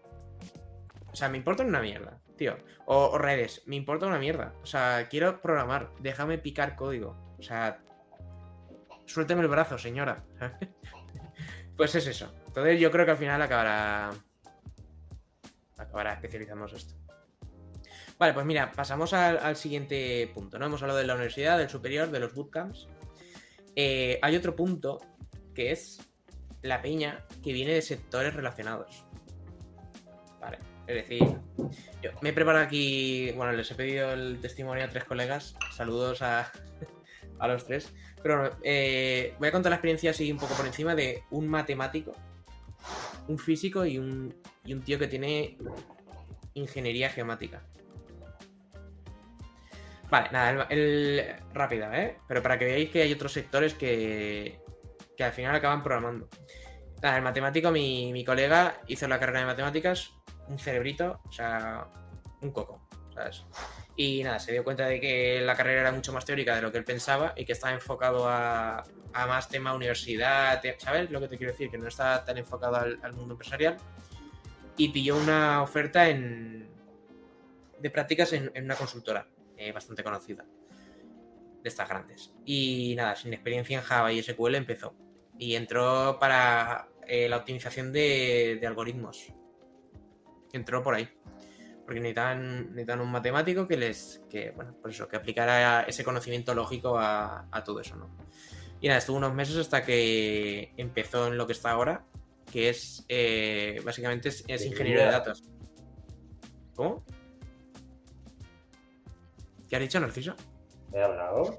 O 1.13 1.17
sea, 1.17 1.29
me 1.29 1.39
importa 1.39 1.65
una 1.65 1.81
mierda, 1.81 2.21
tío. 2.37 2.57
O, 2.87 3.19
redes, 3.19 3.63
me 3.67 3.77
importa 3.77 4.07
una 4.07 4.19
mierda. 4.19 4.55
O 4.63 4.67
sea, 4.67 5.09
quiero 5.09 5.41
programar, 5.41 5.91
déjame 6.01 6.39
picar 6.39 6.77
código. 6.77 7.17
O 7.39 7.43
sea. 7.43 7.83
Suélteme 9.07 9.43
el 9.43 9.49
brazo, 9.49 9.77
señora. 9.77 10.25
pues 11.77 11.95
es 11.97 12.07
eso. 12.07 12.33
Entonces 12.47 12.79
yo 12.81 12.91
creo 12.91 13.05
que 13.05 13.13
al 13.13 13.17
final 13.17 13.43
acabará. 13.43 14.11
Acabará 15.77 16.13
especializándose 16.13 16.77
esto. 16.77 16.95
Vale, 18.19 18.35
pues 18.35 18.45
mira, 18.45 18.71
pasamos 18.71 19.15
al, 19.15 19.39
al 19.39 19.57
siguiente 19.57 20.31
punto, 20.35 20.59
¿no? 20.59 20.67
Hemos 20.67 20.83
hablado 20.83 20.99
de 20.99 21.07
la 21.07 21.15
universidad, 21.15 21.57
del 21.59 21.71
superior, 21.71 22.11
de 22.11 22.21
los 22.21 22.35
bootcamps. 22.35 22.87
Eh, 23.75 24.19
hay 24.21 24.37
otro 24.37 24.55
punto 24.55 25.01
que 25.55 25.73
es 25.73 26.10
la 26.63 26.83
peña 26.83 27.25
que 27.43 27.53
viene 27.53 27.73
de 27.73 27.83
sectores 27.83 28.35
relacionados. 28.35 29.05
Vale, 30.41 30.59
es 30.87 30.95
decir, 30.95 31.23
yo 32.03 32.11
me 32.23 32.31
he 32.31 32.33
preparado 32.33 32.65
aquí, 32.65 33.31
bueno, 33.33 33.53
les 33.53 33.71
he 33.71 33.75
pedido 33.75 34.13
el 34.13 34.39
testimonio 34.41 34.85
a 34.85 34.89
tres 34.89 35.05
colegas, 35.05 35.55
saludos 35.73 36.23
a, 36.23 36.51
a 37.39 37.49
los 37.49 37.67
tres, 37.67 37.93
pero 38.23 38.39
bueno, 38.41 38.57
eh, 38.63 39.35
voy 39.39 39.49
a 39.49 39.53
contar 39.53 39.71
la 39.71 39.77
experiencia 39.77 40.11
así 40.11 40.31
un 40.33 40.39
poco 40.39 40.55
por 40.55 40.67
encima 40.67 40.95
de 40.95 41.23
un 41.31 41.47
matemático, 41.49 42.13
un 43.29 43.39
físico 43.39 43.85
y 43.85 43.99
un, 43.99 44.35
y 44.65 44.73
un 44.73 44.83
tío 44.83 44.99
que 44.99 45.09
tiene 45.09 45.59
ingeniería 46.55 47.11
geomática. 47.11 47.63
Vale, 50.11 50.29
nada, 50.33 50.67
el, 50.71 50.79
el- 50.79 51.37
rápida, 51.55 52.03
¿eh? 52.03 52.17
Pero 52.27 52.43
para 52.43 52.59
que 52.59 52.65
veáis 52.65 52.91
que 52.91 53.03
hay 53.03 53.13
otros 53.13 53.33
sectores 53.33 53.75
que, 53.75 54.59
que 55.21 55.25
al 55.25 55.33
final 55.33 55.55
acaban 55.55 55.83
programando. 55.83 56.31
El 57.03 57.21
matemático, 57.21 57.71
mi, 57.71 58.11
mi 58.11 58.25
colega, 58.25 58.81
hizo 58.87 59.07
la 59.07 59.21
carrera 59.21 59.41
de 59.41 59.47
matemáticas, 59.47 60.13
un 60.49 60.59
cerebrito, 60.59 61.21
o 61.29 61.31
sea, 61.31 61.89
un 62.41 62.51
coco, 62.53 62.89
¿sabes? 63.13 63.45
Y 63.97 64.23
nada, 64.25 64.39
se 64.39 64.53
dio 64.53 64.65
cuenta 64.65 64.87
de 64.87 64.99
que 64.99 65.43
la 65.43 65.55
carrera 65.55 65.83
era 65.83 65.93
mucho 65.93 66.11
más 66.15 66.25
teórica 66.25 66.57
de 66.57 66.63
lo 66.63 66.73
que 66.73 66.79
él 66.79 66.85
pensaba 66.85 67.35
y 67.37 67.45
que 67.45 67.53
estaba 67.53 67.75
enfocado 67.75 68.27
a, 68.31 68.83
a 69.13 69.27
más 69.27 69.51
tema 69.51 69.75
universidad, 69.75 70.63
¿sabes 70.79 71.11
lo 71.11 71.21
que 71.21 71.29
te 71.29 71.37
quiero 71.37 71.53
decir? 71.53 71.71
Que 71.71 71.77
no 71.77 71.89
está 71.89 72.25
tan 72.25 72.39
enfocado 72.39 72.77
al, 72.77 72.99
al 73.03 73.13
mundo 73.13 73.35
empresarial. 73.35 73.77
Y 74.79 74.89
pilló 74.89 75.19
una 75.19 75.63
oferta 75.63 76.09
en, 76.09 76.67
de 77.79 77.91
prácticas 77.91 78.33
en, 78.33 78.51
en 78.55 78.65
una 78.65 78.75
consultora 78.75 79.27
eh, 79.59 79.71
bastante 79.71 80.03
conocida, 80.03 80.47
de 81.63 81.69
estas 81.69 81.91
grandes. 81.91 82.33
Y 82.47 82.95
nada, 82.97 83.17
sin 83.17 83.35
experiencia 83.35 83.77
en 83.77 83.85
Java 83.85 84.11
y 84.15 84.23
SQL 84.23 84.55
empezó. 84.55 84.95
Y 85.41 85.57
entró 85.57 86.19
para 86.21 86.91
eh, 87.07 87.27
la 87.27 87.39
optimización 87.39 87.93
de, 87.93 88.59
de 88.61 88.67
algoritmos. 88.67 89.33
Entró 90.53 90.83
por 90.83 90.95
ahí. 90.95 91.09
Porque 91.87 91.99
necesitaban, 91.99 92.67
necesitaban 92.67 93.01
un 93.01 93.11
matemático 93.11 93.67
que 93.67 93.79
les. 93.79 94.23
que, 94.29 94.51
bueno, 94.51 94.77
pues 94.83 94.95
eso, 94.95 95.09
que 95.09 95.17
aplicara 95.17 95.85
ese 95.85 96.05
conocimiento 96.05 96.55
lógico 96.55 96.99
a, 96.99 97.49
a 97.51 97.65
todo 97.65 97.81
eso, 97.81 97.97
¿no? 97.97 98.11
Y 98.83 98.89
nada, 98.89 98.99
estuvo 98.99 99.17
unos 99.17 99.33
meses 99.33 99.57
hasta 99.57 99.83
que 99.83 100.75
empezó 100.77 101.29
en 101.29 101.39
lo 101.39 101.47
que 101.47 101.55
está 101.55 101.71
ahora, 101.71 102.05
que 102.53 102.69
es 102.69 103.07
eh, 103.09 103.81
básicamente 103.83 104.29
es, 104.29 104.45
es 104.47 104.67
ingeniero 104.67 105.01
de 105.01 105.07
datos. 105.07 105.43
¿Cómo? 106.75 107.03
¿Qué 109.71 109.77
has 109.77 109.83
dicho, 109.83 110.01
Narciso? 110.01 110.35
¿He 110.93 111.03
hablado? 111.03 111.59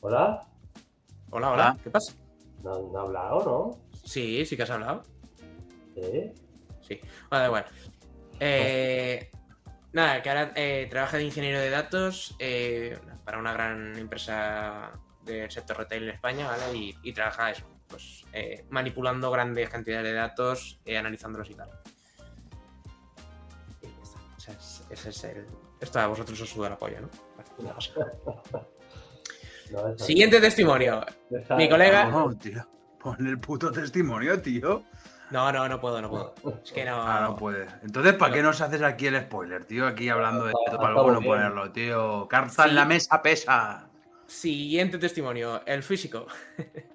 ¿Hola? 0.00 0.48
Hola, 1.34 1.50
hola, 1.50 1.70
Hola. 1.72 1.78
¿qué 1.82 1.90
pasa? 1.90 2.12
¿No, 2.62 2.78
no 2.92 2.98
he 2.98 3.02
hablado, 3.02 3.44
no? 3.44 3.98
Sí, 4.04 4.44
sí 4.46 4.56
que 4.56 4.62
has 4.64 4.70
hablado. 4.70 5.02
¿Sí? 5.94 6.32
Sí, 6.82 7.00
bueno, 7.30 7.40
da 7.42 7.46
igual. 7.46 7.66
Eh, 8.38 9.30
nada, 9.92 10.22
que 10.22 10.28
ahora 10.28 10.52
eh, 10.56 10.86
trabaja 10.90 11.16
de 11.16 11.24
ingeniero 11.24 11.58
de 11.58 11.70
datos 11.70 12.36
eh, 12.38 12.98
para 13.24 13.38
una 13.38 13.52
gran 13.52 13.96
empresa 13.96 14.92
del 15.24 15.50
sector 15.50 15.78
retail 15.78 16.04
en 16.04 16.10
España, 16.10 16.48
¿vale? 16.48 16.76
Y, 16.76 16.94
y 17.02 17.12
trabaja 17.12 17.50
eso, 17.50 17.64
pues 17.88 18.24
eh, 18.32 18.66
manipulando 18.70 19.30
grandes 19.30 19.68
cantidades 19.70 20.04
de 20.04 20.12
datos, 20.12 20.80
eh, 20.84 20.98
analizándolos 20.98 21.48
y 21.50 21.54
tal. 21.54 21.70
Y 23.80 23.86
ya 23.86 24.02
está. 24.02 24.52
Es- 24.52 24.84
ese 24.90 25.08
es 25.10 25.24
el. 25.24 25.46
Esto 25.80 25.98
a 25.98 26.06
vosotros 26.08 26.38
os 26.40 26.48
suda 26.50 26.68
la 26.70 26.76
polla, 26.78 27.00
¿no? 27.00 27.08
Vale, 27.58 27.80
No, 29.72 29.98
Siguiente 29.98 30.40
testimonio. 30.40 31.04
Esa- 31.30 31.56
mi 31.56 31.68
colega- 31.68 32.04
No, 32.06 32.36
tío. 32.36 32.66
Pon 33.00 33.26
el 33.26 33.38
puto 33.40 33.70
testimonio, 33.72 34.40
tío. 34.40 34.84
No, 35.30 35.50
no, 35.50 35.66
no 35.68 35.80
puedo, 35.80 36.00
no 36.02 36.10
puedo. 36.10 36.34
Es 36.62 36.72
que 36.72 36.84
no. 36.84 37.02
Ah, 37.02 37.20
no 37.22 37.36
puede. 37.36 37.66
Entonces, 37.82 38.12
¿para 38.14 38.34
qué 38.34 38.42
nos 38.42 38.60
haces 38.60 38.82
aquí 38.82 39.06
el 39.06 39.18
spoiler, 39.22 39.64
tío? 39.64 39.86
Aquí 39.86 40.08
hablando 40.08 40.44
de 40.44 40.52
esto, 40.66 40.76
para 40.76 40.92
luego 40.92 41.10
no 41.12 41.20
ponerlo, 41.22 41.72
tío. 41.72 42.28
Carta 42.28 42.66
en 42.66 42.74
la 42.74 42.84
mesa 42.84 43.22
pesa. 43.22 43.88
Siguiente 44.26 44.98
testimonio, 44.98 45.62
el 45.66 45.82
físico. 45.82 46.26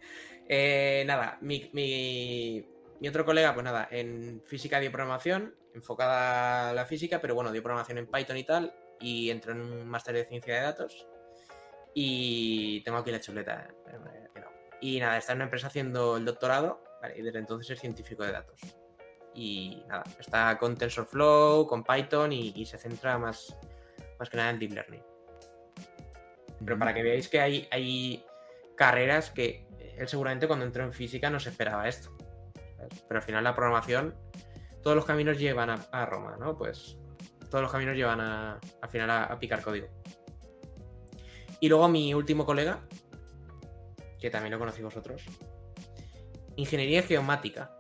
Eh, 0.50 1.04
nada, 1.06 1.38
mi, 1.42 1.70
mi- 1.74 2.66
mi 3.02 3.08
otro 3.10 3.26
colega, 3.26 3.54
pues 3.54 3.66
nada, 3.66 3.88
en 3.92 4.42
física 4.46 4.80
dio 4.80 4.90
programación, 4.94 5.54
enfocada 5.74 6.70
a 6.70 6.74
la 6.74 6.86
física, 6.86 7.20
pero 7.20 7.36
bueno, 7.36 7.52
dio 7.52 7.62
programación 7.62 7.98
en 7.98 8.08
Python 8.08 8.38
y 8.38 8.44
tal, 8.46 8.74
y 9.02 9.30
entró 9.30 9.52
en 9.52 9.60
un 9.60 9.86
máster 9.90 10.16
de 10.16 10.24
ciencia 10.26 10.56
de 10.56 10.62
datos. 10.62 11.06
Y 11.94 12.82
tengo 12.82 12.98
aquí 12.98 13.12
la 13.12 13.20
chuleta. 13.20 13.68
quedado. 14.34 14.52
Y 14.82 15.00
nada, 15.00 15.18
está 15.18 15.32
en 15.34 15.38
una 15.38 15.46
empresa 15.46 15.68
haciendo 15.68 16.18
el 16.18 16.26
doctorado, 16.26 16.84
vale, 17.02 17.18
y 17.18 17.22
desde 17.22 17.40
entonces 17.40 17.72
es 17.72 17.80
científico 17.80 18.24
de 18.24 18.32
datos. 18.32 18.60
Y 19.34 19.84
nada, 19.88 20.04
está 20.20 20.58
con 20.58 20.76
TensorFlow, 20.76 21.68
con 21.68 21.84
Python 21.84 22.32
y, 22.32 22.54
y 22.56 22.66
se 22.66 22.78
centra 22.78 23.18
más, 23.18 23.58
más 24.20 24.30
que 24.30 24.38
nada 24.38 24.50
en 24.52 24.60
Deep 24.60 24.74
Learning. 24.74 25.04
Pero 26.64 26.80
para 26.80 26.94
que 26.94 27.04
veáis 27.04 27.28
que 27.30 27.40
hay, 27.40 27.68
hay 27.72 28.26
carreras 28.76 29.32
que 29.32 29.68
él 29.98 30.08
seguramente 30.08 30.48
cuando 30.48 30.66
entró 30.66 30.84
en 30.84 30.94
física 30.94 31.30
no 31.30 31.40
se 31.40 31.50
esperaba 31.50 31.88
esto. 31.88 32.16
¿sabes? 32.78 33.04
Pero 33.08 33.20
al 33.20 33.24
final 33.24 33.44
la 33.44 33.56
programación, 33.56 34.16
todos 34.82 34.96
los 34.96 35.06
caminos 35.06 35.38
llevan 35.38 35.70
a, 35.70 35.86
a 35.92 36.06
Roma, 36.06 36.38
¿no? 36.40 36.58
Pues 36.58 36.98
todos 37.50 37.62
los 37.62 37.72
caminos 37.72 37.96
llevan 37.96 38.22
a, 38.22 38.60
al 38.82 38.90
final 38.90 39.10
a, 39.10 39.24
a 39.26 39.40
picar 39.40 39.62
código. 39.62 39.88
Y 41.60 41.70
luego 41.70 41.88
mi 41.88 42.14
último 42.14 42.45
colega, 42.45 42.82
que 44.20 44.30
también 44.30 44.51
lo 44.51 44.60
conocéis 44.60 44.84
vosotros, 44.84 45.24
ingeniería 46.55 47.03
geomática. 47.03 47.72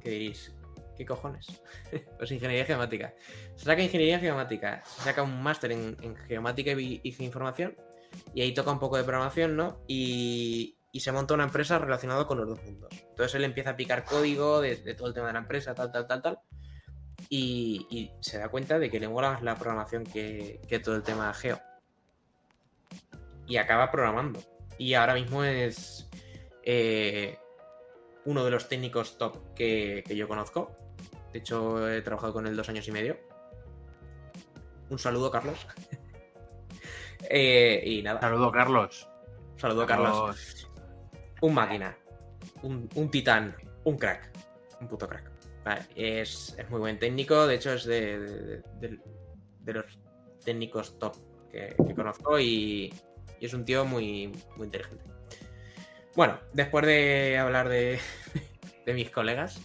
¿Qué 0.00 0.10
diréis? 0.10 0.54
¿Qué 0.96 1.06
cojones? 1.06 1.46
pues 2.18 2.30
ingeniería 2.30 2.64
geomática. 2.64 3.14
Se 3.56 3.64
saca 3.64 3.82
ingeniería 3.82 4.18
geomática, 4.18 4.82
se 4.84 5.02
saca 5.02 5.22
un 5.22 5.42
máster 5.42 5.72
en, 5.72 5.96
en 6.02 6.16
geomática 6.16 6.72
y, 6.72 7.00
información, 7.20 7.76
y 8.34 8.42
ahí 8.42 8.52
toca 8.52 8.70
un 8.70 8.78
poco 8.78 8.96
de 8.96 9.04
programación, 9.04 9.56
¿no? 9.56 9.82
Y, 9.86 10.76
y 10.92 11.00
se 11.00 11.12
monta 11.12 11.34
una 11.34 11.44
empresa 11.44 11.78
relacionada 11.78 12.26
con 12.26 12.38
los 12.38 12.48
dos 12.48 12.62
mundos. 12.64 12.90
Entonces 13.10 13.34
él 13.34 13.44
empieza 13.44 13.70
a 13.70 13.76
picar 13.76 14.04
código 14.04 14.60
de, 14.60 14.76
de 14.76 14.94
todo 14.94 15.08
el 15.08 15.14
tema 15.14 15.28
de 15.28 15.34
la 15.34 15.38
empresa, 15.40 15.74
tal, 15.74 15.92
tal, 15.92 16.06
tal, 16.06 16.22
tal. 16.22 16.38
Y, 17.28 17.86
y 17.90 18.10
se 18.20 18.38
da 18.38 18.48
cuenta 18.48 18.78
de 18.78 18.90
que 18.90 18.98
le 18.98 19.08
mola 19.08 19.32
más 19.32 19.42
la 19.42 19.54
programación 19.56 20.04
que, 20.04 20.60
que 20.68 20.80
todo 20.80 20.96
el 20.96 21.02
tema 21.02 21.32
geo. 21.34 21.60
Y 23.50 23.56
acaba 23.58 23.90
programando. 23.90 24.40
Y 24.78 24.94
ahora 24.94 25.14
mismo 25.14 25.44
es 25.44 26.08
eh, 26.62 27.36
uno 28.24 28.44
de 28.44 28.50
los 28.50 28.68
técnicos 28.68 29.18
top 29.18 29.52
que, 29.54 30.02
que 30.06 30.16
yo 30.16 30.26
conozco. 30.28 30.70
De 31.32 31.40
hecho, 31.40 31.90
he 31.90 32.00
trabajado 32.02 32.32
con 32.32 32.46
él 32.46 32.56
dos 32.56 32.68
años 32.68 32.86
y 32.88 32.92
medio. 32.92 33.18
Un 34.88 34.98
saludo, 34.98 35.30
Carlos. 35.30 35.66
Eh, 37.28 37.82
y 37.84 38.02
nada, 38.02 38.18
Saludo, 38.20 38.50
Carlos. 38.50 39.06
saludo, 39.56 39.86
Carlos. 39.86 40.68
Un 41.42 41.54
máquina, 41.54 41.96
un, 42.62 42.88
un 42.94 43.10
titán, 43.10 43.54
un 43.84 43.96
crack, 43.98 44.30
un 44.80 44.88
puto 44.88 45.06
crack. 45.06 45.30
Vale, 45.62 45.82
es, 45.94 46.54
es 46.58 46.70
muy 46.70 46.80
buen 46.80 46.98
técnico, 46.98 47.46
de 47.46 47.54
hecho 47.56 47.72
es 47.74 47.84
de, 47.84 48.18
de- 48.18 48.62
de- 48.80 49.00
de 49.60 49.72
los 49.74 49.98
técnicos 50.44 50.98
top 50.98 51.14
que, 51.52 51.74
que 51.86 51.94
conozco 51.94 52.40
y, 52.40 52.92
y 53.40 53.46
es 53.46 53.54
un 53.54 53.64
tío 53.64 53.84
muy, 53.84 54.28
muy 54.56 54.66
inteligente. 54.66 55.04
Bueno, 56.14 56.38
después 56.52 56.84
de 56.86 57.38
hablar 57.38 57.68
de, 57.68 57.98
de 58.86 58.94
mis 58.94 59.10
colegas, 59.10 59.60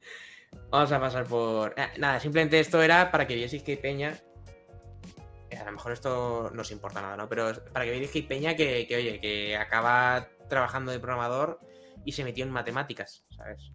vamos 0.70 0.92
a 0.92 1.00
pasar 1.00 1.24
por... 1.26 1.74
eh, 1.78 1.88
nada, 1.98 2.20
simplemente 2.20 2.60
esto 2.60 2.82
era 2.82 3.10
para 3.10 3.26
que 3.26 3.34
vieseis 3.34 3.62
que 3.62 3.76
Peña... 3.76 4.18
A 5.58 5.64
lo 5.64 5.72
mejor 5.72 5.92
esto 5.92 6.50
no 6.52 6.60
os 6.62 6.70
importa 6.70 7.00
nada, 7.00 7.16
¿no? 7.16 7.28
Pero 7.28 7.52
para 7.72 7.84
que 7.84 7.90
veáis 7.92 8.10
que 8.10 8.22
Peña 8.22 8.54
que, 8.54 8.86
que, 8.86 8.96
oye, 8.96 9.20
que 9.20 9.56
acaba 9.56 10.28
trabajando 10.48 10.92
de 10.92 11.00
programador 11.00 11.60
y 12.04 12.12
se 12.12 12.22
metió 12.24 12.44
en 12.44 12.50
matemáticas, 12.50 13.24
¿sabes? 13.30 13.72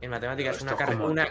En 0.00 0.10
matemáticas 0.10 0.56
es 0.56 0.62
una, 0.62 0.72
esto 0.72 0.82
es 0.82 0.88
carre- 0.88 0.98
como- 0.98 1.10
una, 1.12 1.28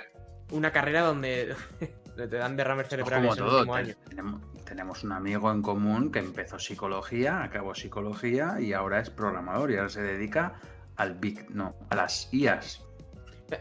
una 0.52 0.72
carrera 0.72 1.02
donde 1.02 1.56
te 2.16 2.28
dan 2.28 2.56
derrames 2.56 2.88
cerebrales 2.88 3.38
en 3.38 3.44
el 3.44 3.50
último 3.54 3.76
año. 3.76 3.96
Tenemos, 4.08 4.42
tenemos 4.70 5.04
un 5.04 5.12
amigo 5.14 5.52
en 5.52 5.64
común 5.64 6.12
que 6.12 6.20
empezó 6.20 6.60
psicología, 6.60 7.42
acabó 7.44 7.74
psicología 7.74 8.58
y 8.62 8.72
ahora 8.74 9.00
es 9.00 9.10
programador 9.10 9.72
y 9.72 9.78
ahora 9.78 9.90
se 9.90 10.04
dedica 10.04 10.54
al 10.96 11.16
Big, 11.16 11.50
no, 11.50 11.76
a 11.90 11.96
las 11.96 12.32
IAS. 12.32 12.84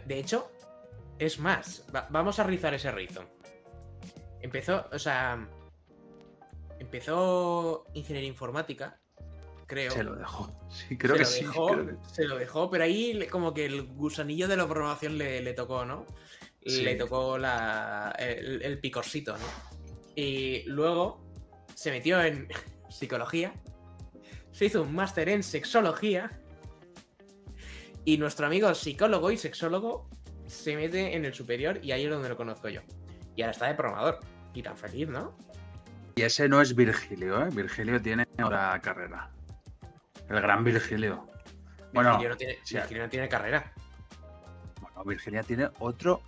De 0.06 0.18
hecho, 0.18 0.50
es 1.18 1.38
más, 1.38 1.82
va- 1.94 2.06
vamos 2.10 2.38
a 2.38 2.44
rizar 2.44 2.74
ese 2.74 2.92
rizo. 2.92 3.24
Empezó, 4.42 4.86
o 4.92 4.98
sea, 4.98 5.48
empezó 6.78 7.86
ingeniería 7.94 8.28
informática, 8.28 8.98
creo. 9.66 9.90
Se 9.90 10.02
lo 10.04 10.14
dejó. 10.14 10.52
Sí, 10.68 10.98
creo 10.98 11.14
se 11.16 11.18
que 11.18 11.24
lo 11.24 11.30
sí. 11.30 11.40
dejó, 11.44 11.66
creo 11.68 11.86
que- 11.86 11.96
Se 12.14 12.24
lo 12.24 12.36
dejó, 12.38 12.70
pero 12.70 12.84
ahí 12.84 13.26
como 13.30 13.54
que 13.54 13.64
el 13.64 13.82
gusanillo 13.94 14.46
de 14.46 14.56
la 14.58 14.68
programación 14.68 15.16
le, 15.16 15.40
le 15.40 15.54
tocó, 15.54 15.84
¿no? 15.86 16.04
Sí. 16.66 16.82
le 16.82 16.96
tocó 16.96 17.38
la, 17.38 18.14
el, 18.18 18.60
el 18.60 18.78
picorcito, 18.78 19.32
¿no? 19.38 19.77
Y 20.18 20.64
luego 20.64 21.20
se 21.76 21.92
metió 21.92 22.20
en 22.20 22.48
psicología, 22.90 23.52
se 24.50 24.64
hizo 24.64 24.82
un 24.82 24.92
máster 24.92 25.28
en 25.28 25.44
sexología 25.44 26.40
y 28.04 28.18
nuestro 28.18 28.48
amigo 28.48 28.74
psicólogo 28.74 29.30
y 29.30 29.36
sexólogo 29.36 30.10
se 30.48 30.74
mete 30.74 31.14
en 31.14 31.24
el 31.24 31.34
superior 31.34 31.78
y 31.84 31.92
ahí 31.92 32.06
es 32.06 32.10
donde 32.10 32.28
lo 32.28 32.36
conozco 32.36 32.68
yo. 32.68 32.80
Y 33.36 33.42
ahora 33.42 33.52
está 33.52 33.66
de 33.68 33.76
programador. 33.76 34.18
Y 34.54 34.60
tan 34.60 34.76
feliz, 34.76 35.08
¿no? 35.08 35.36
Y 36.16 36.22
ese 36.22 36.48
no 36.48 36.60
es 36.60 36.74
Virgilio, 36.74 37.46
¿eh? 37.46 37.50
Virgilio 37.52 38.02
tiene 38.02 38.26
otra 38.42 38.80
carrera. 38.80 39.30
El 40.28 40.40
gran 40.40 40.64
Virgilio. 40.64 41.28
Bueno, 41.92 42.18
Virgilio 42.18 42.30
no 42.30 42.36
tiene, 42.36 42.58
sí. 42.64 42.74
Virgilio 42.74 43.02
no 43.04 43.08
tiene 43.08 43.28
carrera. 43.28 43.72
bueno, 44.80 45.04
Virgilia 45.04 45.44
tiene 45.44 45.68
otro, 45.78 46.22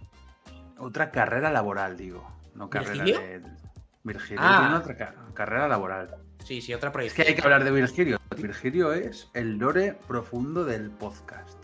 otra 0.78 1.10
carrera 1.10 1.50
laboral, 1.50 1.96
digo. 1.96 2.24
No 2.54 2.70
carrera 2.70 3.02
¿Virgilio? 3.02 3.18
de. 3.18 3.59
Virgilio 4.02 4.40
Ah. 4.42 4.58
tiene 4.60 4.76
otra 4.76 4.96
ca- 4.96 5.14
carrera 5.34 5.68
laboral. 5.68 6.16
Sí, 6.44 6.60
sí, 6.62 6.72
otra 6.72 6.88
Es 6.88 6.92
proyección. 6.92 7.24
que 7.24 7.30
hay 7.30 7.36
que 7.36 7.42
hablar 7.42 7.64
de 7.64 7.70
Virgilio. 7.70 8.18
Virgilio 8.36 8.92
es 8.92 9.30
el 9.34 9.58
lore 9.58 9.98
profundo 10.08 10.64
del 10.64 10.90
podcast. 10.90 11.62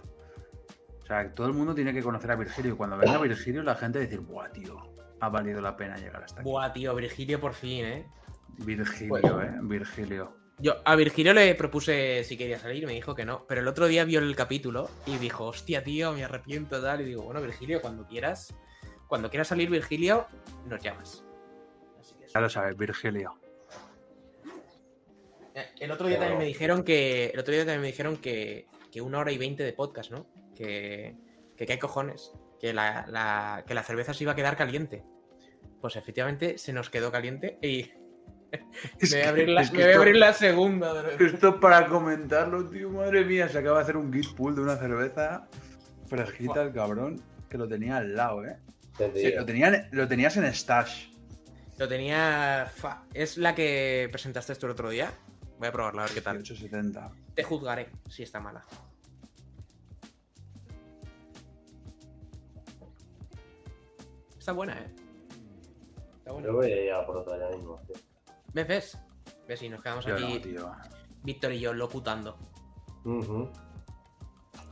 O 1.03 1.07
sea, 1.07 1.33
todo 1.35 1.47
el 1.47 1.53
mundo 1.55 1.75
tiene 1.75 1.93
que 1.95 2.03
conocer 2.03 2.31
a 2.33 2.37
Virgilio. 2.37 2.75
Y 2.75 2.77
cuando 2.77 2.99
venga 2.99 3.19
Virgilio, 3.19 3.63
la 3.63 3.75
gente 3.77 3.99
va 3.99 4.05
a 4.05 4.07
decir, 4.09 4.21
buah, 4.21 4.51
tío, 4.51 4.77
ha 5.21 5.29
valido 5.29 5.61
la 5.61 5.77
pena 5.77 5.97
llegar 5.97 6.25
hasta 6.25 6.41
aquí. 6.41 6.51
Buah, 6.51 6.73
tío, 6.73 6.95
Virgilio 6.95 7.41
por 7.41 7.55
fin, 7.55 7.85
¿eh? 7.85 8.07
Virgilio, 8.59 9.09
Bueno. 9.09 9.43
eh. 9.43 9.53
Virgilio. 9.63 10.37
Yo 10.59 10.75
a 10.87 10.97
Virgilio 10.97 11.35
le 11.35 11.55
propuse 11.55 12.25
si 12.25 12.37
quería 12.39 12.59
salir 12.59 12.83
y 12.83 12.87
me 12.87 12.93
dijo 12.95 13.15
que 13.15 13.25
no. 13.27 13.45
Pero 13.47 13.61
el 13.61 13.69
otro 13.69 13.87
día 13.87 14.05
vio 14.05 14.21
el 14.21 14.35
capítulo 14.35 14.91
y 15.07 15.17
dijo, 15.19 15.45
hostia, 15.45 15.85
tío, 15.85 16.13
me 16.13 16.25
arrepiento 16.25 16.83
tal. 16.83 17.03
Y 17.03 17.05
digo, 17.05 17.23
bueno, 17.23 17.41
Virgilio, 17.43 17.81
cuando 17.83 18.07
quieras, 18.07 18.55
cuando 19.07 19.29
quieras 19.31 19.49
salir, 19.49 19.69
Virgilio, 19.71 20.27
nos 20.67 20.83
llamas. 20.83 21.23
Ya 22.37 22.41
lo 22.43 22.51
sabes, 22.51 22.77
Virgilio. 22.77 23.35
Eh, 25.55 25.65
El 25.81 25.91
otro 25.91 26.07
día 26.07 26.19
también 26.19 26.39
me 26.39 26.45
dijeron 26.45 26.83
que. 26.83 27.29
El 27.33 27.39
otro 27.41 27.55
día 27.55 27.63
también 27.63 27.81
me 27.81 27.87
dijeron 27.87 28.19
que, 28.19 28.67
que 28.93 29.01
una 29.01 29.21
hora 29.21 29.33
y 29.33 29.39
veinte 29.39 29.63
de 29.63 29.73
podcast, 29.73 30.11
¿no? 30.11 30.27
Que, 30.55 31.17
que 31.57 31.65
qué 31.65 31.73
hay 31.73 31.79
cojones. 31.79 32.33
Que 32.61 32.75
la, 32.75 33.07
la- 33.09 33.65
que 33.67 33.73
la 33.73 33.83
cerveza 33.83 34.13
se 34.13 34.25
iba 34.25 34.33
a 34.33 34.37
quedar 34.37 34.55
caliente. 34.55 35.03
Pues 35.81 35.97
efectivamente 35.97 36.59
se 36.59 36.75
nos 36.75 36.91
quedó 36.91 37.11
caliente 37.11 37.59
y 37.63 37.91
Es 38.99 39.13
me 39.15 39.17
voy 39.17 39.21
a 39.21 39.23
que- 39.23 39.29
abrir 39.29 39.49
la, 39.49 39.61
es 39.63 39.71
que 39.71 39.79
me 39.79 39.85
voy 39.85 39.93
a 39.93 39.97
abrir 39.97 40.17
la 40.17 40.33
segunda. 40.35 41.11
Esto 41.19 41.59
para 41.59 41.87
comentarlo, 41.87 42.69
tío, 42.69 42.91
madre 42.91 43.25
mía, 43.25 43.49
se 43.49 43.57
acaba 43.57 43.79
de 43.79 43.83
hacer 43.85 43.97
un 43.97 44.13
git 44.13 44.35
pool 44.35 44.55
de 44.55 44.61
una 44.61 44.77
cerveza 44.77 45.49
fresquita 46.07 46.61
el 46.63 46.73
cabrón, 46.75 47.19
que 47.49 47.57
lo 47.57 47.67
tenía 47.67 47.97
al 47.97 48.15
lado, 48.15 48.45
¿eh? 48.45 48.59
Sí, 49.15 49.33
lo, 49.33 49.47
tenían- 49.47 49.89
lo 49.93 50.07
tenías 50.07 50.37
en 50.37 50.45
stash. 50.53 51.09
Lo 51.79 51.87
tenía. 51.89 52.71
fa- 52.75 53.05
¿Es 53.13 53.37
la 53.37 53.55
que 53.55 54.09
presentaste 54.11 54.55
tú 54.57 54.67
el 54.67 54.73
otro 54.73 54.89
día? 54.91 55.13
Voy 55.59 55.69
a 55.69 55.73
probarla 55.73 56.03
a 56.03 56.05
ver 56.07 56.15
qué 56.15 56.21
tal. 56.21 56.39
870. 56.39 57.11
Te 57.35 57.43
juzgaré 57.43 57.91
si 58.09 58.23
está 58.23 58.41
mala. 58.41 58.63
Está 64.39 64.53
buena, 64.53 64.75
¿eh? 64.79 64.95
Está 66.19 66.33
buena. 66.33 66.47
Yo 66.49 66.55
voy 66.55 66.73
a 66.73 66.85
ir 66.85 66.93
a 66.93 67.07
por 67.07 67.17
otra 67.19 67.39
ya 67.39 67.57
mismo. 67.57 67.81
tío. 67.87 67.97
¿Ves? 68.53 68.67
¿Ves? 68.69 68.99
¿Ves? 69.49 69.63
Y 69.63 69.69
nos 69.69 69.83
quedamos 69.83 70.05
Yo 70.07 70.15
aquí, 70.15 70.41
no. 70.53 70.77
Víctor 71.23 71.53
y 71.53 71.61
yo, 71.61 71.73
locutando. 71.73 72.39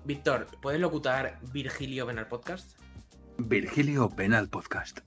Víctor, 0.04 0.46
¿puedes 0.60 0.80
locutar 0.80 1.38
Virgilio 1.52 2.06
ven 2.06 2.18
al 2.18 2.28
podcast? 2.28 2.78
Virgilio 3.38 4.08
Penal 4.08 4.48
Podcast. 4.48 5.00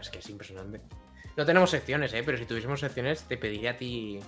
Es 0.00 0.10
que 0.10 0.18
es 0.18 0.28
impresionante. 0.30 0.80
No 1.36 1.46
tenemos 1.46 1.70
secciones, 1.70 2.12
¿eh? 2.14 2.22
Pero 2.24 2.38
si 2.38 2.46
tuviésemos 2.46 2.80
secciones, 2.80 3.22
te 3.24 3.36
pediría 3.36 3.72
a 3.72 3.76
ti. 3.76 4.20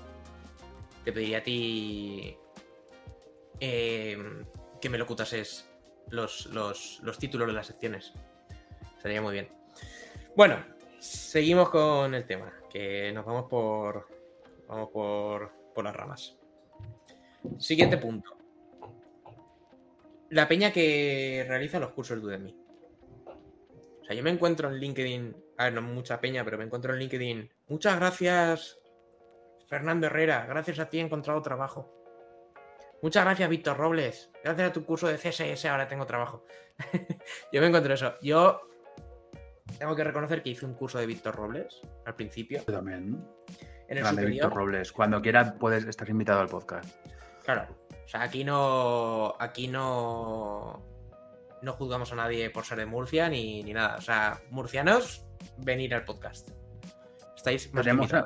Te 1.05 1.13
pediría 1.13 1.39
a 1.39 1.43
ti. 1.43 2.37
eh, 3.61 4.19
que 4.81 4.89
me 4.89 4.99
locutases 4.99 5.69
los, 6.09 6.47
los, 6.47 7.01
los 7.03 7.19
títulos 7.19 7.47
de 7.47 7.53
las 7.53 7.67
secciones. 7.67 8.13
Sería 9.03 9.21
muy 9.23 9.33
bien. 9.33 9.49
Bueno, 10.37 10.65
seguimos 10.99 11.71
con 11.71 12.15
el 12.15 12.27
tema. 12.27 12.53
Que 12.71 13.13
nos 13.13 13.25
vamos 13.25 13.47
por. 13.49 14.09
Vamos 14.69 14.91
por, 14.91 15.53
por 15.75 15.85
las 15.85 15.95
ramas. 15.97 16.37
Siguiente 17.59 17.99
punto. 17.99 18.37
La 20.29 20.47
peña 20.47 20.73
que 20.73 21.45
realiza 21.49 21.81
los 21.81 21.91
cursos 21.91 22.21
de 22.21 22.27
Udemy. 22.27 22.60
Sea, 24.11 24.17
yo 24.17 24.25
me 24.25 24.31
encuentro 24.31 24.69
en 24.69 24.81
LinkedIn, 24.81 25.37
a 25.59 25.65
ver, 25.65 25.75
no 25.75 25.83
mucha 25.83 26.21
peña, 26.21 26.45
pero 26.45 26.59
me 26.59 26.65
encuentro 26.65 26.93
en 26.93 26.99
LinkedIn. 26.99 27.49
Muchas 27.69 27.97
gracias, 27.97 28.81
Fernando 29.69 30.09
Herrera. 30.09 30.47
Gracias 30.49 30.81
a 30.81 30.89
ti 30.89 30.99
he 30.99 31.01
encontrado 31.01 31.41
trabajo. 31.43 31.95
Muchas 33.03 33.25
gracias, 33.25 33.49
Víctor 33.49 33.77
Robles. 33.77 34.33
Gracias 34.43 34.69
a 34.69 34.73
tu 34.73 34.85
curso 34.85 35.07
de 35.07 35.17
CSS 35.17 35.65
ahora 35.67 35.87
tengo 35.87 36.07
trabajo. 36.07 36.45
yo 37.53 37.61
me 37.61 37.69
encuentro 37.69 37.95
eso. 37.95 38.15
Yo 38.21 38.61
tengo 39.79 39.95
que 39.95 40.03
reconocer 40.03 40.43
que 40.43 40.51
hice 40.51 40.67
un 40.67 40.75
curso 40.75 40.99
de 40.99 41.07
Víctor 41.07 41.37
Robles 41.37 41.81
al 42.05 42.17
principio. 42.17 42.65
Yo 42.67 42.73
también. 42.73 43.25
En 43.87 43.97
el 43.97 44.03
Grande. 44.03 44.27
Víctor 44.27 44.53
Robles. 44.53 44.91
Cuando 44.91 45.23
quieras 45.23 45.53
puedes 45.53 45.85
estar 45.85 46.09
invitado 46.09 46.41
al 46.41 46.49
podcast. 46.49 46.97
Claro. 47.45 47.77
O 48.05 48.09
sea, 48.09 48.23
aquí 48.23 48.43
no. 48.43 49.37
Aquí 49.39 49.69
no. 49.69 51.00
No 51.63 51.73
juzgamos 51.75 52.13
a 52.13 52.17
nadie 52.17 52.51
por 52.51 52.65
ser 52.65 52.79
de 52.79 52.87
Murcia 52.87 53.29
ni, 53.29 53.63
ni 53.63 53.73
nada. 53.73 53.97
O 53.97 54.01
sea, 54.01 54.41
murcianos, 54.51 55.27
venir 55.59 55.95
al 55.95 56.05
podcast. 56.05 56.51
Estáis 57.37 57.73
más 57.73 57.85
Tenemos 57.85 58.13
a, 58.15 58.25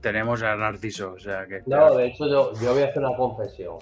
tenemos 0.00 0.42
a 0.42 0.56
Narciso, 0.56 1.12
o 1.12 1.18
sea 1.18 1.46
que. 1.46 1.62
No, 1.66 1.94
de 1.94 2.06
hecho 2.06 2.28
yo, 2.28 2.52
yo 2.60 2.72
voy 2.72 2.82
a 2.82 2.86
hacer 2.86 3.02
una 3.02 3.16
confesión. 3.16 3.78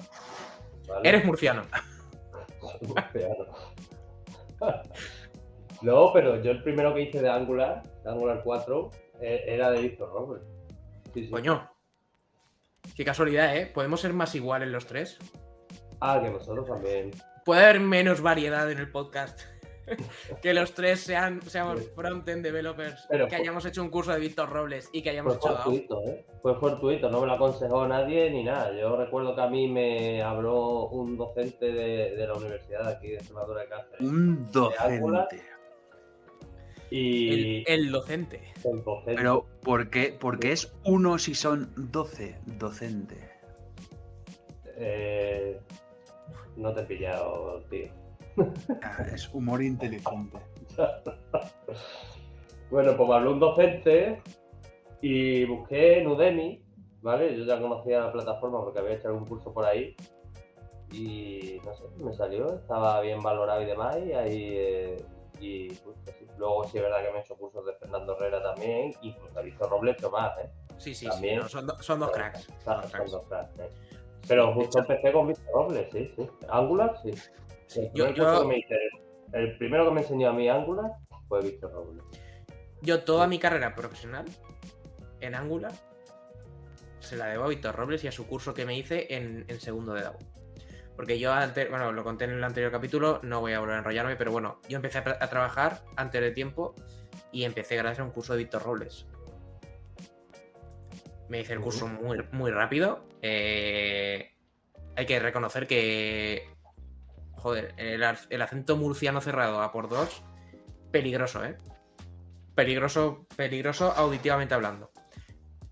¿vale? 0.88 1.08
Eres 1.08 1.24
murciano. 1.24 1.62
No, 5.82 6.10
pero 6.14 6.42
yo 6.42 6.52
el 6.52 6.62
primero 6.62 6.94
que 6.94 7.02
hice 7.02 7.20
de 7.20 7.28
Angular, 7.28 7.82
de 7.82 8.10
Angular 8.10 8.40
4, 8.42 8.90
eh, 9.20 9.44
era 9.46 9.70
de 9.70 9.82
Víctor 9.82 10.10
Robles. 10.10 10.42
Sí, 11.12 11.26
sí. 11.26 11.30
Coño. 11.30 11.70
Qué 12.96 13.04
casualidad, 13.04 13.54
¿eh? 13.54 13.66
Podemos 13.66 14.00
ser 14.00 14.14
más 14.14 14.34
iguales 14.34 14.70
los 14.70 14.86
tres. 14.86 15.18
Ah, 16.00 16.20
que 16.22 16.30
vosotros 16.30 16.66
también. 16.66 17.10
Puede 17.44 17.64
haber 17.64 17.80
menos 17.80 18.20
variedad 18.20 18.70
en 18.70 18.78
el 18.78 18.90
podcast. 18.90 19.40
que 20.42 20.54
los 20.54 20.72
tres 20.72 21.00
sean, 21.00 21.42
seamos 21.42 21.82
frontend 21.94 22.42
developers. 22.42 23.06
Pero 23.10 23.26
que 23.26 23.34
fue- 23.36 23.42
hayamos 23.42 23.66
hecho 23.66 23.82
un 23.82 23.90
curso 23.90 24.12
de 24.12 24.18
Víctor 24.20 24.48
Robles 24.50 24.88
y 24.92 25.02
que 25.02 25.10
hayamos 25.10 25.36
Fue 25.36 25.50
hecho 25.50 25.54
DAO. 25.54 25.62
fortuito, 25.64 26.02
¿eh? 26.08 26.26
Fue 26.40 26.54
fortuito, 26.58 27.10
no 27.10 27.20
me 27.20 27.26
lo 27.26 27.34
aconsejó 27.34 27.86
nadie 27.86 28.30
ni 28.30 28.44
nada. 28.44 28.72
Yo 28.74 28.96
recuerdo 28.96 29.34
que 29.34 29.42
a 29.42 29.46
mí 29.48 29.68
me 29.68 30.22
habló 30.22 30.88
un 30.88 31.18
docente 31.18 31.66
de, 31.70 32.16
de 32.16 32.26
la 32.26 32.32
universidad 32.34 32.86
de 32.86 32.92
aquí 32.92 33.08
de 33.08 33.16
Extremadura 33.16 33.60
de 33.62 33.68
Cáceres. 33.68 34.00
Un 34.00 34.50
docente. 34.50 35.42
Y 36.90 37.62
El, 37.62 37.64
el 37.66 37.92
docente. 37.92 38.52
el 38.64 38.84
docente. 38.84 39.14
Pero, 39.16 39.46
¿por 39.62 39.90
qué? 39.90 40.16
Porque 40.18 40.52
es 40.52 40.72
uno 40.84 41.18
si 41.18 41.34
son 41.34 41.72
12. 41.76 42.38
Docente. 42.46 43.16
eh, 44.76 45.60
no 46.56 46.72
te 46.74 46.80
he 46.82 46.84
pillado, 46.84 47.62
tío. 47.70 47.88
Ah, 48.82 49.04
Es 49.12 49.32
humor 49.32 49.62
inteligente. 49.62 50.38
Bueno, 52.70 52.96
pues 52.96 53.08
me 53.08 53.14
habló 53.14 53.32
un 53.32 53.40
docente 53.40 54.22
y 55.00 55.44
busqué 55.44 55.98
en 56.00 56.08
Udemy, 56.08 56.64
¿vale? 57.02 57.36
Yo 57.36 57.44
ya 57.44 57.60
conocía 57.60 58.00
la 58.00 58.12
plataforma 58.12 58.60
porque 58.64 58.80
había 58.80 58.94
hecho 58.94 59.08
algún 59.08 59.26
curso 59.26 59.52
por 59.52 59.64
ahí. 59.64 59.94
Y 60.90 61.60
no 61.64 61.74
sé, 61.74 61.84
me 61.98 62.12
salió, 62.14 62.54
estaba 62.54 63.00
bien 63.00 63.22
valorado 63.22 63.62
y 63.62 63.66
demás. 63.66 63.96
Y 64.04 64.12
ahí. 64.12 64.54
eh, 64.56 65.04
y 65.40 65.68
pues, 65.74 65.96
así. 66.08 66.26
luego 66.38 66.64
sí 66.64 66.78
es 66.78 66.84
verdad 66.84 67.04
que 67.04 67.10
me 67.12 67.18
he 67.18 67.20
hecho 67.20 67.36
cursos 67.36 67.66
de 67.66 67.74
Fernando 67.74 68.16
Herrera 68.16 68.42
también, 68.42 68.94
incluso 69.02 69.38
he 69.40 69.42
visto 69.44 69.68
Robles 69.68 69.96
hecho 69.98 70.10
más, 70.10 70.38
¿eh? 70.38 70.48
Sí, 70.78 70.94
sí, 70.94 71.08
sí. 71.12 71.32
No, 71.36 71.48
son, 71.48 71.66
do- 71.66 71.82
son 71.82 72.00
dos 72.00 72.10
cracks. 72.12 72.42
Son 72.42 72.56
Son 72.64 72.80
dos 72.82 72.90
cracks. 72.92 73.10
dos 73.12 73.22
cracks, 73.28 73.58
¿eh? 73.60 73.70
Pero 74.28 74.54
justo 74.54 74.78
empecé 74.78 75.12
con 75.12 75.28
Víctor 75.28 75.52
Robles, 75.54 75.86
sí, 75.92 76.12
sí. 76.16 76.28
Angular, 76.48 76.94
sí. 77.02 77.10
Yo, 77.94 78.10
yo- 78.10 78.44
me 78.46 78.58
hice- 78.58 78.76
el 79.32 79.56
primero 79.58 79.86
que 79.86 79.90
me 79.94 80.00
enseñó 80.02 80.28
a 80.30 80.32
mí 80.32 80.48
Angular 80.48 80.92
fue 81.28 81.42
Víctor 81.42 81.72
Robles. 81.72 82.04
Yo 82.82 83.02
toda 83.02 83.26
mi 83.26 83.38
carrera 83.38 83.74
profesional 83.74 84.24
en 85.20 85.34
Angular 85.34 85.72
se 87.00 87.16
la 87.16 87.26
debo 87.26 87.44
a 87.44 87.48
Víctor 87.48 87.74
Robles 87.74 88.04
y 88.04 88.08
a 88.08 88.12
su 88.12 88.26
curso 88.26 88.54
que 88.54 88.64
me 88.64 88.76
hice 88.76 89.14
en, 89.14 89.44
en 89.48 89.60
segundo 89.60 89.92
de 89.94 90.02
DAO. 90.02 90.16
Porque 90.96 91.18
yo 91.18 91.32
antes, 91.32 91.68
bueno, 91.68 91.90
lo 91.92 92.04
conté 92.04 92.24
en 92.24 92.30
el 92.30 92.44
anterior 92.44 92.70
capítulo, 92.70 93.18
no 93.22 93.40
voy 93.40 93.52
a 93.52 93.60
volver 93.60 93.74
a 93.74 93.78
enrollarme, 93.78 94.16
pero 94.16 94.30
bueno, 94.30 94.60
yo 94.68 94.76
empecé 94.76 94.98
a, 94.98 95.16
a 95.20 95.28
trabajar 95.28 95.82
antes 95.96 96.20
de 96.20 96.30
tiempo 96.30 96.74
y 97.32 97.44
empecé 97.44 97.76
gracias 97.76 98.00
a 98.00 98.04
un 98.04 98.10
curso 98.10 98.32
de 98.34 98.38
Víctor 98.38 98.62
Robles. 98.62 99.06
Me 101.28 101.40
hice 101.40 101.54
el 101.54 101.60
curso 101.60 101.86
muy, 101.86 102.22
muy 102.32 102.50
rápido. 102.50 103.06
eh, 103.22 104.34
hay 104.96 105.06
que 105.06 105.18
reconocer 105.18 105.66
que, 105.66 106.54
joder, 107.36 107.74
el, 107.76 108.42
acento 108.42 108.76
murciano 108.76 109.20
cerrado 109.20 109.62
a 109.62 109.72
por 109.72 109.88
dos 109.88 110.22
peligroso, 110.90 111.44
¿eh? 111.44 111.58
Peligroso, 112.54 113.26
peligroso 113.36 113.92
auditivamente 113.92 114.54
hablando. 114.54 114.92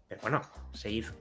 Pero 0.09 0.21
bueno, 0.21 0.41
se 0.73 0.91
hizo. 0.91 1.15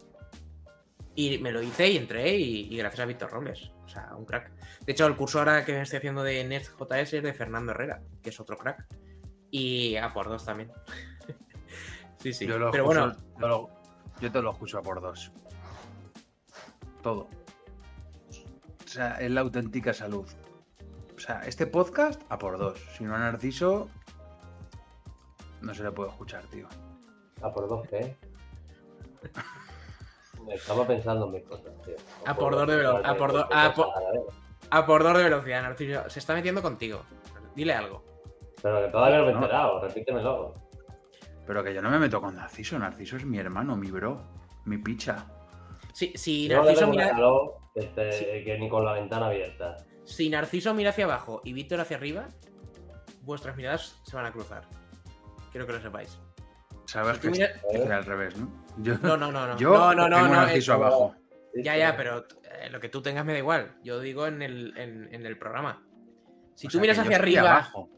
Y 1.13 1.37
me 1.37 1.51
lo 1.51 1.61
hice 1.61 1.87
y 1.89 1.97
entré 1.97 2.35
y, 2.35 2.73
y 2.73 2.77
gracias 2.77 3.01
a 3.01 3.05
Víctor 3.05 3.29
Robles. 3.29 3.71
O 3.85 3.87
sea, 3.87 4.15
un 4.15 4.25
crack. 4.25 4.51
De 4.85 4.93
hecho, 4.93 5.05
el 5.05 5.15
curso 5.15 5.39
ahora 5.39 5.63
que 5.63 5.73
me 5.73 5.81
estoy 5.81 5.97
haciendo 5.97 6.23
de 6.23 6.43
NestJS 6.43 7.13
es 7.13 7.23
de 7.23 7.33
Fernando 7.33 7.73
Herrera, 7.73 8.01
que 8.23 8.31
es 8.31 8.39
otro 8.39 8.57
crack. 8.57 8.87
Y 9.51 9.97
a 9.97 10.11
por 10.11 10.29
dos 10.29 10.45
también. 10.45 10.71
sí, 12.17 12.33
sí. 12.33 12.47
Pero 12.47 12.85
bueno, 12.85 13.15
yo 14.21 14.31
te 14.31 14.41
lo 14.41 14.51
escucho 14.51 14.77
a 14.77 14.81
por 14.83 15.01
dos. 15.01 15.31
Todo. 17.01 17.27
O 18.85 18.87
sea, 18.87 19.19
es 19.19 19.31
la 19.31 19.41
auténtica 19.41 19.93
salud. 19.93 20.27
O 21.15 21.19
sea, 21.19 21.41
este 21.45 21.65
podcast 21.67 22.21
a 22.29 22.37
por 22.37 22.57
dos. 22.57 22.79
Si 22.97 23.03
no 23.03 23.15
a 23.15 23.19
Narciso, 23.19 23.89
no 25.61 25.73
se 25.73 25.83
le 25.83 25.91
puede 25.91 26.09
escuchar, 26.09 26.43
tío. 26.45 26.67
¿A 27.41 27.51
por 27.53 27.67
dos 27.67 27.87
qué? 27.87 28.15
Estaba 30.49 30.85
pensando 30.85 31.27
en 31.27 31.31
mis 31.33 31.43
cosas, 31.43 31.71
tío. 31.85 31.95
A 32.25 32.35
por 32.35 32.55
dos 32.55 32.67
de 32.67 32.75
velo- 32.75 33.01
a 33.05 33.15
por 33.15 33.31
dos- 33.31 33.45
a 33.51 33.73
por- 33.73 33.87
a 34.69 34.85
por 34.85 35.03
dos 35.03 35.17
de 35.17 35.23
velocidad, 35.23 35.61
Narciso. 35.61 36.09
Se 36.09 36.19
está 36.19 36.33
metiendo 36.33 36.61
contigo. 36.61 37.01
Dile 37.55 37.73
algo. 37.73 38.03
Pero 38.61 38.81
que 38.85 38.87
todavía 38.91 39.17
no 39.19 39.25
me 39.25 39.31
he 39.31 39.35
enterado, 39.35 39.81
repítemelo. 39.81 40.53
Pero 41.45 41.63
que 41.63 41.73
yo 41.73 41.81
no 41.81 41.89
me 41.89 41.99
meto 41.99 42.21
con 42.21 42.35
Narciso. 42.35 42.77
Narciso 42.79 43.17
es 43.17 43.25
mi 43.25 43.37
hermano, 43.39 43.75
mi 43.75 43.89
bro, 43.91 44.21
mi 44.65 44.77
picha. 44.77 45.25
Si, 45.93 46.13
si 46.15 46.47
Narciso 46.47 46.87
mira, 46.87 47.09
calor 47.09 47.55
este, 47.75 48.43
que 48.45 48.57
ni 48.59 48.69
con 48.69 48.85
la 48.85 48.93
ventana 48.93 49.27
abierta. 49.27 49.77
si 50.05 50.29
Narciso 50.29 50.73
mira 50.73 50.91
hacia 50.91 51.05
abajo 51.05 51.41
y 51.43 51.53
Víctor 51.53 51.79
hacia 51.81 51.97
arriba, 51.97 52.27
vuestras 53.23 53.55
miradas 53.57 53.99
se 54.03 54.15
van 54.15 54.25
a 54.25 54.31
cruzar. 54.31 54.63
Quiero 55.51 55.67
que 55.67 55.73
lo 55.73 55.81
sepáis. 55.81 56.17
Sabes 56.85 57.15
Si 57.17 57.21
que 57.23 57.29
mira- 57.29 57.51
es 57.71 57.89
al 57.89 58.05
revés, 58.05 58.37
¿no? 58.37 58.49
Yo, 58.77 58.97
No, 58.99 59.17
no, 59.17 59.31
no, 59.31 59.47
no. 59.47 59.57
yo 59.57 59.69
no, 59.71 59.93
no, 59.93 60.07
no, 60.09 60.15
tengo 60.17 60.27
no, 60.29 60.33
Narciso 60.41 60.73
es- 60.73 60.77
abajo. 60.77 61.15
Ya, 61.55 61.75
ya, 61.75 61.97
pero 61.97 62.25
eh, 62.61 62.69
lo 62.69 62.79
que 62.79 62.87
tú 62.87 63.01
tengas 63.01 63.25
me 63.25 63.33
da 63.33 63.39
igual. 63.39 63.75
Yo 63.83 63.99
digo 63.99 64.25
en 64.27 64.41
el, 64.41 64.77
en, 64.77 65.13
en 65.13 65.25
el 65.25 65.37
programa. 65.37 65.83
Si 66.55 66.67
O 66.67 66.69
tú 66.69 66.73
sea, 66.77 66.81
miras 66.81 66.97
hacia 66.99 67.11
estoy 67.17 67.35
arriba. 67.35 67.51
abajo. 67.51 67.89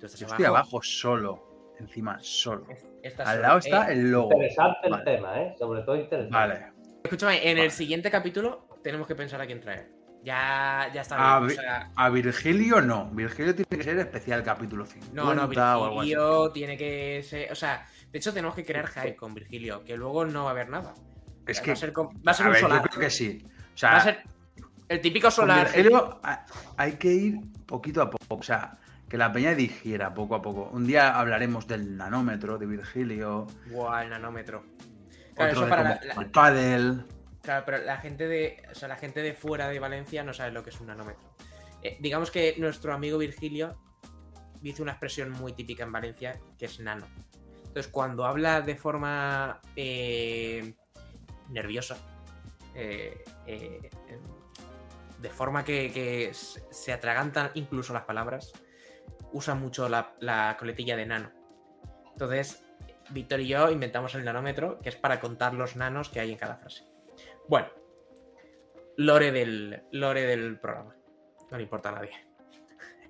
Tú 0.00 0.06
estás 0.06 0.18
Yo 0.20 0.26
estoy 0.26 0.44
abajo 0.46 0.80
solo. 0.82 1.74
Encima, 1.78 2.16
solo. 2.20 2.66
Al 3.24 3.42
lado 3.42 3.58
está 3.58 3.88
Eh, 3.88 3.92
el 3.94 4.10
logo. 4.10 4.32
Interesante 4.32 4.88
el 4.88 5.04
tema, 5.04 5.40
¿eh? 5.40 5.54
Sobre 5.58 5.82
todo 5.82 5.96
interesante. 5.96 6.32
Vale. 6.34 6.66
Escúchame, 7.04 7.50
en 7.50 7.58
el 7.58 7.70
siguiente 7.70 8.10
capítulo 8.10 8.66
tenemos 8.82 9.06
que 9.06 9.14
pensar 9.14 9.40
a 9.40 9.46
quién 9.46 9.60
traer. 9.60 9.88
Ya, 10.24 10.88
ya 10.94 11.00
está 11.00 11.40
bien. 11.40 11.58
o 11.58 11.62
sea, 11.62 11.90
A 11.96 12.08
Virgilio 12.10 12.80
no. 12.80 13.10
Virgilio 13.10 13.54
tiene 13.56 13.76
que 13.76 13.82
ser 13.82 13.98
especial 13.98 14.42
capítulo 14.44 14.86
50 14.86 15.14
no, 15.20 15.34
no. 15.34 15.48
Virgilio 15.48 16.50
tiene 16.52 16.76
que 16.76 17.22
ser. 17.24 17.50
O 17.50 17.56
sea, 17.56 17.84
de 18.10 18.18
hecho, 18.18 18.32
tenemos 18.32 18.54
que 18.54 18.64
crear 18.64 18.86
hype 18.86 19.16
con 19.16 19.34
Virgilio, 19.34 19.82
que 19.84 19.96
luego 19.96 20.24
no 20.24 20.44
va 20.44 20.50
a 20.50 20.52
haber 20.52 20.68
nada. 20.68 20.94
Es 21.46 21.58
va 21.58 21.62
que, 21.64 21.72
a 21.72 21.76
ser, 21.76 21.92
va 21.98 22.30
a 22.30 22.34
ser 22.34 22.46
a 22.46 22.48
un 22.48 22.52
ver, 22.52 22.62
yo 22.62 22.68
solar. 22.68 22.88
creo 22.88 23.00
que 23.00 23.10
sí. 23.10 23.42
O 23.44 23.48
Va 23.50 23.76
sea, 23.76 23.96
a 23.96 24.00
ser 24.00 24.22
el 24.88 25.00
típico 25.00 25.24
con 25.24 25.32
solar. 25.32 25.64
Virgilio 25.66 26.20
a- 26.22 26.46
hay 26.76 26.92
que 26.92 27.08
ir 27.08 27.40
poquito 27.66 28.00
a 28.00 28.08
poco. 28.08 28.36
O 28.36 28.42
sea, 28.44 28.78
que 29.12 29.18
la 29.18 29.30
peña 29.30 29.54
digiera 29.54 30.14
poco 30.14 30.34
a 30.36 30.40
poco. 30.40 30.70
Un 30.72 30.86
día 30.86 31.20
hablaremos 31.20 31.66
del 31.66 31.98
nanómetro 31.98 32.56
de 32.56 32.64
Virgilio. 32.64 33.46
Buah, 33.66 34.04
el 34.04 34.08
nanómetro. 34.08 34.64
Claro, 35.34 35.50
otro 35.52 35.60
eso 35.64 35.68
para 35.68 35.82
la- 35.82 36.00
la- 36.02 36.14
al 36.14 36.30
pádel. 36.30 37.04
Claro, 37.42 37.62
pero 37.66 37.84
la 37.84 37.98
gente 37.98 38.26
de. 38.26 38.62
O 38.70 38.74
sea, 38.74 38.88
la 38.88 38.96
gente 38.96 39.20
de 39.20 39.34
fuera 39.34 39.68
de 39.68 39.78
Valencia 39.78 40.24
no 40.24 40.32
sabe 40.32 40.50
lo 40.52 40.64
que 40.64 40.70
es 40.70 40.80
un 40.80 40.86
nanómetro. 40.86 41.36
Eh, 41.82 41.98
digamos 42.00 42.30
que 42.30 42.54
nuestro 42.56 42.94
amigo 42.94 43.18
Virgilio 43.18 43.76
dice 44.62 44.80
una 44.80 44.92
expresión 44.92 45.30
muy 45.30 45.52
típica 45.52 45.84
en 45.84 45.92
Valencia 45.92 46.40
que 46.58 46.64
es 46.64 46.80
nano. 46.80 47.04
Entonces, 47.66 47.88
cuando 47.88 48.24
habla 48.24 48.62
de 48.62 48.76
forma 48.76 49.60
eh, 49.76 50.74
nerviosa, 51.50 51.98
eh, 52.74 53.22
de 55.20 55.28
forma 55.28 55.66
que, 55.66 56.30
se 56.32 56.92
atragantan 56.94 57.50
incluso 57.52 57.92
las 57.92 58.04
palabras, 58.04 58.52
usa 59.32 59.54
mucho 59.54 59.88
la, 59.88 60.14
la 60.20 60.56
coletilla 60.58 60.96
de 60.96 61.06
nano. 61.06 61.32
Entonces, 62.12 62.64
Víctor 63.10 63.40
y 63.40 63.48
yo 63.48 63.70
inventamos 63.70 64.14
el 64.14 64.24
nanómetro, 64.24 64.78
que 64.80 64.88
es 64.88 64.96
para 64.96 65.20
contar 65.20 65.54
los 65.54 65.76
nanos 65.76 66.08
que 66.08 66.20
hay 66.20 66.32
en 66.32 66.38
cada 66.38 66.56
frase. 66.56 66.84
Bueno, 67.48 67.68
lore 68.96 69.32
del, 69.32 69.82
lore 69.92 70.22
del 70.22 70.58
programa. 70.58 70.96
No 71.50 71.56
le 71.56 71.64
importa 71.64 71.90
a 71.90 71.92
nadie. 71.92 72.12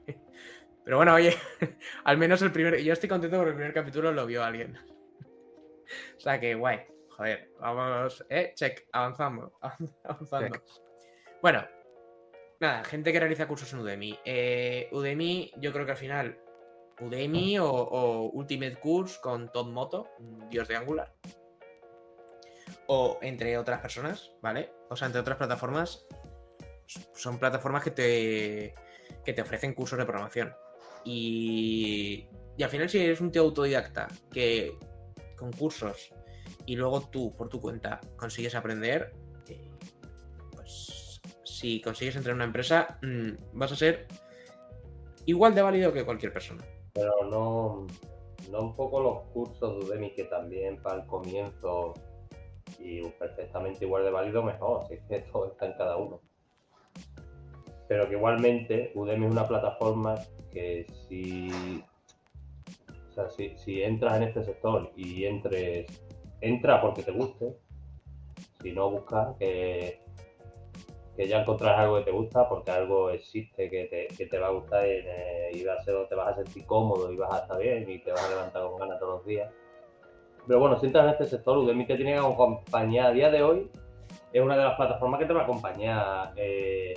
Pero 0.85 0.97
bueno, 0.97 1.15
oye, 1.15 1.37
al 2.05 2.19
menos 2.19 2.43
el 2.43 2.53
primer. 2.53 2.83
Yo 2.83 2.93
estoy 2.93 3.09
contento 3.09 3.37
porque 3.37 3.51
el 3.51 3.57
primer 3.57 3.75
capítulo 3.75 4.13
lo 4.13 4.27
vio 4.27 4.45
alguien. 4.45 4.79
O 6.17 6.21
sea 6.23 6.41
que 6.41 6.55
guay. 6.55 6.87
Joder, 7.11 7.51
vamos. 7.61 8.25
Eh, 8.31 8.55
check, 8.57 8.87
avanzamos. 8.93 9.53
avanzando. 10.05 10.57
Check. 10.57 10.63
Bueno, 11.43 11.67
nada, 12.63 12.85
gente 12.85 13.13
que 13.13 13.21
realiza 13.21 13.47
cursos 13.47 13.73
en 13.73 13.81
Udemy. 13.81 14.19
Eh, 14.25 14.89
Udemy, 14.93 15.53
yo 15.59 15.73
creo 15.73 15.85
que 15.85 15.93
al 15.93 15.99
final. 15.99 16.39
Udemy 17.01 17.59
o, 17.59 17.69
o 17.69 18.31
Ultimate 18.31 18.77
Course 18.77 19.19
con 19.21 19.51
Todd 19.51 19.69
Moto, 19.69 20.09
un 20.19 20.49
dios 20.49 20.69
de 20.69 20.77
Angular. 20.77 21.15
O 22.87 23.19
entre 23.23 23.59
otras 23.59 23.81
personas, 23.81 24.33
¿vale? 24.41 24.73
O 24.89 24.97
sea, 24.97 25.07
entre 25.07 25.21
otras 25.21 25.37
plataformas. 25.37 26.07
Son 27.15 27.39
plataformas 27.39 27.83
que 27.83 27.91
te, 27.91 28.75
que 29.25 29.33
te 29.33 29.43
ofrecen 29.43 29.75
cursos 29.75 29.99
de 29.99 30.05
programación. 30.05 30.55
Y, 31.05 32.29
y 32.57 32.63
al 32.63 32.71
final, 32.71 32.89
si 32.89 32.99
eres 32.99 33.21
un 33.21 33.33
tío 33.33 33.43
autodidacta 33.43 34.09
que 34.31 34.79
con 35.37 35.53
cursos 35.53 36.13
y 36.67 36.77
luego 36.77 37.09
tú, 37.09 37.35
por 37.35 37.49
tu 37.49 37.61
cuenta, 37.61 38.01
consigues 38.17 38.55
aprender, 38.55 39.13
si 41.63 41.81
consigues 41.81 42.17
entrar 42.17 42.33
en 42.33 42.39
una 42.39 42.47
empresa, 42.47 42.99
mm, 43.03 43.57
vas 43.57 43.71
a 43.71 43.77
ser 43.77 44.09
igual 45.27 45.55
de 45.55 45.63
válido 45.63 45.93
que 45.93 46.05
cualquier 46.05 46.33
persona. 46.33 46.65
Pero 46.93 47.13
no, 47.31 47.87
no 48.51 48.61
un 48.61 48.75
poco 48.75 49.01
los 49.01 49.21
cursos 49.33 49.79
de 49.79 49.85
Udemy 49.87 50.13
que 50.13 50.25
también 50.25 50.83
para 50.83 51.03
el 51.03 51.07
comienzo 51.07 51.95
y 52.81 53.01
perfectamente 53.11 53.85
igual 53.85 54.03
de 54.03 54.11
válido 54.11 54.43
mejor, 54.43 54.89
si 54.89 54.95
es 54.95 55.03
que 55.05 55.21
todo 55.33 55.53
está 55.53 55.67
en 55.67 55.75
cada 55.75 55.97
uno. 55.97 56.21
Pero 57.87 58.09
que 58.09 58.17
igualmente 58.17 58.91
Udemy 58.97 59.27
es 59.27 59.33
una 59.33 59.47
plataforma 59.47 60.17
que 60.51 60.85
si, 61.07 61.49
o 63.09 63.13
sea, 63.15 63.31
si, 63.31 63.57
si 63.57 63.85
entras 63.85 64.17
en 64.17 64.25
este 64.25 64.45
sector 64.45 64.91
y 64.97 65.27
entres, 65.27 65.87
entra 66.41 66.83
porque 66.83 67.05
te 67.05 67.13
guste, 67.13 67.57
si 68.61 68.73
no 68.73 68.91
busca 68.91 69.37
que, 69.39 70.03
que 71.17 71.29
ya 71.29 71.41
encontrarás 71.43 71.81
algo 71.81 71.99
que 71.99 72.05
te 72.05 72.11
gusta 72.11 72.49
porque 72.49 72.71
algo 72.71 73.11
existe 73.11 73.69
que 73.69 73.85
te, 73.85 74.07
que 74.17 74.27
te 74.27 74.39
va 74.39 74.47
a 74.47 74.51
gustar 74.51 74.87
y, 74.87 74.91
eh, 75.05 75.51
y 75.53 75.65
va 75.65 75.75
a 75.75 75.83
ser, 75.83 76.07
te 76.09 76.15
vas 76.15 76.29
a 76.29 76.43
sentir 76.43 76.65
cómodo 76.65 77.13
y 77.13 77.17
vas 77.17 77.33
a 77.35 77.39
estar 77.43 77.59
bien 77.61 77.89
y 77.91 77.99
te 77.99 78.13
vas 78.13 78.25
a 78.25 78.31
levantar 78.31 78.63
con 78.63 78.79
ganas 78.79 78.99
todos 78.99 79.19
los 79.19 79.27
días. 79.27 79.51
Pero 80.47 80.59
bueno, 80.59 80.79
si 80.81 80.87
entras 80.87 81.05
en 81.05 81.11
este 81.11 81.25
sector, 81.27 81.59
Udemy 81.59 81.87
te 81.87 81.97
tiene 81.97 82.13
que 82.15 82.19
acompañar 82.19 83.07
a 83.07 83.13
día 83.13 83.31
de 83.31 83.43
hoy. 83.43 83.71
Es 84.33 84.43
una 84.43 84.57
de 84.57 84.65
las 84.65 84.77
plataformas 84.77 85.21
que 85.21 85.27
te 85.27 85.33
va 85.35 85.41
a 85.41 85.45
acompañar, 85.45 86.33
eh, 86.37 86.95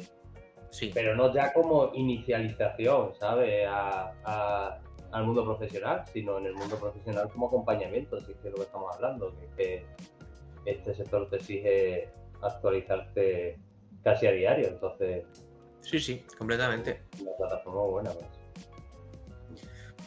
Sí. 0.70 0.92
pero 0.94 1.16
no 1.16 1.34
ya 1.34 1.54
como 1.54 1.92
inicialización, 1.94 3.14
¿sabes? 3.16 3.68
A- 3.68 4.14
a- 4.24 4.80
al 5.12 5.24
mundo 5.26 5.46
profesional, 5.46 6.04
sino 6.12 6.38
en 6.40 6.48
el 6.48 6.54
mundo 6.56 6.76
profesional 6.78 7.30
como 7.32 7.48
acompañamiento, 7.48 8.20
si 8.20 8.32
es 8.32 8.38
que 8.40 8.48
es 8.48 8.52
lo 8.52 8.58
que 8.58 8.64
estamos 8.64 8.94
hablando, 8.96 9.34
que 9.56 9.86
este 10.66 10.94
sector 10.94 11.30
te 11.30 11.36
exige 11.38 12.10
actualizarte 12.42 13.58
casi 14.06 14.28
a 14.28 14.32
diario, 14.32 14.68
entonces 14.70 15.26
Sí, 15.82 16.00
sí, 16.00 16.24
completamente. 16.38 17.02
una 17.22 17.32
plataforma 17.38 17.82
buena. 17.82 18.12
pues. 18.12 18.28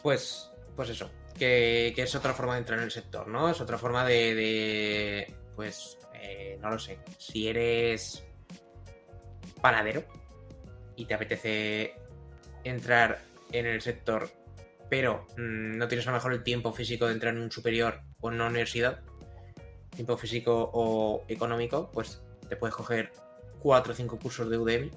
Pues, 0.01 0.51
pues 0.75 0.89
eso, 0.89 1.09
que, 1.37 1.93
que 1.95 2.01
es 2.03 2.15
otra 2.15 2.33
forma 2.33 2.53
de 2.53 2.59
entrar 2.59 2.79
en 2.79 2.85
el 2.85 2.91
sector, 2.91 3.27
¿no? 3.27 3.49
Es 3.49 3.61
otra 3.61 3.77
forma 3.77 4.05
de, 4.05 4.33
de, 4.35 5.33
pues, 5.55 5.97
eh, 6.15 6.57
no 6.61 6.69
lo 6.71 6.79
sé, 6.79 6.99
si 7.17 7.47
eres 7.47 8.23
panadero 9.61 10.03
y 10.95 11.05
te 11.05 11.13
apetece 11.13 11.93
entrar 12.63 13.19
en 13.51 13.65
el 13.65 13.81
sector, 13.81 14.29
pero 14.89 15.25
mm, 15.37 15.77
no 15.77 15.87
tienes 15.87 16.07
a 16.07 16.11
lo 16.11 16.15
mejor 16.17 16.33
el 16.33 16.43
tiempo 16.43 16.71
físico 16.73 17.07
de 17.07 17.13
entrar 17.13 17.33
en 17.35 17.41
un 17.41 17.51
superior 17.51 18.01
o 18.21 18.29
en 18.29 18.35
una 18.35 18.47
universidad, 18.47 18.99
tiempo 19.95 20.17
físico 20.17 20.69
o 20.73 21.23
económico, 21.27 21.89
pues 21.93 22.21
te 22.47 22.55
puedes 22.55 22.75
coger 22.75 23.11
cuatro 23.59 23.93
o 23.93 23.95
cinco 23.95 24.17
cursos 24.17 24.49
de 24.49 24.57
Udemy 24.57 24.91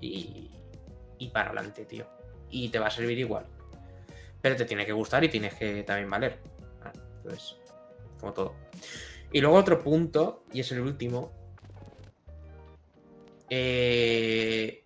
y, 0.00 0.50
y 1.18 1.28
para 1.28 1.50
adelante, 1.50 1.84
tío. 1.84 2.06
Y 2.50 2.68
te 2.68 2.78
va 2.78 2.86
a 2.86 2.90
servir 2.90 3.18
igual. 3.18 3.46
Pero 4.40 4.56
te 4.56 4.64
tiene 4.64 4.86
que 4.86 4.92
gustar 4.92 5.24
y 5.24 5.28
tienes 5.28 5.54
que 5.54 5.82
también 5.82 6.08
valer. 6.08 6.38
Ah, 6.82 6.92
Entonces, 7.16 7.56
como 8.20 8.32
todo. 8.32 8.54
Y 9.32 9.40
luego 9.40 9.56
otro 9.56 9.82
punto, 9.82 10.44
y 10.52 10.60
es 10.60 10.72
el 10.72 10.80
último. 10.80 11.32
eh, 13.50 14.84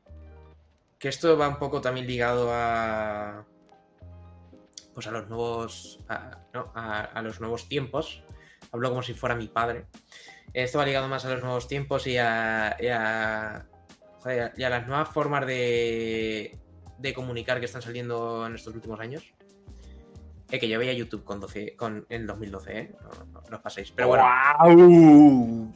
que 0.98 1.08
esto 1.08 1.36
va 1.36 1.48
un 1.48 1.58
poco 1.58 1.80
también 1.80 2.06
ligado 2.06 2.48
a, 2.52 3.44
pues 4.94 5.06
a 5.08 5.10
los 5.10 5.28
nuevos, 5.28 5.98
a 6.08 7.22
los 7.22 7.40
nuevos 7.40 7.68
tiempos. 7.68 8.22
Hablo 8.70 8.88
como 8.90 9.02
si 9.02 9.12
fuera 9.14 9.34
mi 9.34 9.48
padre. 9.48 9.86
Esto 10.54 10.78
va 10.78 10.86
ligado 10.86 11.08
más 11.08 11.24
a 11.24 11.30
los 11.30 11.42
nuevos 11.42 11.66
tiempos 11.68 12.06
y 12.06 12.18
a, 12.18 12.76
y 12.78 12.86
a, 12.88 13.66
y 14.56 14.62
a 14.62 14.68
las 14.70 14.86
nuevas 14.86 15.08
formas 15.08 15.46
de, 15.46 16.58
de 16.98 17.14
comunicar 17.14 17.58
que 17.58 17.66
están 17.66 17.82
saliendo 17.82 18.46
en 18.46 18.54
estos 18.54 18.74
últimos 18.74 19.00
años. 19.00 19.32
Eh, 20.50 20.58
que 20.58 20.68
yo 20.68 20.78
veía 20.78 20.92
YouTube 20.92 21.24
con 21.24 21.40
12, 21.40 21.74
con, 21.76 22.04
en 22.10 22.26
2012, 22.26 22.78
¿eh? 22.78 22.92
No, 23.02 23.24
no- 23.32 23.42
no 23.48 23.56
os 23.56 23.62
paséis. 23.62 23.90
Pero 23.96 24.08
bueno, 24.08 24.24
¡Guau! 24.60 25.72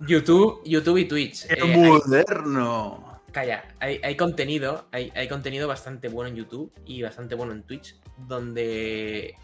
YouTube, 0.00 0.62
YouTube 0.64 0.96
y 0.96 1.04
Twitch. 1.04 1.46
¡Qué 1.46 1.54
eh, 1.54 1.58
hay- 1.62 1.76
moderno! 1.90 3.20
Calla, 3.32 3.64
hay, 3.80 4.00
hay 4.02 4.16
contenido, 4.16 4.86
hay, 4.92 5.12
hay 5.16 5.26
contenido 5.28 5.66
bastante 5.68 6.08
bueno 6.08 6.30
en 6.30 6.36
YouTube 6.36 6.72
y 6.86 7.02
bastante 7.02 7.34
bueno 7.34 7.52
en 7.52 7.64
Twitch, 7.64 7.96
donde 8.16 9.34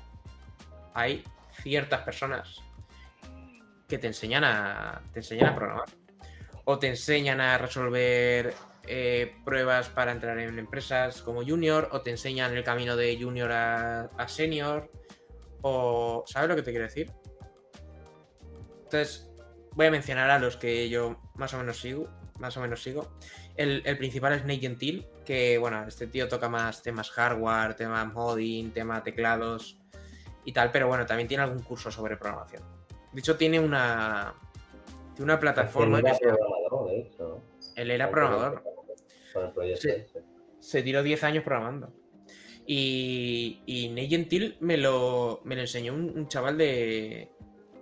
hay 0.95 1.24
ciertas 1.61 2.01
personas 2.03 2.61
que 3.91 3.99
te 3.99 4.07
enseñan 4.07 4.45
a, 4.45 5.03
te 5.12 5.18
enseñan 5.18 5.51
a 5.51 5.55
programar. 5.57 5.88
O 6.64 6.78
te 6.78 6.86
enseñan 6.86 7.41
a 7.41 7.59
resolver 7.59 8.55
eh, 8.86 9.36
pruebas 9.45 9.91
para 9.91 10.12
entrar 10.12 10.38
en 10.38 10.59
empresas 10.59 11.20
como 11.20 11.45
junior, 11.45 11.88
o 11.93 12.01
te 12.01 12.11
enseñan 12.11 12.57
el 12.57 12.64
camino 12.64 12.97
de 12.97 13.18
junior 13.20 13.53
a, 13.53 14.28
senior, 14.28 14.91
o... 15.61 16.24
¿Sabes 16.26 16.49
lo 16.49 16.57
que 16.57 16.62
te 16.62 16.70
quiero 16.70 16.86
decir? 16.86 17.12
Entonces, 18.84 19.28
voy 19.72 19.86
a 19.86 19.91
mencionar 19.91 20.30
a 20.30 20.38
los 20.38 20.57
que 20.57 20.88
yo 20.88 21.20
más 21.34 21.53
o 21.53 21.59
menos 21.59 21.78
sigo. 21.78 22.09
Más 22.38 22.57
o 22.57 22.62
menos 22.62 22.82
sigo. 22.82 23.18
El, 23.55 23.82
principal 23.99 24.32
es 24.32 24.47
Nate 24.47 25.07
que 25.26 25.59
bueno, 25.59 25.86
este 25.86 26.07
tío 26.07 26.26
toca 26.26 26.49
más 26.49 26.82
temas 26.82 27.11
hardware, 27.11 27.74
temas 27.74 28.11
modding, 28.11 28.70
temas 28.70 29.05
teclados 29.05 29.78
y 30.47 30.53
tal, 30.53 30.70
pero 30.72 30.88
bueno, 30.88 31.05
también 31.05 31.28
tiene 31.28 31.43
algún 31.43 31.62
curso 31.62 31.91
sobre 31.91 32.16
programación. 32.16 32.80
De 33.12 33.20
hecho, 33.20 33.36
tiene 33.36 33.58
una, 33.58 34.34
tiene 35.14 35.32
una 35.32 35.40
plataforma 35.40 35.98
Él 35.98 36.06
era 36.06 36.18
programador, 36.18 36.88
de 36.88 37.00
hecho. 37.00 37.42
Él 37.76 37.90
era 37.90 38.11
programador. 38.11 38.62
Con 39.32 39.44
el 39.46 39.52
proyecto. 39.52 40.20
Se 40.58 40.82
tiró 40.82 41.02
10 41.02 41.24
años 41.24 41.44
programando. 41.44 41.92
Y, 42.66 43.62
y 43.66 44.08
Gentil 44.08 44.56
me 44.61 44.76
lo, 44.76 45.40
me 45.44 45.56
lo 45.56 45.62
enseñó 45.62 45.94
un, 45.94 46.16
un 46.16 46.28
chaval 46.28 46.56
de, 46.56 47.30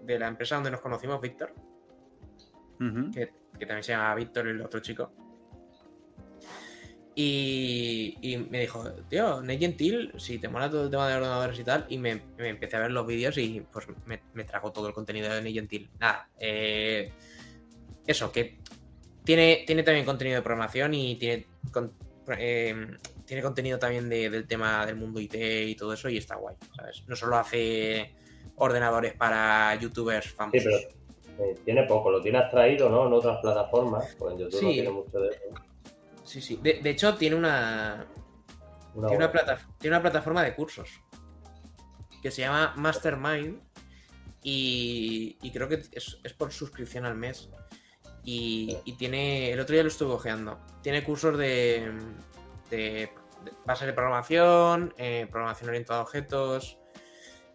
de 0.05 0.18
la 0.18 0.29
empresa 0.29 0.55
donde 0.55 0.70
nos 0.70 0.81
conocimos, 0.81 1.20
Víctor, 1.20 1.53
que, 3.12 3.33
que 3.59 3.66
también 3.66 3.83
se 3.83 3.93
llama 3.93 4.14
Víctor, 4.14 4.49
el 4.49 4.62
otro 4.62 4.81
chico. 4.81 5.12
Y, 7.21 8.16
y 8.23 8.37
me 8.37 8.61
dijo, 8.61 8.89
tío, 9.09 9.41
Nate 9.43 9.59
Gentil, 9.59 10.12
si 10.19 10.39
te 10.39 10.47
mola 10.49 10.71
todo 10.71 10.85
el 10.85 10.91
tema 10.91 11.09
de 11.09 11.16
ordenadores 11.16 11.59
y 11.59 11.64
tal, 11.64 11.85
y 11.89 11.99
me, 11.99 12.23
me 12.37 12.51
empecé 12.51 12.77
a 12.77 12.81
ver 12.83 12.93
los 12.93 13.05
vídeos 13.09 13.37
y 13.39 13.61
pues 13.73 13.89
me, 14.07 14.21
me 14.35 14.45
trago 14.45 14.71
todo 14.71 14.87
el 14.87 14.95
contenido 14.95 15.29
de 15.29 15.41
Nate 15.41 15.53
Gentil. 15.53 15.91
Nada, 15.99 16.29
eh, 16.39 17.11
eso, 18.07 18.31
que 18.31 18.59
tiene, 19.25 19.64
tiene 19.66 19.83
también 19.83 20.07
contenido 20.07 20.37
de 20.37 20.43
programación 20.43 20.95
y 20.95 21.16
tiene, 21.16 21.45
con- 21.73 21.93
eh, 22.39 22.87
tiene 23.27 23.43
contenido 23.43 23.81
también 23.81 24.09
de- 24.09 24.31
del 24.31 24.47
tema 24.47 24.87
del 24.87 24.95
mundo 24.95 25.19
IT 25.19 25.35
y 25.35 25.75
todo 25.75 25.95
eso 25.95 26.09
y 26.09 26.19
está 26.19 26.37
guay, 26.37 26.55
¿sabes? 26.77 27.03
No 27.09 27.16
solo 27.16 27.37
hace 27.37 28.14
ordenadores 28.55 29.14
para 29.14 29.75
youtubers 29.75 30.31
famosos. 30.31 30.62
Sí, 30.62 30.69
pero 31.37 31.51
eh, 31.51 31.57
tiene 31.64 31.83
poco, 31.83 32.12
lo 32.12 32.21
tiene 32.23 32.39
extraído, 32.39 32.89
¿no? 32.89 33.09
En 33.09 33.12
otras 33.12 33.39
plataformas, 33.43 34.14
pues 34.16 34.35
en 34.35 34.39
YouTube 34.39 34.62
no 34.62 34.69
tiene 34.75 34.91
mucho 34.91 35.19
de 35.19 35.29
eso. 35.31 35.68
Sí, 36.29 36.41
sí. 36.43 36.59
De, 36.62 36.81
de 36.83 36.91
hecho, 36.91 37.14
tiene 37.16 37.37
una, 37.37 38.07
Una 38.95 39.09
tiene, 39.09 39.24
una 39.24 39.31
hora. 39.31 39.33
plata- 39.33 39.68
tiene 39.79 39.97
una 39.97 40.03
plataforma 40.03 40.43
de 40.43 40.55
cursos 40.55 41.01
que 42.22 42.31
se 42.31 42.43
llama 42.43 42.74
Mastermind 42.76 43.61
y, 44.43 45.39
y 45.41 45.51
creo 45.53 45.68
que 45.68 45.83
es, 45.93 46.18
es 46.22 46.33
por 46.35 46.53
suscripción 46.53 47.07
al 47.07 47.14
mes. 47.14 47.49
Y, 48.24 48.76
y 48.85 48.93
tiene, 48.99 49.53
el 49.53 49.61
otro 49.61 49.72
día 49.72 49.83
lo 49.83 49.89
estuve 49.89 50.12
ojeando, 50.12 50.59
tiene 50.83 51.03
cursos 51.03 51.39
de, 51.39 51.91
de, 52.68 52.76
de 52.76 53.53
bases 53.64 53.87
de 53.87 53.95
programación, 53.95 54.93
eh, 54.99 55.26
programación 55.31 55.70
orientada 55.70 56.01
a 56.01 56.03
objetos, 56.03 56.76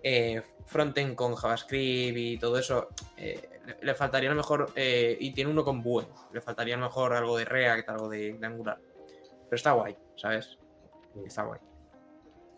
eh, 0.01 0.41
frontend 0.65 1.13
con 1.15 1.35
JavaScript 1.35 2.17
y 2.17 2.37
todo 2.39 2.57
eso. 2.57 2.89
Eh, 3.17 3.52
le, 3.65 3.77
le 3.81 3.93
faltaría 3.95 4.29
a 4.29 4.33
lo 4.33 4.37
mejor, 4.37 4.67
eh, 4.75 5.17
y 5.19 5.33
tiene 5.33 5.51
uno 5.51 5.63
con 5.63 5.81
Vue, 5.81 6.05
le 6.31 6.41
faltaría 6.41 6.75
a 6.75 6.77
lo 6.77 6.85
mejor 6.85 7.13
algo 7.13 7.37
de 7.37 7.45
React, 7.45 7.89
algo 7.89 8.09
de, 8.09 8.33
de 8.33 8.45
Angular. 8.45 8.77
Pero 8.79 9.55
está 9.55 9.71
guay, 9.73 9.95
¿sabes? 10.15 10.57
Está 11.25 11.43
guay. 11.43 11.59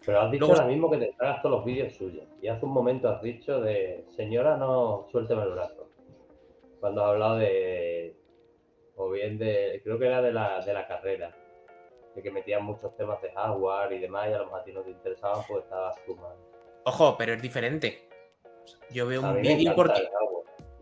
Pero 0.05 0.21
has 0.21 0.31
dicho 0.31 0.45
Luego- 0.45 0.61
ahora 0.61 0.71
mismo 0.71 0.89
que 0.91 0.97
te 0.97 1.13
tragas 1.17 1.41
todos 1.41 1.57
los 1.57 1.65
vídeos 1.65 1.93
suyos. 1.95 2.27
Y 2.41 2.47
hace 2.47 2.63
un 2.65 2.71
momento 2.71 3.09
has 3.09 3.21
dicho 3.21 3.59
de, 3.59 4.05
señora, 4.15 4.55
no 4.55 5.07
suélteme 5.11 5.41
el 5.43 5.49
brazo. 5.51 5.89
Cuando 6.79 7.03
has 7.03 7.09
hablado 7.11 7.37
de, 7.37 8.15
o 8.97 9.09
bien 9.09 9.37
de, 9.39 9.81
creo 9.83 9.97
que 9.97 10.05
era 10.05 10.21
de 10.21 10.31
la, 10.31 10.63
de 10.63 10.73
la 10.73 10.87
carrera. 10.87 11.35
De 12.15 12.21
que 12.21 12.31
metían 12.31 12.63
muchos 12.63 12.95
temas 12.95 13.19
de 13.21 13.31
hardware 13.31 13.91
y 13.93 13.99
demás 13.99 14.29
y 14.29 14.33
a 14.33 14.37
lo 14.37 14.45
mejor 14.45 14.59
a 14.61 14.63
ti 14.63 14.71
no 14.71 14.81
te 14.83 14.91
interesaban, 14.91 15.43
pues 15.47 15.63
estabas 15.63 15.95
tú 16.05 16.15
mal. 16.15 16.35
Ojo, 16.85 17.15
pero 17.17 17.33
es 17.33 17.41
diferente. 17.41 18.07
Yo 18.91 19.07
veo 19.07 19.25
A 19.25 19.31
un 19.31 19.41
vídeo 19.41 19.71
encanta 19.73 19.93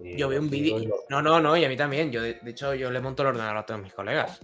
Y 0.03 0.17
yo 0.17 0.27
veo 0.27 0.39
lo 0.39 0.45
un 0.45 0.51
vídeo. 0.51 0.77
No, 1.09 1.21
no, 1.21 1.39
no, 1.39 1.55
y 1.55 1.63
a 1.63 1.69
mí 1.69 1.77
también. 1.77 2.11
Yo, 2.11 2.21
de, 2.21 2.35
de 2.35 2.51
hecho, 2.51 2.73
yo 2.73 2.91
le 2.91 2.99
monto 2.99 3.23
el 3.23 3.29
ordenador 3.29 3.57
a 3.57 3.65
todos 3.65 3.81
mis 3.81 3.93
colegas. 3.93 4.41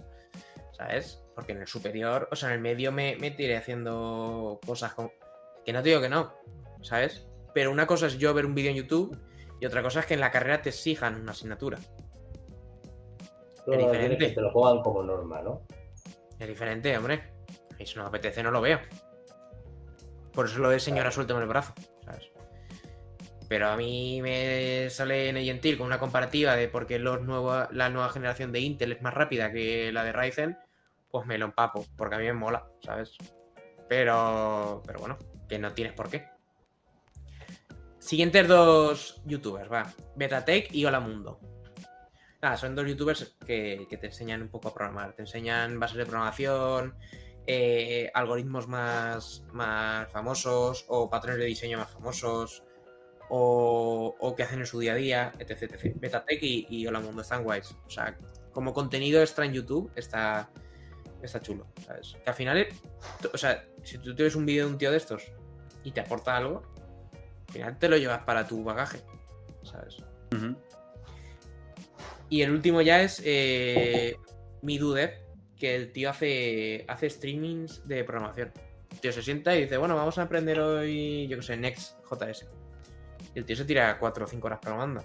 ¿Sabes? 0.72 1.22
Porque 1.34 1.52
en 1.52 1.58
el 1.58 1.66
superior, 1.66 2.28
o 2.30 2.36
sea, 2.36 2.48
en 2.48 2.54
el 2.56 2.60
medio 2.60 2.90
me, 2.90 3.16
me 3.20 3.30
tiré 3.30 3.56
haciendo 3.56 4.58
cosas 4.64 4.94
con. 4.94 5.10
Que 5.64 5.72
no 5.72 5.82
te 5.82 5.90
digo 5.90 6.00
que 6.00 6.08
no, 6.08 6.32
¿sabes? 6.80 7.26
Pero 7.52 7.70
una 7.70 7.86
cosa 7.86 8.06
es 8.06 8.16
yo 8.18 8.32
ver 8.32 8.46
un 8.46 8.54
vídeo 8.54 8.70
en 8.70 8.76
YouTube 8.76 9.18
y 9.60 9.66
otra 9.66 9.82
cosa 9.82 10.00
es 10.00 10.06
que 10.06 10.14
en 10.14 10.20
la 10.20 10.30
carrera 10.30 10.62
te 10.62 10.70
exijan 10.70 11.20
una 11.20 11.32
asignatura. 11.32 11.78
es 13.66 13.78
diferente. 13.78 14.28
que 14.28 14.34
te 14.34 14.40
lo 14.40 14.52
pongan 14.52 14.82
como 14.82 15.02
norma, 15.02 15.42
¿no? 15.42 15.62
Es 16.38 16.48
diferente, 16.48 16.96
hombre. 16.96 17.34
Y 17.78 17.84
si 17.84 17.96
no 17.98 18.06
apetece, 18.06 18.42
no 18.42 18.50
lo 18.50 18.62
veo. 18.62 18.80
Por 20.32 20.46
eso 20.46 20.58
lo 20.60 20.70
de 20.70 20.80
señora, 20.80 21.10
suéltame 21.10 21.42
el 21.42 21.48
brazo. 21.48 21.74
Pero 23.50 23.66
a 23.66 23.76
mí 23.76 24.22
me 24.22 24.88
sale 24.90 25.28
en 25.28 25.36
Gentil 25.44 25.76
con 25.76 25.88
una 25.88 25.98
comparativa 25.98 26.54
de 26.54 26.68
por 26.68 26.86
qué 26.86 27.00
la 27.00 27.18
nueva 27.18 28.08
generación 28.10 28.52
de 28.52 28.60
Intel 28.60 28.92
es 28.92 29.02
más 29.02 29.12
rápida 29.12 29.50
que 29.50 29.90
la 29.90 30.04
de 30.04 30.12
Ryzen, 30.12 30.56
pues 31.10 31.26
me 31.26 31.36
lo 31.36 31.46
empapo, 31.46 31.84
porque 31.96 32.14
a 32.14 32.18
mí 32.18 32.26
me 32.26 32.32
mola, 32.32 32.68
¿sabes? 32.80 33.16
Pero, 33.88 34.84
pero 34.86 35.00
bueno, 35.00 35.18
que 35.48 35.58
no 35.58 35.72
tienes 35.72 35.94
por 35.94 36.08
qué. 36.08 36.28
Siguientes 37.98 38.46
dos 38.46 39.20
youtubers, 39.24 39.68
va. 39.68 39.92
Betatech 40.14 40.72
y 40.72 40.84
Hola 40.84 41.00
Mundo. 41.00 41.40
Nada, 42.40 42.56
son 42.56 42.76
dos 42.76 42.86
youtubers 42.86 43.36
que, 43.44 43.84
que 43.90 43.96
te 43.96 44.06
enseñan 44.06 44.42
un 44.42 44.48
poco 44.48 44.68
a 44.68 44.74
programar. 44.74 45.14
Te 45.14 45.22
enseñan 45.22 45.80
bases 45.80 45.96
de 45.96 46.06
programación, 46.06 46.94
eh, 47.48 48.12
algoritmos 48.14 48.68
más, 48.68 49.42
más 49.52 50.08
famosos 50.12 50.84
o 50.86 51.10
patrones 51.10 51.40
de 51.40 51.46
diseño 51.46 51.78
más 51.78 51.90
famosos 51.90 52.62
o, 53.30 54.16
o 54.18 54.36
que 54.36 54.42
hacen 54.42 54.58
en 54.58 54.66
su 54.66 54.80
día 54.80 54.92
a 54.92 54.96
día, 54.96 55.32
etc. 55.38 55.62
etc. 55.62 55.96
Betatech 55.96 56.42
y, 56.42 56.66
y 56.68 56.86
Hola 56.86 57.00
Mundo 57.00 57.22
están 57.22 57.44
guays. 57.44 57.74
O 57.86 57.90
sea, 57.90 58.18
como 58.52 58.74
contenido 58.74 59.20
extra 59.20 59.46
en 59.46 59.52
YouTube 59.52 59.90
está, 59.94 60.50
está 61.22 61.40
chulo, 61.40 61.66
¿sabes? 61.86 62.16
Que 62.22 62.30
al 62.30 62.34
final, 62.34 62.66
o 63.32 63.38
sea, 63.38 63.64
si 63.84 63.98
tú 63.98 64.14
tienes 64.14 64.34
un 64.34 64.44
vídeo 64.44 64.66
de 64.66 64.72
un 64.72 64.78
tío 64.78 64.90
de 64.90 64.96
estos 64.96 65.32
y 65.84 65.92
te 65.92 66.00
aporta 66.00 66.36
algo, 66.36 66.62
al 67.48 67.52
final 67.52 67.78
te 67.78 67.88
lo 67.88 67.96
llevas 67.96 68.24
para 68.24 68.46
tu 68.46 68.64
bagaje, 68.64 69.00
¿sabes? 69.62 69.98
Y 72.28 72.42
el 72.42 72.50
último 72.50 72.80
ya 72.82 73.02
es 73.02 73.22
eh, 73.24 74.16
Midudev, 74.62 75.12
que 75.56 75.76
el 75.76 75.92
tío 75.92 76.10
hace, 76.10 76.84
hace 76.88 77.10
streamings 77.10 77.86
de 77.86 78.02
programación. 78.04 78.52
El 78.90 78.98
tío 78.98 79.12
se 79.12 79.22
sienta 79.22 79.54
y 79.56 79.62
dice, 79.62 79.76
bueno, 79.76 79.94
vamos 79.94 80.18
a 80.18 80.22
aprender 80.22 80.58
hoy, 80.58 81.28
yo 81.28 81.36
qué 81.36 81.42
sé, 81.42 81.56
Next.js. 81.56 82.48
El 83.40 83.46
tío 83.46 83.56
se 83.56 83.64
tira 83.64 83.98
4 83.98 84.26
o 84.26 84.28
5 84.28 84.46
horas 84.48 84.58
programando, 84.60 85.02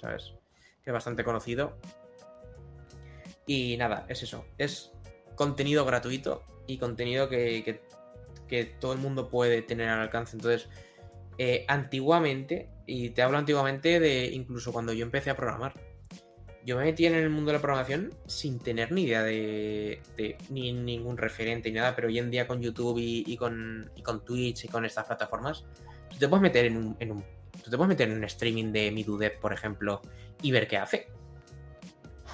¿sabes? 0.00 0.32
Que 0.84 0.90
es 0.90 0.94
bastante 0.94 1.24
conocido. 1.24 1.76
Y 3.46 3.76
nada, 3.76 4.06
es 4.08 4.22
eso. 4.22 4.44
Es 4.58 4.92
contenido 5.34 5.84
gratuito 5.84 6.44
y 6.68 6.78
contenido 6.78 7.28
que, 7.28 7.64
que- 8.48 8.64
todo 8.78 8.92
el 8.92 9.00
mundo 9.00 9.28
puede 9.28 9.60
tener 9.62 9.88
al 9.88 9.98
alcance. 9.98 10.36
Entonces, 10.36 10.68
eh, 11.38 11.64
antiguamente, 11.66 12.68
y 12.86 13.10
te 13.10 13.22
hablo 13.22 13.38
antiguamente 13.38 13.98
de 13.98 14.26
incluso 14.26 14.72
cuando 14.72 14.92
yo 14.92 15.04
empecé 15.04 15.30
a 15.30 15.34
programar, 15.36 15.74
yo 16.64 16.76
me 16.76 16.84
metí 16.84 17.06
en 17.06 17.14
el 17.16 17.28
mundo 17.30 17.50
de 17.50 17.58
la 17.58 17.60
programación 17.60 18.14
sin 18.26 18.60
tener 18.60 18.92
ni 18.92 19.02
idea 19.02 19.24
de, 19.24 20.00
ni 20.50 20.72
ningún 20.72 21.16
referente 21.16 21.68
ni 21.70 21.74
nada, 21.80 21.96
pero 21.96 22.06
hoy 22.06 22.20
en 22.20 22.30
día 22.30 22.46
con 22.46 22.62
YouTube 22.62 22.98
y, 23.00 23.36
con, 23.36 23.90
y 23.96 24.02
con 24.02 24.24
Twitch 24.24 24.66
y 24.66 24.68
con 24.68 24.84
estas 24.84 25.06
plataformas, 25.06 25.64
tú 26.10 26.16
te 26.18 26.28
puedes 26.28 26.42
meter 26.42 26.66
en 26.66 26.76
un- 26.76 27.24
tú 27.64 27.70
te 27.70 27.78
puedes 27.78 27.88
meter 27.88 28.10
en 28.10 28.18
un 28.18 28.24
streaming 28.24 28.72
de 28.72 28.90
Midudev, 28.90 29.40
por 29.40 29.52
ejemplo, 29.54 30.02
y 30.42 30.52
ver 30.52 30.68
qué 30.68 30.76
hace. 30.76 31.08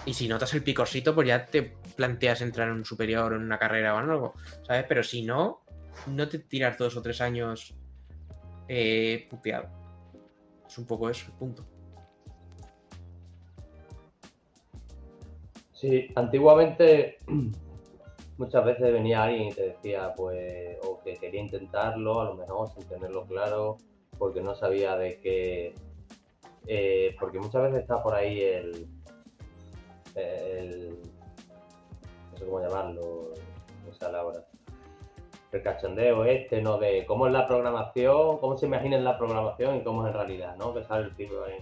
Y 0.05 0.15
si 0.15 0.27
notas 0.27 0.53
el 0.55 0.65
picorcito, 0.65 1.15
pues 1.15 1.29
ya 1.29 1.47
te 1.47 1.63
planteas 1.95 2.41
entrar 2.41 2.69
en 2.69 2.75
un 2.75 2.85
superior 2.85 3.33
o 3.33 3.37
en 3.37 3.43
una 3.43 3.59
carrera 3.59 3.95
o 3.95 3.99
algo, 3.99 4.35
¿sabes? 4.67 4.85
Pero 4.89 5.05
si 5.05 5.23
no, 5.23 5.61
no 6.09 6.29
te 6.29 6.41
tiras 6.41 6.77
dos 6.77 6.97
o 6.97 7.03
tres 7.03 7.21
años 7.21 7.75
eh, 8.67 9.29
puteado. 9.31 9.69
Es 10.67 10.79
un 10.79 10.87
poco 10.87 11.09
eso, 11.09 11.31
punto. 11.39 11.65
Sí, 15.73 16.09
antiguamente 16.17 17.19
muchas 18.37 18.65
veces 18.65 18.93
venía 18.93 19.23
alguien 19.23 19.49
y 19.49 19.53
te 19.53 19.63
decía, 19.63 20.13
pues, 20.17 20.77
o 20.83 21.01
que 21.05 21.15
quería 21.15 21.41
intentarlo, 21.41 22.21
a 22.21 22.25
lo 22.25 22.35
mejor 22.35 22.69
sin 22.71 22.89
tenerlo 22.89 23.25
claro, 23.27 23.77
porque 24.21 24.41
no 24.43 24.55
sabía 24.55 24.95
de 24.97 25.19
qué. 25.21 25.75
eh, 26.69 27.17
porque 27.19 27.41
muchas 27.41 27.63
veces 27.63 27.81
está 27.81 28.01
por 28.03 28.15
ahí 28.15 28.41
el. 28.41 28.87
el 30.15 30.99
no 32.31 32.39
sé 32.39 32.45
cómo 32.45 32.61
llamarlo, 32.61 33.31
sale 33.99 34.19
ahora. 34.19 34.45
El 35.53 35.63
cachondeo 35.65 36.25
este, 36.25 36.63
¿no? 36.63 36.79
De 36.79 37.05
cómo 37.07 37.27
es 37.27 37.33
la 37.33 37.49
programación, 37.49 38.39
cómo 38.39 38.57
se 38.57 38.67
imagina 38.67 38.97
en 38.97 39.03
la 39.05 39.19
programación 39.19 39.77
y 39.79 39.83
cómo 39.83 40.03
es 40.07 40.09
en 40.13 40.15
realidad, 40.15 40.55
¿no? 40.57 40.73
Que 40.73 40.85
sale 40.85 41.07
el 41.07 41.17
tipo 41.17 41.43
ahí. 41.43 41.59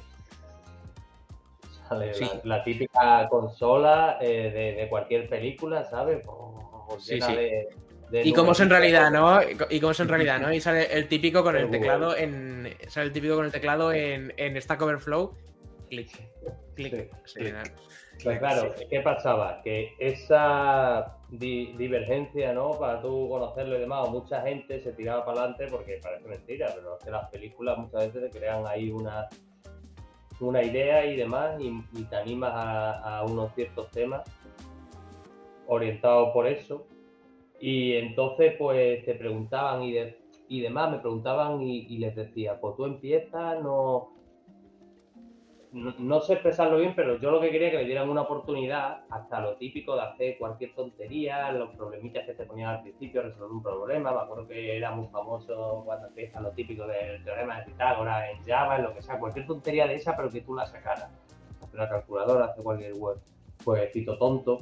Sale 1.88 2.12
Sí. 2.12 2.24
la, 2.44 2.56
la 2.58 2.64
típica 2.64 3.26
consola 3.30 4.18
eh, 4.20 4.50
de, 4.50 4.72
de 4.82 4.88
cualquier 4.90 5.26
película, 5.28 5.84
¿sabes? 5.84 6.22
Pues, 6.24 7.02
Sí, 7.02 7.14
llena 7.14 7.26
sí. 7.28 7.34
de 7.36 7.68
Y 8.12 8.32
cómo 8.32 8.52
es 8.52 8.60
en 8.60 8.70
realidad, 8.70 9.10
¿no? 9.10 9.38
Y 9.70 9.80
cómo 9.80 9.92
es 9.92 10.00
en 10.00 10.08
realidad, 10.08 10.40
¿no? 10.40 10.52
Y 10.52 10.60
sale 10.60 10.92
el 10.92 11.08
típico 11.08 11.42
con 11.42 11.56
el 11.56 11.70
teclado 11.70 12.16
en. 12.16 12.74
Sale 12.88 13.06
el 13.06 13.12
típico 13.12 13.36
con 13.36 13.44
el 13.46 13.52
teclado 13.52 13.92
en, 13.92 14.32
en 14.36 14.60
Stack 14.60 14.80
Overflow. 14.80 15.34
Clic, 15.88 16.10
clic. 16.74 17.10
Sí. 17.26 17.40
Sí. 17.46 18.24
Pues 18.24 18.38
claro, 18.40 18.74
¿qué 18.90 19.00
pasaba? 19.00 19.60
Que 19.62 19.94
esa 19.98 21.16
di- 21.28 21.72
divergencia, 21.78 22.52
¿no? 22.52 22.72
Para 22.72 23.00
tú 23.00 23.28
conocerlo 23.28 23.76
y 23.76 23.80
demás, 23.80 24.08
mucha 24.10 24.42
gente 24.42 24.80
se 24.80 24.92
tiraba 24.92 25.24
para 25.24 25.40
adelante 25.42 25.68
porque 25.70 26.00
parece 26.02 26.26
mentira, 26.26 26.72
pero 26.74 26.98
es 26.98 27.04
que 27.04 27.10
las 27.12 27.30
películas 27.30 27.78
muchas 27.78 28.12
veces 28.12 28.30
te 28.32 28.38
crean 28.38 28.66
ahí 28.66 28.90
una, 28.90 29.28
una 30.40 30.62
idea 30.62 31.06
y 31.06 31.16
demás 31.16 31.60
y, 31.60 31.68
y 31.94 32.02
te 32.04 32.16
animas 32.16 32.52
a, 32.54 33.18
a 33.18 33.22
unos 33.24 33.54
ciertos 33.54 33.88
temas 33.92 34.22
orientados 35.68 36.30
por 36.32 36.46
eso. 36.46 36.86
Y 37.60 37.94
entonces, 37.94 38.54
pues 38.58 39.04
te 39.04 39.14
preguntaban 39.14 39.82
y, 39.82 39.92
de- 39.92 40.18
y 40.48 40.60
demás, 40.60 40.90
me 40.90 40.98
preguntaban 40.98 41.60
y, 41.62 41.98
les 41.98 42.14
decía, 42.14 42.60
pues 42.60 42.76
tú 42.76 42.84
empiezas, 42.84 43.60
no, 43.62 44.12
no, 45.72 45.92
no 45.98 46.20
sé 46.20 46.34
expresarlo 46.34 46.78
bien, 46.78 46.94
pero 46.96 47.18
yo 47.18 47.30
lo 47.30 47.40
que 47.40 47.50
quería 47.50 47.70
que 47.70 47.78
le 47.78 47.84
dieran 47.84 48.08
una 48.08 48.22
oportunidad 48.22 49.04
hasta 49.10 49.40
lo 49.40 49.56
típico 49.56 49.94
de 49.96 50.02
hacer 50.02 50.38
cualquier 50.38 50.74
tontería, 50.74 51.50
los 51.52 51.74
problemitas 51.76 52.24
que 52.24 52.32
te 52.34 52.44
ponían 52.46 52.70
al 52.76 52.82
principio, 52.82 53.22
resolver 53.22 53.50
un 53.50 53.62
problema. 53.62 54.12
Me 54.12 54.20
acuerdo 54.20 54.46
que 54.48 54.76
era 54.76 54.92
muy 54.92 55.08
famoso 55.08 55.82
cuando 55.84 56.06
empieza 56.06 56.40
lo 56.40 56.50
típico 56.52 56.86
del 56.86 57.22
teorema 57.24 57.58
de 57.58 57.66
Pitágoras 57.66 58.30
en 58.30 58.44
Java, 58.46 58.76
en 58.76 58.84
lo 58.84 58.94
que 58.94 59.02
sea, 59.02 59.18
cualquier 59.18 59.46
tontería 59.46 59.86
de 59.86 59.96
esa, 59.96 60.16
pero 60.16 60.30
que 60.30 60.40
tú 60.40 60.54
la 60.54 60.64
sacaras. 60.64 61.10
Hacer 61.60 61.74
una 61.74 61.88
calculadora, 61.88 62.44
hacer 62.46 62.62
cualquier 62.64 62.94
web, 62.94 63.18
jueguecito 63.64 64.16
tonto. 64.16 64.60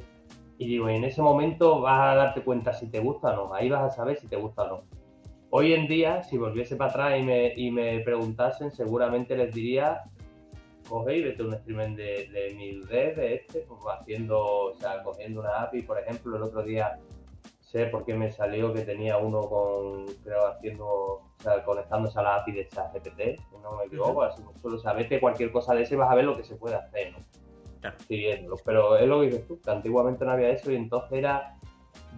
Y 0.59 0.67
digo, 0.67 0.89
en 0.89 1.05
ese 1.05 1.23
momento 1.23 1.81
vas 1.81 2.13
a 2.13 2.15
darte 2.15 2.43
cuenta 2.43 2.73
si 2.73 2.89
te 2.91 3.01
gusta 3.01 3.33
o 3.33 3.49
no, 3.49 3.55
ahí 3.55 3.69
vas 3.69 3.83
a 3.83 3.95
saber 3.95 4.19
si 4.19 4.27
te 4.27 4.37
gusta 4.37 4.63
o 4.63 4.69
no. 4.69 4.83
Hoy 5.51 5.75
en 5.75 5.87
día, 5.87 6.23
si 6.23 6.39
volviese 6.39 6.77
para 6.77 6.91
atrás 6.91 7.21
y 7.21 7.23
me, 7.23 7.55
y 7.55 7.71
me 7.71 8.01
preguntasen, 8.01 8.71
seguramente 8.73 9.37
les 9.37 9.55
diría 9.55 10.03
coge 10.89 11.19
y 11.19 11.23
vete 11.23 11.43
un 11.43 11.55
streaming 11.55 11.97
de, 11.97 12.29
de 12.33 12.57
1000D 12.57 13.15
de 13.15 13.35
este, 13.35 13.61
pues, 13.61 13.81
haciendo, 13.87 14.39
o 14.39 14.75
sea, 14.75 15.03
cogiendo 15.03 15.41
una 15.41 15.63
API, 15.63 15.83
por 15.83 15.99
ejemplo, 15.99 16.37
el 16.37 16.43
otro 16.43 16.63
día 16.63 16.99
sé 17.61 17.87
por 17.87 18.05
qué 18.05 18.15
me 18.15 18.31
salió 18.31 18.73
que 18.73 18.83
tenía 18.83 19.19
uno 19.19 19.41
con, 19.41 20.07
creo, 20.23 20.47
haciendo, 20.47 20.87
o 20.87 21.33
sea, 21.39 21.65
conectándose 21.65 22.19
a 22.19 22.23
la 22.23 22.37
API 22.37 22.53
de 22.53 22.69
ChatGPT, 22.69 23.41
no 23.63 23.77
me 23.77 23.85
equivoco, 23.85 24.23
así 24.23 24.43
solo 24.63 24.79
sabete 24.79 25.21
cualquier 25.21 25.51
cosa 25.51 25.75
de 25.75 25.83
ese 25.83 25.97
vas 25.97 26.11
a 26.11 26.15
ver 26.15 26.25
lo 26.25 26.37
que 26.37 26.45
se 26.45 26.55
puede 26.55 26.77
hacer, 26.77 27.13
¿no? 27.13 27.19
Claro. 27.93 28.57
Pero 28.65 28.97
es 28.99 29.07
lo 29.07 29.21
que 29.21 29.27
dices 29.27 29.47
tú, 29.47 29.61
que 29.61 29.71
antiguamente 29.71 30.25
no 30.25 30.33
había 30.33 30.51
eso 30.51 30.71
y 30.73 30.77
entonces 30.77 31.13
era 31.19 31.57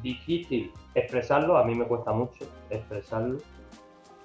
difícil 0.03 0.73
expresarlo, 0.95 1.57
a 1.57 1.64
mí 1.64 1.75
me 1.75 1.87
cuesta 1.87 2.12
mucho 2.12 2.47
expresarlo, 2.71 3.39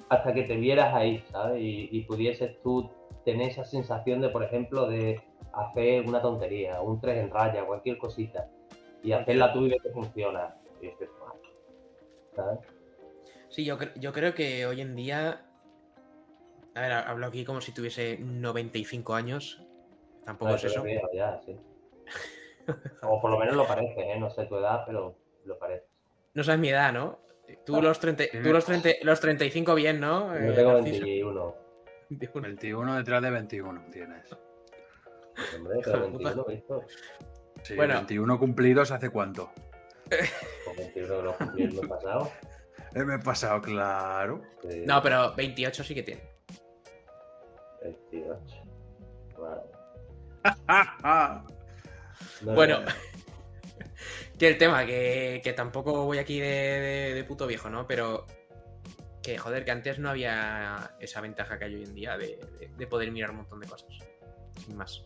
hasta 0.10 0.34
que 0.34 0.44
te 0.44 0.56
vieras 0.56 0.94
ahí, 0.94 1.24
¿sabes? 1.32 1.62
Y, 1.62 1.90
y 1.92 2.02
pudieses 2.02 2.62
tú 2.62 2.92
tener 3.26 3.50
esa 3.50 3.66
sensación 3.66 4.22
de, 4.22 4.30
por 4.30 4.44
ejemplo, 4.44 4.88
de 4.88 5.22
hacer 5.54 6.06
una 6.08 6.22
tontería, 6.22 6.82
un 6.82 7.00
3 7.02 7.18
en 7.18 7.30
raya, 7.32 7.66
cualquier 7.66 7.98
cosita, 7.98 8.48
y 9.02 9.12
hacerla 9.14 9.52
tú 9.54 9.66
y 9.66 9.70
ver 9.70 9.80
que 9.82 9.90
funciona. 9.90 10.56
Y 10.82 10.88
dices, 10.88 11.10
¿sabes? 12.36 12.60
Sí, 13.50 13.66
yo, 13.66 13.78
cre- 13.78 13.94
yo 14.00 14.12
creo 14.14 14.34
que 14.36 14.66
hoy 14.66 14.82
en 14.82 14.96
día. 14.96 15.46
A 16.76 16.82
ver, 16.82 16.92
hablo 16.92 17.28
aquí 17.28 17.46
como 17.46 17.62
si 17.62 17.72
tuviese 17.72 18.18
95 18.20 19.14
años. 19.14 19.63
Tampoco 20.26 20.52
Ah, 20.52 20.56
es 20.56 20.64
eso. 20.64 20.82
veo 20.84 21.10
ya, 21.14 21.40
sí. 21.46 21.60
O 23.02 23.20
por 23.22 23.32
lo 23.32 23.38
menos 23.40 23.56
lo 23.56 23.68
parece, 23.68 24.00
¿eh? 24.14 24.20
No 24.20 24.30
sé 24.30 24.46
tu 24.46 24.56
edad, 24.58 24.84
pero 24.86 25.18
lo 25.46 25.60
parece. 25.60 25.86
No 26.34 26.44
sabes 26.44 26.60
mi 26.62 26.70
edad, 26.70 26.94
¿no? 26.94 27.20
Tú 27.66 27.82
los, 27.82 28.00
30, 28.00 28.24
tú 28.42 28.52
los, 28.54 28.66
30, 28.66 28.90
los 29.04 29.20
35 29.20 29.76
bien, 29.76 30.00
¿no? 30.00 30.34
Yo 30.40 30.52
Eh, 30.52 30.54
tengo 30.56 30.74
Narciso? 30.74 31.02
21. 31.06 31.56
21. 32.10 32.48
21 32.48 32.96
detrás 32.98 33.22
de 33.22 33.30
21 33.30 33.86
tienes. 33.92 34.32
Hombre, 35.56 35.80
tengo 35.84 35.98
de 36.00 36.08
puta. 36.08 36.30
21, 36.34 36.46
¿visto? 36.46 36.84
Sí, 37.64 37.76
Bueno. 37.76 37.96
21 37.96 38.40
cumplidos 38.40 38.92
hace 38.92 39.10
cuánto. 39.10 39.52
Con 40.66 40.76
21 40.78 41.18
que 41.18 41.24
lo 41.24 41.38
cumplí 41.38 41.64
el 41.64 41.74
mes 41.74 41.88
pasado. 41.88 42.32
Me 42.96 43.16
he 43.16 43.20
pasado, 43.20 43.62
claro. 43.62 44.42
Sí, 44.62 44.84
No, 44.86 45.02
pero 45.02 45.34
28 45.36 45.84
sí 45.84 45.96
que 45.96 46.04
tiene. 46.04 46.22
28. 47.82 48.63
No, 52.42 52.54
Bueno, 52.56 52.82
no, 52.82 52.92
que 54.40 54.48
el 54.50 54.58
tema, 54.58 54.86
que, 54.86 55.40
que 55.44 55.54
tampoco 55.54 56.06
voy 56.06 56.18
aquí 56.18 56.40
de, 56.40 56.48
de- 56.48 57.14
de 57.14 57.24
puto 57.24 57.48
viejo, 57.48 57.70
¿no? 57.70 57.88
Pero 57.88 58.26
que, 59.22 59.38
joder, 59.38 59.64
que 59.64 59.72
antes 59.72 60.00
no 60.00 60.10
había 60.10 60.96
esa 61.00 61.22
ventaja 61.22 61.58
que 61.58 61.66
hay 61.66 61.76
hoy 61.76 61.84
en 61.84 61.94
día 61.96 62.18
de, 62.18 62.40
de- 62.60 62.72
de 62.76 62.88
poder 62.88 63.12
mirar 63.12 63.32
un 63.32 63.38
montón 63.38 63.60
de 63.62 63.68
cosas. 63.68 63.98
Sin 64.66 64.76
más. 64.76 65.02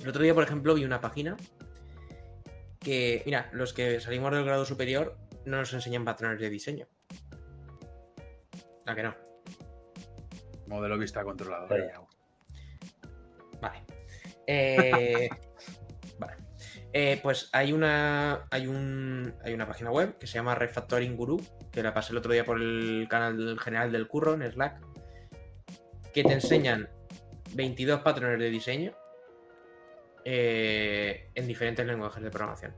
El 0.00 0.08
otro 0.08 0.22
día, 0.22 0.34
por 0.34 0.44
ejemplo, 0.44 0.74
vi 0.74 0.84
una 0.84 1.00
página 1.00 1.36
que, 2.78 3.22
mira, 3.26 3.50
los 3.52 3.72
que 3.72 4.00
salimos 4.00 4.30
del 4.32 4.44
grado 4.44 4.64
superior 4.64 5.16
no 5.44 5.58
nos 5.58 5.72
enseñan 5.72 6.04
patrones 6.04 6.40
de 6.40 6.48
diseño. 6.50 6.86
¿A 8.86 8.94
que 8.94 9.02
no? 9.02 9.14
Modelo 10.68 10.96
vista. 10.98 11.24
Pero-. 11.24 11.66
Vale. 11.68 11.92
Eh, 14.52 15.28
vale. 16.18 16.34
Eh, 16.92 17.20
pues 17.22 17.50
hay 17.52 17.72
una, 17.72 18.46
hay, 18.50 18.66
un, 18.66 19.32
hay 19.44 19.54
una 19.54 19.64
página 19.64 19.92
web 19.92 20.18
que 20.18 20.26
se 20.26 20.34
llama 20.34 20.56
Refactoring 20.56 21.16
Guru, 21.16 21.40
que 21.70 21.84
la 21.84 21.94
pasé 21.94 22.10
el 22.10 22.18
otro 22.18 22.32
día 22.32 22.44
por 22.44 22.60
el 22.60 23.06
canal 23.08 23.60
general 23.60 23.92
del 23.92 24.08
curro 24.08 24.34
en 24.34 24.50
Slack, 24.50 24.80
que 26.12 26.24
te 26.24 26.32
enseñan 26.32 26.88
22 27.54 28.00
patrones 28.00 28.40
de 28.40 28.50
diseño 28.50 28.92
eh, 30.24 31.30
en 31.36 31.46
diferentes 31.46 31.86
lenguajes 31.86 32.20
de 32.20 32.30
programación. 32.30 32.74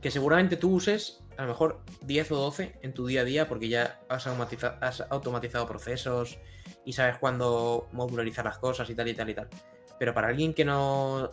Que 0.00 0.10
seguramente 0.10 0.56
tú 0.56 0.72
uses 0.72 1.22
a 1.36 1.42
lo 1.42 1.48
mejor 1.48 1.82
10 2.02 2.32
o 2.32 2.36
12 2.36 2.80
en 2.82 2.94
tu 2.94 3.06
día 3.06 3.20
a 3.20 3.24
día 3.24 3.48
porque 3.48 3.68
ya 3.68 4.00
has 4.08 4.26
automatizado 4.26 5.68
procesos 5.68 6.40
y 6.84 6.92
sabes 6.92 7.18
cuándo 7.18 7.88
modularizar 7.92 8.44
las 8.44 8.58
cosas 8.58 8.88
y 8.90 8.94
tal 8.94 9.08
y 9.08 9.14
tal 9.14 9.30
y 9.30 9.34
tal. 9.34 9.48
Pero 9.98 10.12
para 10.12 10.28
alguien 10.28 10.54
que 10.54 10.64
no. 10.64 11.32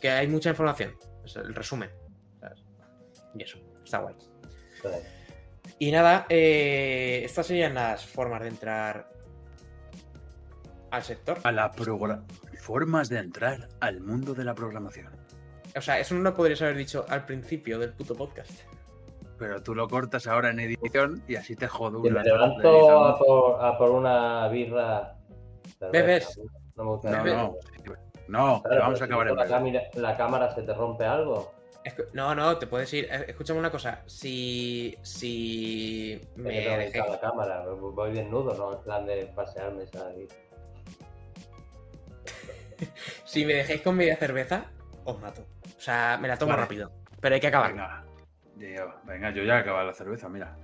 que 0.00 0.10
hay 0.10 0.28
mucha 0.28 0.50
información, 0.50 0.96
es 1.24 1.36
el 1.36 1.54
resumen. 1.54 1.90
¿sabes? 2.40 2.64
Y 3.34 3.42
eso, 3.42 3.58
está 3.84 3.98
guay. 3.98 4.14
Vale. 4.82 5.20
Y 5.78 5.90
nada, 5.90 6.26
eh, 6.28 7.22
estas 7.24 7.46
serían 7.46 7.74
las 7.74 8.04
formas 8.04 8.42
de 8.42 8.48
entrar 8.48 9.10
al 10.90 11.02
sector. 11.02 11.38
A 11.42 11.52
la 11.52 11.72
Formas 12.60 13.08
de 13.08 13.18
entrar 13.18 13.68
al 13.80 14.00
mundo 14.00 14.34
de 14.34 14.44
la 14.44 14.54
programación. 14.54 15.08
O 15.74 15.80
sea, 15.80 15.98
eso 15.98 16.14
no 16.14 16.20
lo 16.20 16.34
podrías 16.34 16.60
haber 16.62 16.76
dicho 16.76 17.06
al 17.08 17.24
principio 17.24 17.78
del 17.78 17.92
puto 17.92 18.14
podcast. 18.14 18.50
Pero 19.40 19.62
tú 19.62 19.74
lo 19.74 19.88
cortas 19.88 20.26
ahora 20.26 20.50
en 20.50 20.60
edición 20.60 21.24
y 21.26 21.36
así 21.36 21.56
te 21.56 21.66
jodo. 21.66 21.98
Me 22.00 22.10
levanto 22.10 22.90
a 23.06 23.18
por, 23.18 23.64
a 23.64 23.78
por 23.78 23.90
una 23.90 24.46
birra. 24.48 25.16
¿Bebes? 25.90 26.38
No 26.76 26.84
me 26.84 26.90
gusta 26.90 27.10
No, 27.10 27.24
no. 27.24 27.54
No, 28.28 28.62
Claro, 28.62 28.80
vamos 28.82 28.94
a 28.94 28.98
si 28.98 29.04
acabar 29.04 29.28
en 29.28 29.36
la, 29.36 29.46
cámara, 29.46 29.80
la 29.94 30.16
cámara 30.16 30.54
se 30.54 30.62
te 30.62 30.74
rompe 30.74 31.06
algo. 31.06 31.52
No, 32.12 32.34
no, 32.34 32.58
te 32.58 32.66
puedes 32.66 32.92
ir. 32.92 33.06
Eh, 33.10 33.24
Escúchame 33.28 33.58
una 33.58 33.70
cosa. 33.70 34.02
Si. 34.04 34.94
Si. 35.00 36.20
Me 36.36 36.50
dejé- 36.50 37.08
la 37.08 37.18
cámara. 37.18 37.64
Voy 37.66 38.12
desnudo, 38.12 38.52
no 38.54 38.74
en 38.76 38.82
plan 38.84 39.06
de 39.06 39.24
pasearme. 39.34 39.86
¿sabes? 39.86 40.28
Si 43.24 43.44
me 43.46 43.54
dejáis 43.54 43.80
con 43.82 43.96
media 43.96 44.16
cerveza, 44.16 44.66
os 45.04 45.18
mato. 45.20 45.46
O 45.76 45.80
sea, 45.80 46.18
me 46.20 46.28
la 46.28 46.36
tomo 46.36 46.50
Vale. 46.52 46.62
rápido. 46.62 46.90
Pero 47.20 47.34
hay 47.34 47.40
que 47.40 47.46
acabar. 47.46 47.70
Venga, 47.72 48.04
Venga, 49.04 49.30
yo 49.30 49.42
ya 49.42 49.56
he 49.56 49.58
acabado 49.60 49.86
la 49.86 49.94
cerveza, 49.94 50.28
mira. 50.28 50.56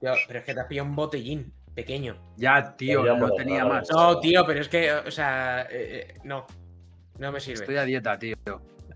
Tío, 0.00 0.12
pero 0.26 0.38
es 0.38 0.44
que 0.44 0.54
te 0.54 0.60
has 0.60 0.66
pillado 0.66 0.88
un 0.88 0.96
botellín 0.96 1.52
pequeño. 1.74 2.16
Ya, 2.36 2.74
tío, 2.76 3.04
Ya, 3.04 3.14
no 3.14 3.30
tenía 3.32 3.62
no, 3.64 3.68
más. 3.70 3.88
No, 3.90 4.18
tío, 4.20 4.44
pero 4.46 4.60
es 4.60 4.68
que, 4.68 4.92
o 4.92 5.10
sea, 5.10 5.62
eh, 5.62 5.68
eh, 6.08 6.14
no. 6.24 6.46
No 7.18 7.30
me 7.32 7.40
sirve. 7.40 7.60
Estoy 7.60 7.76
a 7.76 7.84
dieta, 7.84 8.18
tío. 8.18 8.36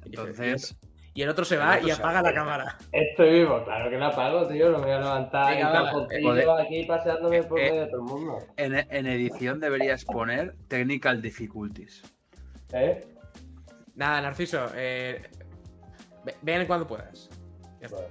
Entonces, 0.04 0.76
Y 1.14 1.22
el 1.22 1.28
otro 1.28 1.44
se 1.44 1.56
va 1.56 1.76
otro 1.76 1.88
y 1.88 1.90
se 1.90 1.98
apaga 2.00 2.22
va. 2.22 2.28
la 2.30 2.34
cámara. 2.34 2.76
Estoy 2.92 3.30
vivo, 3.40 3.64
claro 3.64 3.90
que 3.90 3.98
la 3.98 4.06
apago, 4.08 4.46
tío. 4.48 4.70
No 4.70 4.78
me 4.78 4.84
voy 4.84 4.92
a 4.94 4.98
levantar 5.00 5.54
Venga, 5.54 6.60
aquí 6.60 6.84
paseándome 6.84 7.42
por 7.42 7.58
Eh, 7.60 7.70
medio 7.70 7.80
de 7.82 7.86
todo 7.88 8.00
el 8.00 8.06
mundo. 8.06 8.38
en, 8.56 8.74
en 8.76 9.06
edición 9.06 9.60
deberías 9.60 10.04
poner 10.04 10.54
technical 10.68 11.20
difficulties. 11.20 12.02
¿Eh? 12.72 13.04
Nada, 13.94 14.20
Narciso, 14.20 14.66
eh, 14.76 15.22
ve- 16.24 16.36
ven 16.42 16.66
cuando 16.66 16.86
puedas. 16.86 17.28
Ya 17.80 17.86
está. 17.86 17.96
Vale. 17.98 18.08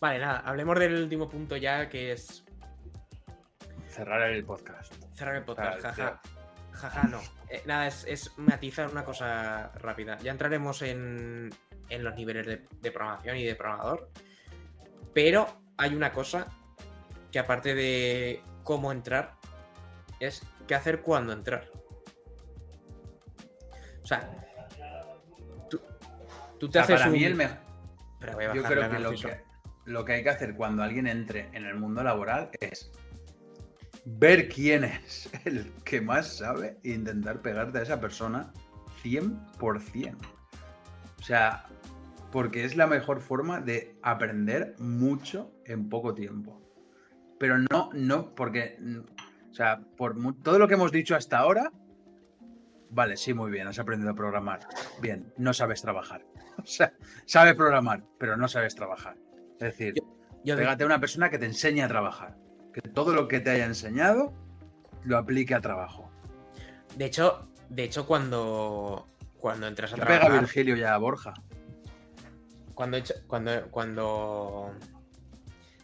Vale, 0.00 0.18
nada, 0.18 0.38
hablemos 0.40 0.78
del 0.78 1.02
último 1.02 1.28
punto 1.28 1.56
ya, 1.56 1.88
que 1.88 2.12
es 2.12 2.44
Cerrar 3.86 4.30
el 4.30 4.44
podcast. 4.44 4.94
cerrar 5.14 5.36
el 5.36 5.44
podcast. 5.44 5.80
Claro, 5.80 5.94
Jaja. 5.96 6.20
Jaja, 6.72 7.02
no. 7.08 7.20
Eh, 7.48 7.62
nada, 7.66 7.86
es, 7.88 8.04
es 8.08 8.38
matizar 8.38 8.88
una 8.88 9.04
cosa 9.04 9.72
rápida. 9.74 10.16
Ya 10.18 10.30
entraremos 10.30 10.80
en, 10.82 11.50
en 11.88 12.04
los 12.04 12.14
niveles 12.14 12.46
de, 12.46 12.66
de 12.80 12.92
programación 12.92 13.36
y 13.36 13.44
de 13.44 13.54
programador. 13.56 14.08
Pero 15.12 15.48
hay 15.76 15.94
una 15.94 16.12
cosa 16.12 16.46
que 17.30 17.38
aparte 17.38 17.74
de 17.74 18.42
cómo 18.62 18.92
entrar, 18.92 19.34
es 20.20 20.42
qué 20.66 20.74
hacer 20.76 21.02
cuando 21.02 21.32
entrar. 21.32 21.68
O 24.02 24.06
sea, 24.06 24.30
tú, 25.68 25.80
tú 26.58 26.70
te 26.70 26.78
O 26.78 26.82
sea, 26.82 26.82
haces 26.82 26.96
para 27.00 27.06
un... 27.10 27.12
mí 27.12 27.24
el 27.24 27.34
mejor. 27.34 27.58
Pero 28.20 28.32
voy 28.34 28.44
a 28.44 28.54
Yo 28.54 28.62
creo 28.62 28.90
que 28.90 28.98
lo, 28.98 29.10
que 29.10 29.49
lo 29.90 30.04
que 30.04 30.14
hay 30.14 30.22
que 30.22 30.30
hacer 30.30 30.54
cuando 30.54 30.82
alguien 30.82 31.06
entre 31.06 31.48
en 31.52 31.64
el 31.64 31.74
mundo 31.74 32.02
laboral 32.02 32.50
es 32.60 32.90
ver 34.04 34.48
quién 34.48 34.84
es 34.84 35.28
el 35.44 35.72
que 35.84 36.00
más 36.00 36.38
sabe 36.38 36.78
e 36.84 36.90
intentar 36.92 37.42
pegarte 37.42 37.78
a 37.78 37.82
esa 37.82 38.00
persona 38.00 38.52
100%. 39.02 40.16
O 41.18 41.22
sea, 41.22 41.66
porque 42.30 42.64
es 42.64 42.76
la 42.76 42.86
mejor 42.86 43.20
forma 43.20 43.60
de 43.60 43.96
aprender 44.02 44.74
mucho 44.78 45.52
en 45.64 45.88
poco 45.88 46.14
tiempo. 46.14 46.60
Pero 47.38 47.58
no, 47.58 47.90
no, 47.92 48.34
porque, 48.34 48.78
o 49.50 49.54
sea, 49.54 49.80
por 49.96 50.16
todo 50.42 50.58
lo 50.58 50.68
que 50.68 50.74
hemos 50.74 50.92
dicho 50.92 51.16
hasta 51.16 51.38
ahora, 51.38 51.72
vale, 52.90 53.16
sí, 53.16 53.34
muy 53.34 53.50
bien, 53.50 53.66
has 53.66 53.78
aprendido 53.78 54.12
a 54.12 54.14
programar. 54.14 54.60
Bien, 55.00 55.32
no 55.36 55.52
sabes 55.52 55.82
trabajar. 55.82 56.24
O 56.58 56.66
sea, 56.66 56.92
sabes 57.24 57.54
programar, 57.54 58.04
pero 58.18 58.36
no 58.36 58.46
sabes 58.46 58.74
trabajar. 58.74 59.16
Es 59.60 59.76
decir, 59.76 59.94
Yo 60.44 60.56
pégate 60.56 60.82
a 60.84 60.86
una 60.86 60.98
persona 61.00 61.28
que 61.30 61.38
te 61.38 61.46
enseñe 61.46 61.82
a 61.82 61.88
trabajar. 61.88 62.36
Que 62.72 62.80
todo 62.80 63.14
lo 63.14 63.28
que 63.28 63.40
te 63.40 63.50
haya 63.50 63.66
enseñado 63.66 64.32
lo 65.04 65.18
aplique 65.18 65.54
a 65.54 65.60
trabajo. 65.60 66.10
De 66.96 67.04
hecho, 67.04 67.48
de 67.68 67.84
hecho 67.84 68.06
cuando, 68.06 69.06
cuando 69.38 69.66
entras 69.66 69.92
a 69.92 69.96
Que 69.96 70.02
pega 70.02 70.20
trabajar, 70.20 70.40
Virgilio 70.40 70.76
y 70.76 70.82
a 70.82 70.96
Borja. 70.96 71.34
cuando, 72.74 72.98
cuando, 73.26 73.68
cuando, 73.70 74.72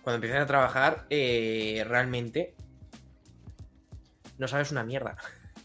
cuando 0.02 0.14
empiezas 0.16 0.42
a 0.42 0.46
trabajar, 0.46 1.06
eh, 1.10 1.84
realmente 1.86 2.54
no 4.38 4.48
sabes 4.48 4.70
una 4.72 4.84
mierda. 4.84 5.16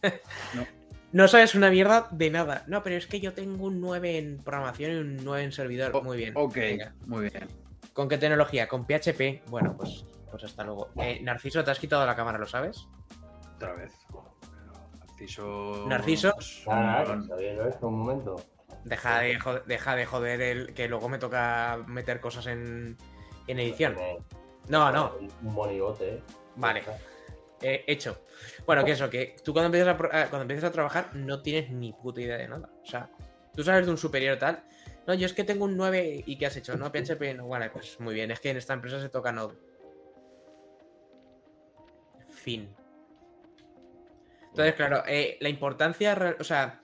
No. 0.56 0.66
No 1.14 1.28
sabes 1.28 1.54
una 1.56 1.70
mierda 1.70 2.08
de 2.12 2.30
nada. 2.32 2.64
No, 2.68 2.82
pero 2.84 2.96
es 2.96 3.06
que 3.06 3.20
yo 3.20 3.34
tengo 3.34 3.66
un 3.66 3.82
9 3.82 4.18
en 4.18 4.38
programación 4.38 4.92
y 4.92 4.96
un 4.96 5.18
9 5.26 5.44
en 5.44 5.52
servidor. 5.52 5.92
O- 5.94 6.02
Muy 6.02 6.18
bien. 6.18 6.34
Ok, 6.38 6.56
Venga. 6.56 6.94
muy 7.06 7.30
bien. 7.30 7.48
¿Con 7.94 8.08
qué 8.08 8.18
tecnología? 8.18 8.68
Con 8.68 8.86
PHP. 8.86 9.44
Bueno, 9.48 9.76
pues, 9.78 10.06
pues 10.30 10.44
hasta 10.44 10.64
luego. 10.64 10.90
Eh, 10.98 11.20
Narciso, 11.22 11.64
te 11.64 11.72
has 11.72 11.80
quitado 11.80 12.06
la 12.06 12.16
cámara, 12.16 12.38
¿lo 12.38 12.46
sabes? 12.46 12.88
Otra 13.56 13.74
vez. 13.74 13.94
Pero 15.18 15.86
Narciso. 15.88 16.34
Narciso. 16.34 16.34
Ah, 16.68 17.04
yo 17.30 17.68
esto 17.68 17.88
un 17.88 18.00
momento. 18.00 18.36
Deja 18.84 19.20
de, 19.20 19.40
joder, 19.40 19.64
deja 19.66 19.96
de 19.96 20.06
joder 20.06 20.42
el 20.42 20.74
que 20.74 20.88
luego 20.88 21.10
me 21.10 21.20
toca 21.20 21.80
meter 21.86 22.20
cosas 22.20 22.48
en, 22.48 22.98
en 23.48 23.60
edición. 23.60 23.96
No, 24.68 24.92
no. 24.92 25.14
Un 25.44 25.54
monigote, 25.54 26.16
¿eh? 26.16 26.24
Vale. 26.56 26.84
Eh, 27.62 27.84
hecho. 27.88 28.22
Bueno, 28.66 28.84
que 28.84 28.92
eso, 28.92 29.10
que 29.10 29.36
tú 29.44 29.54
cuando 29.54 29.68
empiezas, 29.68 29.90
a, 29.90 30.22
ah, 30.22 30.28
cuando 30.30 30.42
empiezas 30.42 30.70
a 30.70 30.72
trabajar 30.72 31.16
no 31.16 31.42
tienes 31.42 31.70
ni 31.70 31.94
puta 31.94 32.22
idea 32.22 32.38
de 32.38 32.48
nada. 32.48 32.70
O 32.82 32.86
sea, 32.86 33.10
tú 33.56 33.64
sabes 33.64 33.86
de 33.86 33.92
un 33.92 33.98
superior 33.98 34.38
tal. 34.38 34.64
No, 35.08 35.14
yo 35.16 35.26
es 35.26 35.34
que 35.34 35.44
tengo 35.44 35.66
un 35.66 35.76
9 35.78 36.24
y 36.26 36.38
¿qué 36.38 36.46
has 36.46 36.56
hecho? 36.58 36.76
No, 36.78 36.92
PHP, 36.92 37.34
no, 37.36 37.48
vale, 37.48 37.70
pues 37.70 38.00
muy 38.00 38.14
bien. 38.14 38.32
Es 38.32 38.40
que 38.40 38.52
en 38.52 38.58
esta 38.58 38.74
empresa 38.74 39.02
se 39.02 39.10
toca 39.10 39.32
Node. 39.32 39.56
Fin. 42.30 42.74
Entonces, 44.50 44.76
claro, 44.76 45.04
eh, 45.08 45.38
la 45.40 45.50
importancia, 45.50 46.36
o 46.40 46.44
sea, 46.44 46.82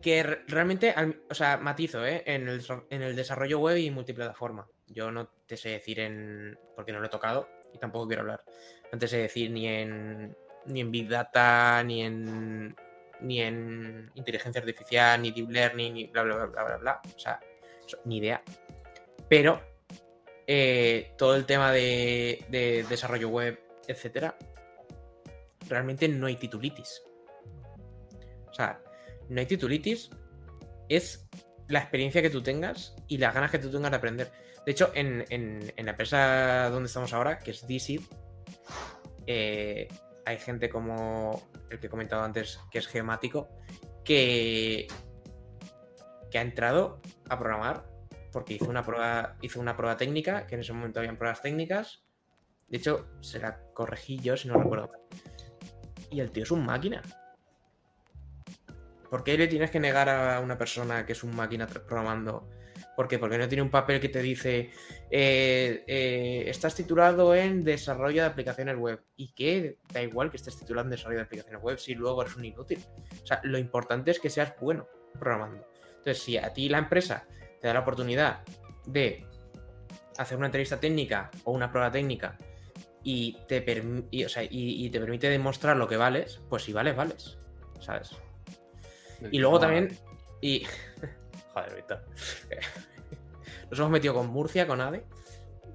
que 0.00 0.22
re- 0.22 0.42
realmente, 0.46 0.90
al- 0.90 1.20
o 1.30 1.34
sea, 1.34 1.56
matizo, 1.56 2.04
¿eh? 2.06 2.22
En 2.26 2.48
el, 2.48 2.62
en 2.90 3.02
el 3.02 3.16
desarrollo 3.16 3.60
web 3.60 3.76
y 3.78 3.90
multiplataforma. 3.90 4.68
Yo 4.88 5.10
no 5.10 5.28
te 5.46 5.56
sé 5.56 5.70
decir 5.70 6.00
en. 6.00 6.58
porque 6.76 6.92
no 6.92 7.00
lo 7.00 7.06
he 7.06 7.10
tocado 7.10 7.48
y 7.72 7.78
tampoco 7.78 8.06
quiero 8.08 8.22
hablar. 8.22 8.44
No 8.92 8.98
te 8.98 9.08
sé 9.08 9.18
decir 9.18 9.50
ni 9.50 9.66
en. 9.68 10.36
ni 10.66 10.80
en 10.80 10.90
Big 10.90 11.08
Data, 11.08 11.82
ni 11.84 12.02
en. 12.02 12.74
Ni 13.22 13.40
en 13.40 14.10
inteligencia 14.14 14.60
artificial, 14.60 15.20
ni 15.22 15.30
deep 15.30 15.50
learning, 15.50 15.94
ni 15.94 16.06
bla 16.06 16.22
bla 16.22 16.34
bla 16.36 16.46
bla 16.46 16.64
bla 16.64 16.76
bla. 16.78 17.02
O 17.14 17.18
sea, 17.18 17.40
ni 18.04 18.18
idea. 18.18 18.42
Pero 19.28 19.60
eh, 20.46 21.12
todo 21.16 21.36
el 21.36 21.46
tema 21.46 21.72
de, 21.72 22.44
de 22.48 22.84
desarrollo 22.88 23.28
web, 23.28 23.58
etcétera, 23.86 24.36
realmente 25.68 26.08
no 26.08 26.26
hay 26.26 26.36
titulitis. 26.36 27.02
O 28.50 28.54
sea, 28.54 28.80
no 29.28 29.40
hay 29.40 29.46
titulitis, 29.46 30.10
es 30.88 31.26
la 31.68 31.78
experiencia 31.78 32.20
que 32.20 32.28
tú 32.30 32.42
tengas 32.42 32.94
y 33.08 33.16
las 33.18 33.32
ganas 33.32 33.50
que 33.50 33.58
tú 33.58 33.70
tengas 33.70 33.90
de 33.90 33.96
aprender. 33.96 34.30
De 34.66 34.72
hecho, 34.72 34.90
en, 34.94 35.24
en- 35.30 35.72
la 35.84 35.90
empresa 35.92 36.68
donde 36.70 36.86
estamos 36.88 37.12
ahora, 37.14 37.38
que 37.38 37.52
es 37.52 37.66
DSID, 37.66 38.00
eh, 39.26 39.88
hay 40.24 40.38
gente 40.38 40.68
como 40.68 41.42
el 41.70 41.80
que 41.80 41.86
he 41.86 41.90
comentado 41.90 42.22
antes, 42.22 42.60
que 42.70 42.78
es 42.78 42.86
geomático, 42.86 43.48
que, 44.04 44.88
que 46.30 46.38
ha 46.38 46.42
entrado 46.42 47.00
a 47.28 47.38
programar 47.38 47.92
porque 48.32 48.54
hizo 48.54 48.68
una 48.68 48.82
prueba, 48.82 49.36
hizo 49.42 49.60
una 49.60 49.76
prueba 49.76 49.96
técnica, 49.96 50.46
que 50.46 50.54
en 50.54 50.62
ese 50.62 50.72
momento 50.72 50.98
habían 50.98 51.16
pruebas 51.16 51.42
técnicas. 51.42 52.02
De 52.68 52.78
hecho, 52.78 53.06
se 53.20 53.38
la 53.38 53.60
corregí 53.74 54.18
yo 54.18 54.36
si 54.36 54.48
no 54.48 54.54
recuerdo 54.54 54.88
mal. 54.88 55.00
Y 56.10 56.20
el 56.20 56.30
tío 56.30 56.42
es 56.42 56.50
un 56.50 56.64
máquina. 56.64 57.02
¿Por 59.10 59.22
qué 59.22 59.36
le 59.36 59.46
tienes 59.46 59.70
que 59.70 59.78
negar 59.78 60.08
a 60.08 60.40
una 60.40 60.56
persona 60.56 61.04
que 61.04 61.12
es 61.12 61.22
un 61.22 61.36
máquina 61.36 61.66
programando? 61.66 62.48
¿Por 62.96 63.08
qué? 63.08 63.18
Porque 63.18 63.38
no 63.38 63.48
tiene 63.48 63.62
un 63.62 63.70
papel 63.70 64.00
que 64.00 64.08
te 64.10 64.20
dice 64.20 64.70
eh, 65.10 65.82
eh, 65.86 66.44
estás 66.46 66.74
titulado 66.74 67.34
en 67.34 67.64
desarrollo 67.64 68.22
de 68.22 68.28
aplicaciones 68.28 68.76
web. 68.76 69.02
¿Y 69.16 69.32
qué? 69.32 69.78
Da 69.92 70.02
igual 70.02 70.30
que 70.30 70.36
estés 70.36 70.58
titulado 70.58 70.86
en 70.86 70.90
desarrollo 70.90 71.18
de 71.20 71.24
aplicaciones 71.24 71.62
web 71.62 71.78
si 71.78 71.94
luego 71.94 72.20
eres 72.22 72.36
un 72.36 72.44
inútil. 72.44 72.84
O 73.22 73.26
sea, 73.26 73.40
lo 73.44 73.56
importante 73.58 74.10
es 74.10 74.20
que 74.20 74.28
seas 74.28 74.54
bueno 74.60 74.86
programando. 75.18 75.66
Entonces, 75.88 76.18
si 76.22 76.36
a 76.36 76.52
ti 76.52 76.68
la 76.68 76.78
empresa 76.78 77.26
te 77.60 77.66
da 77.68 77.74
la 77.74 77.80
oportunidad 77.80 78.40
de 78.86 79.24
hacer 80.18 80.36
una 80.36 80.46
entrevista 80.48 80.78
técnica 80.78 81.30
o 81.44 81.52
una 81.52 81.70
prueba 81.70 81.90
técnica 81.90 82.36
y 83.02 83.38
te, 83.48 83.64
y, 84.10 84.24
o 84.24 84.28
sea, 84.28 84.42
y- 84.44 84.84
y 84.84 84.90
te 84.90 85.00
permite 85.00 85.30
demostrar 85.30 85.76
lo 85.78 85.88
que 85.88 85.96
vales, 85.96 86.40
pues 86.50 86.64
si 86.64 86.72
vales, 86.74 86.94
vales. 86.94 87.38
¿Sabes? 87.80 88.10
Y 89.30 89.38
luego 89.38 89.58
también. 89.60 89.88
Y. 90.42 90.66
Joder, 91.54 91.74
Víctor. 91.74 92.04
Nos 93.70 93.78
hemos 93.78 93.90
metido 93.90 94.14
con 94.14 94.28
Murcia, 94.28 94.66
con 94.66 94.80
ADE. 94.80 95.04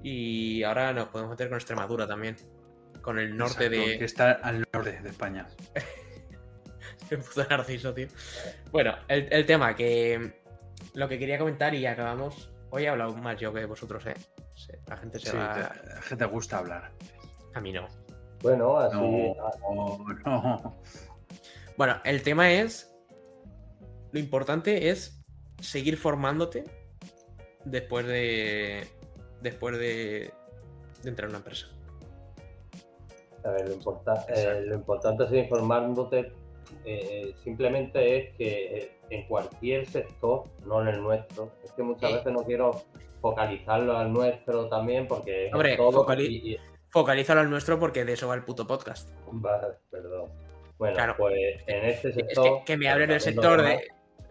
Y 0.02 0.62
ahora 0.62 0.92
nos 0.92 1.08
podemos 1.08 1.30
meter 1.32 1.48
con 1.48 1.56
Extremadura 1.58 2.06
también. 2.06 2.36
Con 3.02 3.18
el 3.18 3.36
norte 3.36 3.66
Exacto, 3.66 3.84
Que 3.92 3.98
de. 3.98 4.04
está 4.04 4.30
al 4.32 4.64
norte 4.72 5.00
de 5.00 5.08
España. 5.08 5.48
Puto 7.08 7.44
Narciso, 7.48 7.92
tío. 7.94 8.06
Bueno, 8.70 8.94
el, 9.08 9.28
el 9.32 9.46
tema 9.46 9.74
que. 9.74 10.40
Lo 10.94 11.08
que 11.08 11.18
quería 11.18 11.38
comentar 11.38 11.74
y 11.74 11.84
acabamos. 11.86 12.52
Hoy 12.70 12.84
he 12.84 12.88
hablado 12.88 13.14
más 13.16 13.38
yo 13.40 13.52
que 13.52 13.64
vosotros, 13.64 14.06
¿eh? 14.06 14.14
La 14.86 14.96
gente 14.98 15.18
se 15.18 15.30
Sí, 15.30 15.36
va. 15.36 15.54
te- 15.54 15.98
es 16.00 16.04
que 16.08 16.16
te 16.16 16.24
gusta 16.26 16.58
hablar. 16.58 16.92
A 17.54 17.60
mí 17.60 17.72
no. 17.72 17.88
Bueno, 18.42 18.78
así. 18.78 18.96
No, 18.96 20.06
no. 20.24 20.80
Bueno, 21.76 22.00
el 22.04 22.22
tema 22.22 22.52
es. 22.52 22.94
Lo 24.12 24.18
importante 24.20 24.90
es 24.90 25.17
seguir 25.60 25.96
formándote 25.96 26.64
después 27.64 28.06
de. 28.06 28.86
Después 29.40 29.78
de. 29.78 30.30
de 31.02 31.08
entrar 31.08 31.26
a 31.26 31.30
una 31.30 31.38
empresa. 31.38 31.66
A 33.44 33.50
ver, 33.50 33.68
lo, 33.68 33.74
importa- 33.74 34.26
eh, 34.28 34.62
lo 34.66 34.74
importante 34.74 35.24
es 35.24 35.32
informándote. 35.32 36.32
eh, 36.84 37.34
simplemente 37.44 38.18
es 38.18 38.34
que 38.36 38.76
eh, 38.78 38.92
en 39.10 39.26
cualquier 39.26 39.86
sector, 39.86 40.44
no 40.66 40.82
en 40.82 40.88
el 40.88 41.00
nuestro, 41.00 41.50
es 41.64 41.72
que 41.72 41.82
muchas 41.82 42.12
veces 42.12 42.30
no 42.32 42.42
quiero 42.44 42.82
focalizarlo 43.22 43.96
al 43.96 44.12
nuestro 44.12 44.68
también, 44.68 45.06
porque 45.06 45.46
es 45.46 45.54
Hombre, 45.54 45.76
todo. 45.76 46.04
focali- 46.04 46.26
y- 46.28 46.52
y- 46.54 46.58
Focalízalo 46.90 47.40
al 47.40 47.50
nuestro 47.50 47.78
porque 47.78 48.04
de 48.04 48.14
eso 48.14 48.28
va 48.28 48.34
el 48.34 48.44
puto 48.44 48.66
podcast. 48.66 49.08
Vale, 49.30 49.74
perdón. 49.90 50.30
Bueno, 50.78 50.94
Claro. 50.94 51.14
pues 51.18 51.34
en 51.66 51.84
este 51.84 52.08
Es 52.08 52.14
sector. 52.14 52.58
que, 52.60 52.64
que 52.64 52.76
me 52.78 52.88
del 53.06 53.18
también 53.18 53.20
sector 53.20 53.62
de. 53.62 53.88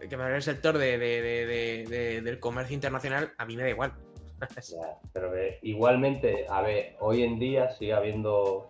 Que 0.08 0.16
me 0.16 0.24
del 0.24 0.42
sector 0.42 0.78
de, 0.78 0.96
de- 0.98 1.22
de- 1.22 1.46
de- 1.46 1.84
de- 1.86 2.20
del 2.22 2.38
comercio 2.40 2.74
internacional, 2.74 3.32
a 3.36 3.44
mí 3.44 3.56
me 3.56 3.62
da 3.64 3.70
igual. 3.70 3.92
Ya, 4.68 4.96
pero 5.12 5.32
que 5.32 5.58
igualmente, 5.62 6.46
a 6.48 6.62
ver, 6.62 6.94
hoy 7.00 7.22
en 7.24 7.38
día 7.40 7.70
sigue 7.70 7.92
habiendo 7.92 8.68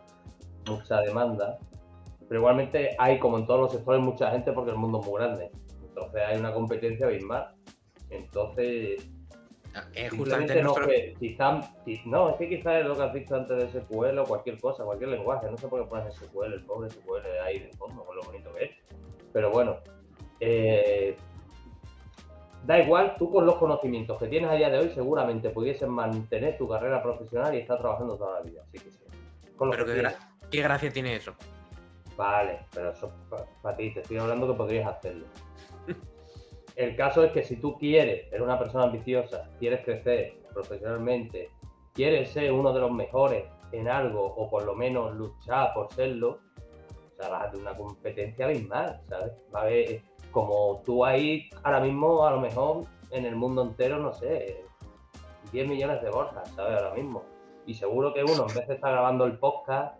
mucha 0.67 1.01
demanda, 1.03 1.59
pero 2.27 2.41
igualmente 2.41 2.97
hay, 2.99 3.19
como 3.19 3.39
en 3.39 3.47
todos 3.47 3.61
los 3.61 3.73
sectores, 3.73 4.01
mucha 4.01 4.31
gente 4.31 4.53
porque 4.53 4.71
el 4.71 4.77
mundo 4.79 5.01
es 5.01 5.07
muy 5.07 5.21
grande. 5.21 5.51
Entonces 5.87 6.23
hay 6.27 6.39
una 6.39 6.53
competencia 6.55 7.07
abismal. 7.07 7.55
Entonces, 8.11 9.07
Eh, 9.95 10.09
simplemente 10.11 10.17
justamente 10.17 10.63
no, 10.63 10.75
que 10.75 11.15
quizá, 11.19 11.61
qui- 11.85 12.03
no, 12.07 12.31
es 12.31 12.37
que 12.37 12.49
quizás 12.49 12.81
es 12.81 12.87
lo 12.87 12.97
que 12.97 13.03
has 13.03 13.13
dicho 13.13 13.37
antes 13.37 13.57
de 13.73 13.81
SQL 13.81 14.19
o 14.21 14.25
cualquier 14.25 14.59
cosa, 14.59 14.85
cualquier 14.85 15.11
lenguaje. 15.11 15.51
No 15.51 15.59
sé 15.59 15.69
por 15.69 15.83
qué 15.83 15.89
pones 15.89 16.15
SQL, 16.15 16.55
el 16.55 16.65
pobre 16.65 16.89
SQL 16.89 17.27
ahí 17.45 17.59
de 17.59 17.69
fondo, 17.77 18.05
con 18.05 18.17
lo 18.17 18.23
bonito 18.23 18.53
que 18.55 18.65
es. 18.65 18.71
Pero 19.33 19.51
bueno, 19.51 19.77
eh, 20.41 21.17
da 22.65 22.79
igual, 22.81 23.15
tú 23.19 23.31
con 23.33 23.47
los 23.47 23.57
conocimientos 23.57 24.19
que 24.19 24.29
tienes 24.29 24.51
a 24.51 24.55
día 24.55 24.71
de 24.71 24.79
hoy 24.79 24.91
seguramente 24.95 25.51
pudieses 25.51 25.89
mantener 25.89 26.59
tu 26.59 26.69
carrera 26.69 27.03
profesional 27.03 27.55
y 27.55 27.59
estar 27.59 27.79
trabajando 27.79 28.17
toda 28.17 28.41
la 28.41 28.43
vida. 28.43 28.63
Así 28.63 28.79
que 28.79 28.91
sí. 28.91 29.05
Con 29.57 29.71
Pero 29.71 29.87
que 29.87 29.95
qué, 29.95 30.03
gra- 30.03 30.17
qué 30.51 30.63
gracia 30.63 30.93
tiene 30.93 31.17
eso. 31.17 31.35
Vale, 32.17 32.61
pero 32.75 32.91
eso 32.91 33.13
para 33.63 33.77
ti, 33.77 33.93
te 33.95 34.01
estoy 34.01 34.19
hablando 34.19 34.49
que 34.49 34.55
podrías 34.55 34.89
hacerlo. 34.89 35.27
El 36.77 36.95
caso 36.97 37.25
es 37.25 37.33
que 37.33 37.43
si 37.43 37.57
tú 37.57 37.77
quieres, 37.79 38.27
eres 38.29 38.41
una 38.41 38.59
persona 38.59 38.85
ambiciosa, 38.85 39.49
quieres 39.59 39.85
crecer 39.85 40.35
profesionalmente, 40.53 41.51
quieres 41.95 42.31
ser 42.31 42.53
uno 42.53 42.73
de 42.73 42.81
los 42.81 42.93
mejores 42.93 43.45
en 43.73 43.89
algo 43.89 44.25
o 44.25 44.49
por 44.49 44.65
lo 44.65 44.75
menos 44.75 45.15
luchar 45.17 45.75
por 45.75 45.93
serlo, 45.93 46.39
o 47.07 47.21
sea, 47.21 47.29
vas 47.31 47.47
a 47.47 47.51
tener 47.51 47.67
una 47.67 47.77
competencia 47.77 48.47
abismal, 48.47 49.01
¿sabes? 49.09 49.33
Va 49.55 49.61
a 49.61 49.63
haber, 49.65 50.03
como 50.31 50.83
tú 50.85 51.05
ahí 51.05 51.49
ahora 51.63 51.81
mismo, 51.81 52.25
a 52.27 52.31
lo 52.33 52.41
mejor 52.41 52.85
en 53.11 53.25
el 53.25 53.37
mundo 53.37 53.63
entero, 53.63 53.99
no 53.99 54.13
sé, 54.13 54.65
10 55.53 55.69
millones 55.69 56.03
de 56.03 56.11
Borjas, 56.11 56.49
¿sabes? 56.51 56.81
Ahora 56.83 56.95
mismo. 56.95 57.23
Y 57.67 57.75
seguro 57.75 58.13
que 58.15 58.23
uno, 58.23 58.47
en 58.49 58.55
vez 58.55 58.67
de 58.69 58.75
estar 58.75 58.93
grabando 58.93 59.25
el 59.25 59.39
podcast, 59.39 59.99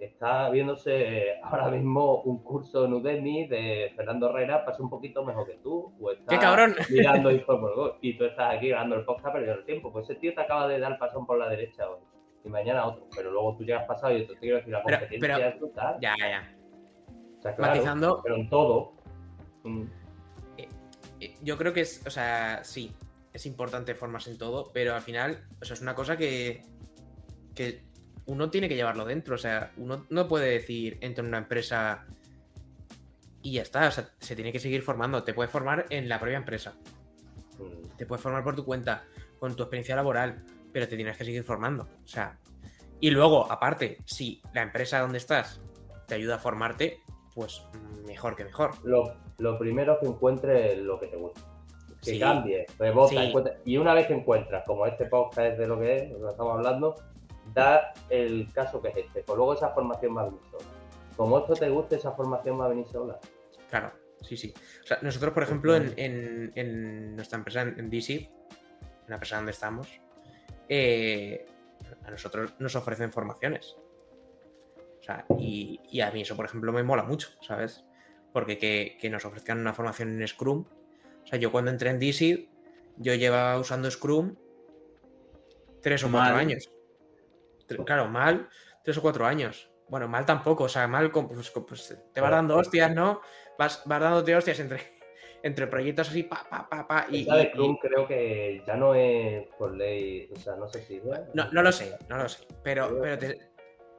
está 0.00 0.48
viéndose 0.48 1.34
ahora 1.42 1.68
mismo 1.68 2.22
un 2.22 2.42
curso 2.42 2.86
en 2.86 2.94
Udemy 2.94 3.46
de 3.46 3.92
Fernando 3.94 4.30
Herrera 4.30 4.64
ser 4.72 4.80
un 4.82 4.88
poquito 4.90 5.22
mejor 5.24 5.46
que 5.46 5.58
tú. 5.62 5.92
O 6.00 6.10
está 6.10 6.24
¡Qué 6.34 6.38
cabrón! 6.38 6.74
mirando 6.90 7.30
Go, 7.46 7.96
y 8.00 8.16
tú 8.16 8.24
estás 8.24 8.54
aquí 8.54 8.68
grabando 8.68 8.96
el 8.96 9.04
podcast 9.04 9.32
perdiendo 9.34 9.58
el 9.60 9.66
tiempo. 9.66 9.92
Pues 9.92 10.08
ese 10.08 10.18
tío 10.18 10.34
te 10.34 10.40
acaba 10.40 10.66
de 10.68 10.78
dar 10.78 10.98
pasón 10.98 11.26
por 11.26 11.38
la 11.38 11.48
derecha 11.48 11.88
hoy. 11.90 11.98
Y 12.44 12.48
mañana 12.48 12.86
otro. 12.86 13.04
Pero 13.14 13.30
luego 13.30 13.54
tú 13.56 13.64
llegas 13.64 13.84
pasado 13.84 14.16
y 14.16 14.26
te 14.26 14.34
quiero 14.38 14.56
decir, 14.56 14.72
la 14.72 14.82
Pero- 14.82 14.98
competencia 15.00 15.34
pero- 15.36 15.48
es 15.48 15.58
brutal. 15.60 15.98
Ya, 16.00 16.14
ya. 16.18 16.56
O 17.38 17.42
sea, 17.42 17.54
claro, 17.54 17.72
Matizando, 17.74 18.20
pero 18.22 18.36
en 18.36 18.48
todo. 18.48 18.92
Mm, 19.64 19.82
eh, 20.58 21.36
yo 21.42 21.58
creo 21.58 21.72
que 21.72 21.82
es, 21.82 22.02
o 22.06 22.10
sea, 22.10 22.62
sí, 22.64 22.92
es 23.32 23.46
importante 23.46 23.94
formarse 23.94 24.30
en 24.30 24.38
todo, 24.38 24.70
pero 24.72 24.94
al 24.94 25.02
final, 25.02 25.44
o 25.60 25.64
sea, 25.64 25.74
es 25.74 25.80
una 25.80 25.94
cosa 25.94 26.16
que, 26.16 26.64
que 27.54 27.82
uno 28.26 28.50
tiene 28.50 28.68
que 28.68 28.76
llevarlo 28.76 29.04
dentro. 29.04 29.34
O 29.34 29.38
sea, 29.38 29.72
uno 29.76 30.06
no 30.10 30.28
puede 30.28 30.50
decir, 30.50 30.98
entro 31.00 31.22
en 31.22 31.28
una 31.28 31.38
empresa 31.38 32.06
y 33.42 33.52
ya 33.52 33.62
está. 33.62 33.88
O 33.88 33.90
sea, 33.90 34.10
se 34.18 34.34
tiene 34.34 34.52
que 34.52 34.58
seguir 34.60 34.82
formando. 34.82 35.22
Te 35.22 35.34
puedes 35.34 35.50
formar 35.50 35.86
en 35.90 36.08
la 36.08 36.18
propia 36.18 36.36
empresa. 36.36 36.74
mm, 37.58 37.96
Te 37.96 38.06
puedes 38.06 38.22
formar 38.22 38.44
por 38.44 38.56
tu 38.56 38.64
cuenta, 38.64 39.04
con 39.38 39.54
tu 39.56 39.62
experiencia 39.62 39.96
laboral, 39.96 40.44
pero 40.72 40.88
te 40.88 40.96
tienes 40.96 41.16
que 41.16 41.24
seguir 41.24 41.44
formando. 41.44 41.88
O 42.04 42.08
sea, 42.08 42.38
y 43.00 43.10
luego, 43.10 43.50
aparte, 43.50 43.98
si 44.04 44.42
la 44.52 44.62
empresa 44.62 45.00
donde 45.00 45.18
estás 45.18 45.60
te 46.06 46.14
ayuda 46.14 46.36
a 46.36 46.38
formarte, 46.38 47.00
pues 47.34 47.62
mejor 48.06 48.36
que 48.36 48.44
mejor. 48.44 48.72
Lo, 48.84 49.16
lo 49.40 49.58
primero 49.58 49.98
que 49.98 50.06
encuentres 50.06 50.78
lo 50.78 50.98
que 51.00 51.06
te 51.08 51.16
gusta. 51.16 51.40
Que 52.02 52.12
Sí. 52.12 52.18
cambie, 52.18 52.66
rebota, 52.78 53.10
Sí. 53.10 53.32
Y 53.66 53.76
una 53.76 53.92
vez 53.94 54.06
que 54.06 54.14
encuentras, 54.14 54.64
como 54.66 54.86
este 54.86 55.04
podcast 55.06 55.52
es 55.52 55.58
de 55.58 55.66
lo 55.66 55.78
que 55.78 55.96
es, 55.96 56.02
de 56.10 56.18
lo 56.18 56.26
que 56.26 56.30
estamos 56.30 56.56
hablando, 56.56 56.94
da 57.52 57.92
el 58.08 58.50
caso 58.52 58.80
que 58.80 58.88
es 58.88 58.96
este. 58.96 59.22
Pues 59.22 59.36
luego 59.36 59.52
esa 59.54 59.70
formación 59.70 60.16
va 60.16 60.22
a 60.22 60.24
venir 60.26 60.40
sola. 60.50 60.64
Como 61.16 61.38
esto 61.38 61.54
te 61.54 61.68
guste, 61.68 61.96
esa 61.96 62.12
formación 62.12 62.58
va 62.60 62.66
a 62.66 62.68
venir 62.68 62.86
sola. 62.86 63.18
Claro, 63.68 63.92
sí, 64.22 64.36
sí. 64.36 64.54
O 64.82 64.86
sea, 64.86 64.98
nosotros, 65.02 65.32
por 65.34 65.42
ejemplo, 65.42 65.76
en, 65.76 65.92
en- 65.98 66.52
en 66.54 67.16
nuestra 67.16 67.36
empresa, 67.38 67.62
en, 67.62 67.78
en 67.78 67.90
DC, 67.90 68.14
en 68.14 68.30
la 69.08 69.16
empresa 69.16 69.36
donde 69.36 69.52
estamos, 69.52 70.00
eh, 70.68 71.44
a 72.04 72.10
nosotros 72.10 72.54
nos 72.58 72.74
ofrecen 72.76 73.12
formaciones. 73.12 73.76
O 75.00 75.02
sea, 75.02 75.24
y, 75.38 75.80
y 75.90 76.00
a 76.00 76.10
mí 76.10 76.22
eso, 76.22 76.36
por 76.36 76.44
ejemplo, 76.46 76.72
me 76.72 76.82
mola 76.82 77.02
mucho, 77.02 77.28
¿sabes? 77.42 77.84
Porque 78.32 78.58
que, 78.58 78.96
que 79.00 79.10
nos 79.10 79.24
ofrezcan 79.24 79.58
una 79.58 79.72
formación 79.72 80.20
en 80.20 80.26
Scrum. 80.28 80.64
O 81.22 81.26
sea, 81.26 81.38
yo 81.38 81.50
cuando 81.52 81.70
entré 81.70 81.90
en 81.90 81.98
DC, 81.98 82.48
yo 82.96 83.14
llevaba 83.14 83.58
usando 83.58 83.90
Scrum 83.90 84.36
tres 85.82 86.04
o 86.04 86.10
cuatro 86.10 86.36
años. 86.36 86.70
Tre- 87.68 87.84
Claro, 87.84 88.08
mal, 88.08 88.48
tres 88.84 88.96
o 88.98 89.02
cuatro 89.02 89.26
años. 89.26 89.70
Bueno, 89.88 90.06
mal 90.08 90.24
tampoco, 90.24 90.64
o 90.64 90.68
sea, 90.68 90.86
mal, 90.86 91.10
pues, 91.10 91.50
pues, 91.50 91.98
te 92.12 92.20
vas 92.20 92.30
dando 92.30 92.56
hostias, 92.56 92.94
¿no? 92.94 93.20
Vas, 93.58 93.82
vas 93.86 94.00
dándote 94.00 94.36
hostias 94.36 94.60
entre, 94.60 94.80
entre 95.42 95.66
proyectos 95.66 96.08
así, 96.10 96.22
pa, 96.22 96.46
pa, 96.48 96.68
pa, 96.68 96.86
pa, 96.86 97.06
y, 97.10 97.22
Esa 97.22 97.36
de 97.36 97.42
y- 97.44 97.46
Scrum 97.48 97.76
creo 97.78 98.06
que 98.06 98.62
ya 98.66 98.76
no 98.76 98.94
es 98.94 99.48
por 99.58 99.74
ley, 99.74 100.30
o 100.32 100.38
sea, 100.38 100.54
no 100.56 100.68
sé 100.68 100.82
si... 100.82 101.00
no, 101.34 101.50
no 101.50 101.62
lo 101.62 101.72
sé, 101.72 101.96
no 102.08 102.18
lo 102.18 102.28
sé. 102.28 102.46
Pero, 102.62 103.00
pero 103.00 103.18
te- 103.18 103.49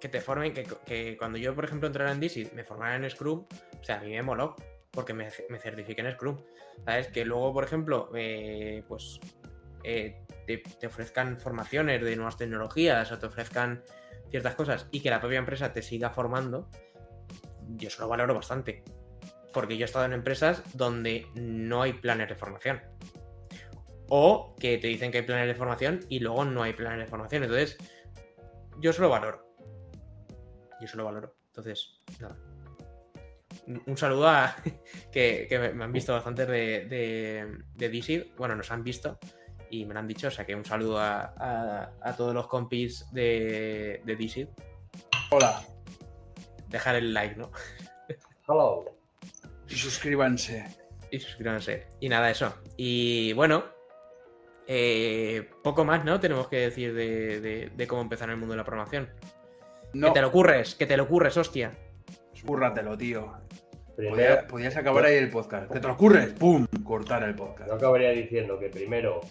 que 0.02 0.10
te 0.10 0.20
formen, 0.20 0.54
que, 0.54 0.66
que 0.86 1.16
cuando 1.16 1.38
yo, 1.38 1.56
por 1.56 1.64
ejemplo, 1.64 1.88
entrara 1.88 2.12
en 2.12 2.20
DC, 2.20 2.52
me 2.54 2.66
formara 2.66 2.96
en 2.98 3.10
Scrum, 3.10 3.46
o 3.80 3.84
sea, 3.84 4.00
a 4.00 4.02
mí 4.02 4.10
me 4.10 4.22
moló, 4.22 4.56
porque 4.92 5.14
me, 5.14 5.30
me 5.50 5.60
certifiqué 5.60 6.02
en 6.02 6.12
Scrum. 6.12 6.38
¿Sabes? 6.84 7.08
Que 7.10 7.24
luego, 7.24 7.54
por 7.54 7.64
ejemplo, 7.64 8.10
eh, 8.16 8.84
pues 8.88 9.20
eh, 9.84 10.26
te, 10.48 10.58
te 10.58 10.88
ofrezcan 10.88 11.40
formaciones 11.40 12.04
de 12.04 12.16
nuevas 12.16 12.38
tecnologías 12.38 13.12
o 13.12 13.20
te 13.20 13.28
ofrezcan 13.28 13.84
ciertas 14.30 14.56
cosas 14.56 14.88
y 14.92 15.02
que 15.02 15.10
la 15.10 15.20
propia 15.20 15.38
empresa 15.38 15.72
te 15.74 15.82
siga 15.82 16.10
formando, 16.10 16.70
yo 17.68 17.88
eso 17.88 18.02
lo 18.02 18.10
valoro 18.10 18.34
bastante. 18.34 18.84
Porque 19.54 19.78
yo 19.78 19.84
he 19.84 19.86
estado 19.86 20.06
en 20.06 20.14
empresas 20.14 20.64
donde 20.74 21.28
no 21.36 21.82
hay 21.82 21.94
planes 21.94 22.30
de 22.30 22.36
formación. 22.36 22.82
O 24.10 24.56
que 24.60 24.78
te 24.78 24.88
dicen 24.88 25.12
que 25.12 25.20
hay 25.20 25.26
planes 25.26 25.48
de 25.48 25.56
formación 25.56 26.00
y 26.10 26.20
luego 26.20 26.46
no 26.46 26.64
hay 26.64 26.74
planes 26.74 27.00
de 27.00 27.08
formación. 27.08 27.44
Entonces, 27.44 27.78
yo 28.80 28.92
eso 28.92 29.02
lo 29.02 29.10
valoro. 29.10 29.51
Yo 30.82 30.86
eso 30.86 30.98
lo 30.98 31.06
valoro. 31.06 31.34
Entonces, 31.48 32.02
nada. 32.20 32.36
Un 33.86 33.96
saludo 33.96 34.28
a 34.28 34.56
que, 35.12 35.46
que 35.48 35.60
me 35.74 35.84
han 35.84 35.92
visto 35.94 36.12
bastantes 36.14 36.48
de, 36.48 36.86
de, 36.86 37.58
de 37.76 37.90
DC. 37.90 38.34
Bueno, 38.38 38.56
nos 38.56 38.70
han 38.72 38.84
visto 38.84 39.18
y 39.70 39.86
me 39.86 39.94
lo 39.94 40.00
han 40.00 40.08
dicho. 40.08 40.28
O 40.28 40.32
sea 40.32 40.46
que 40.46 40.56
un 40.56 40.66
saludo 40.66 41.00
a, 41.00 41.34
a- 41.38 41.92
a 42.02 42.16
todos 42.18 42.34
los 42.34 42.48
compis 42.48 43.06
de, 43.14 44.02
de 44.04 44.16
DC. 44.16 44.50
Hola. 45.30 45.62
Dejar 46.68 46.96
el 46.96 47.14
like, 47.14 47.36
¿no? 47.36 47.52
Hello. 48.48 48.86
Y 49.70 49.76
suscríbanse. 49.76 50.66
Y 51.12 51.20
suscríbanse. 51.20 51.88
Y 52.02 52.10
nada, 52.10 52.30
eso. 52.30 52.54
Y 52.76 53.32
bueno, 53.34 53.64
eh, 54.68 55.50
poco 55.64 55.86
más, 55.86 56.04
¿no? 56.04 56.20
Tenemos 56.20 56.50
que 56.50 56.58
decir 56.58 56.94
de, 56.94 57.40
de- 57.40 57.70
de 57.74 57.88
cómo 57.88 58.02
empezar 58.02 58.28
en 58.28 58.34
el 58.34 58.38
mundo 58.40 58.52
de 58.54 58.58
la 58.58 58.66
programación. 58.66 59.10
No, 59.94 60.08
Que 60.08 60.14
te 60.14 60.22
lo 60.22 60.28
ocurres, 60.30 60.76
que 60.76 60.86
te 60.86 60.98
lo 60.98 61.04
ocurres, 61.04 61.36
hostia. 61.38 61.78
cúrratelo, 62.46 62.98
tío. 62.98 63.34
Podías 64.50 64.76
acabar 64.78 65.06
ahí 65.06 65.16
el 65.18 65.30
podcast. 65.30 65.72
¿Qué 65.72 65.80
te 65.80 65.88
lo 65.88 65.94
ocurres? 65.94 66.30
¡Pum! 66.34 66.66
Cortar 66.84 67.24
el 67.24 67.36
podcast. 67.36 67.70
yo 67.70 67.76
acabaría 67.76 68.10
diciendo 68.12 68.58
que 68.58 68.70
primero 68.70 69.22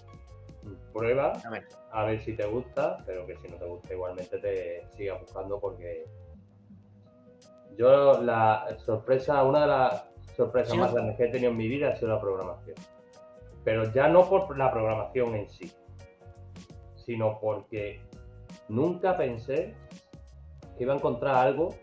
prueba, 0.92 1.32
A 1.44 1.50
ver. 1.50 1.66
a 1.92 2.04
ver 2.04 2.20
si 2.20 2.34
te 2.34 2.44
gusta, 2.46 2.98
pero 3.06 3.26
que 3.26 3.36
si 3.36 3.48
no 3.48 3.56
te 3.56 3.64
gusta 3.64 3.92
igualmente 3.94 4.38
te 4.38 4.86
sigas 4.96 5.20
buscando 5.20 5.58
porque 5.58 6.04
yo 7.76 8.20
la 8.22 8.66
sorpresa, 8.84 9.42
una 9.44 9.62
de 9.62 9.66
las 9.66 10.04
sorpresas 10.36 10.72
Sí, 10.72 10.78
más 10.78 10.92
grandes 10.92 11.16
que 11.16 11.24
he 11.24 11.28
tenido 11.28 11.50
en 11.50 11.56
mi 11.56 11.68
vida 11.68 11.90
ha 11.90 11.96
sido 11.96 12.08
la 12.14 12.20
programación. 12.20 12.76
Pero 13.64 13.90
ya 13.92 14.08
no 14.08 14.28
por 14.28 14.56
la 14.56 14.70
programación 14.70 15.34
en 15.34 15.48
sí, 15.50 15.72
sino 16.94 17.38
porque 17.40 18.00
nunca 18.68 19.16
pensé 19.16 19.74
que 20.80 20.84
iba 20.84 20.94
a 20.94 20.96
encontrar 20.96 21.34
algo 21.34 21.74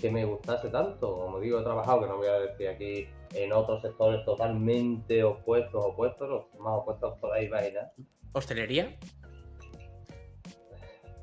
que 0.00 0.10
me 0.10 0.24
gustase 0.24 0.70
tanto. 0.70 1.18
Como 1.18 1.38
digo, 1.38 1.60
he 1.60 1.62
trabajado, 1.62 2.00
que 2.00 2.06
no 2.06 2.16
voy 2.16 2.28
a 2.28 2.38
decir 2.40 2.68
aquí, 2.68 3.06
en 3.34 3.52
otros 3.52 3.82
sectores 3.82 4.24
totalmente 4.24 5.22
opuestos, 5.22 5.84
opuestos, 5.84 6.30
los 6.30 6.44
más 6.58 6.78
opuestos 6.78 7.12
que 7.16 7.20
podáis 7.20 7.48
imaginar. 7.48 7.92
¿Hostelería? 8.32 8.96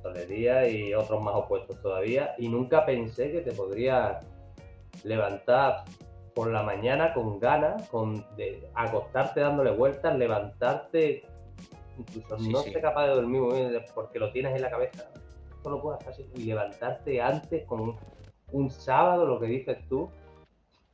hostelería 0.04 0.70
y 0.70 0.94
otros 0.94 1.20
más 1.20 1.34
opuestos 1.34 1.82
todavía. 1.82 2.36
Y 2.38 2.48
nunca 2.48 2.86
pensé 2.86 3.32
que 3.32 3.42
te 3.42 3.54
podrías 3.54 4.24
levantar 5.04 5.84
por 6.36 6.52
la 6.52 6.62
mañana 6.62 7.12
con 7.12 7.40
ganas, 7.40 7.90
con 7.90 8.24
de 8.36 8.70
acostarte 8.76 9.40
dándole 9.40 9.72
vueltas, 9.72 10.16
levantarte 10.16 11.24
incluso 11.98 12.38
Sí, 12.38 12.50
no 12.50 12.60
sí. 12.60 12.72
ser 12.72 12.84
capaz 12.84 13.08
de 13.08 13.16
dormir 13.16 13.42
muy 13.42 13.56
bien 13.62 13.84
porque 13.96 14.20
lo 14.20 14.32
tienes 14.32 14.56
en 14.56 14.62
la 14.62 14.70
cabeza, 14.70 15.10
esto 15.66 15.76
no 15.76 15.82
puedes 15.82 16.08
hacer 16.08 16.28
y 16.36 16.44
levantarte 16.44 17.20
antes 17.22 17.66
con 17.66 17.80
un, 17.82 17.96
un 18.52 18.70
sábado, 18.70 19.26
lo 19.26 19.40
que 19.40 19.48
dices 19.48 19.78
tú, 19.90 20.10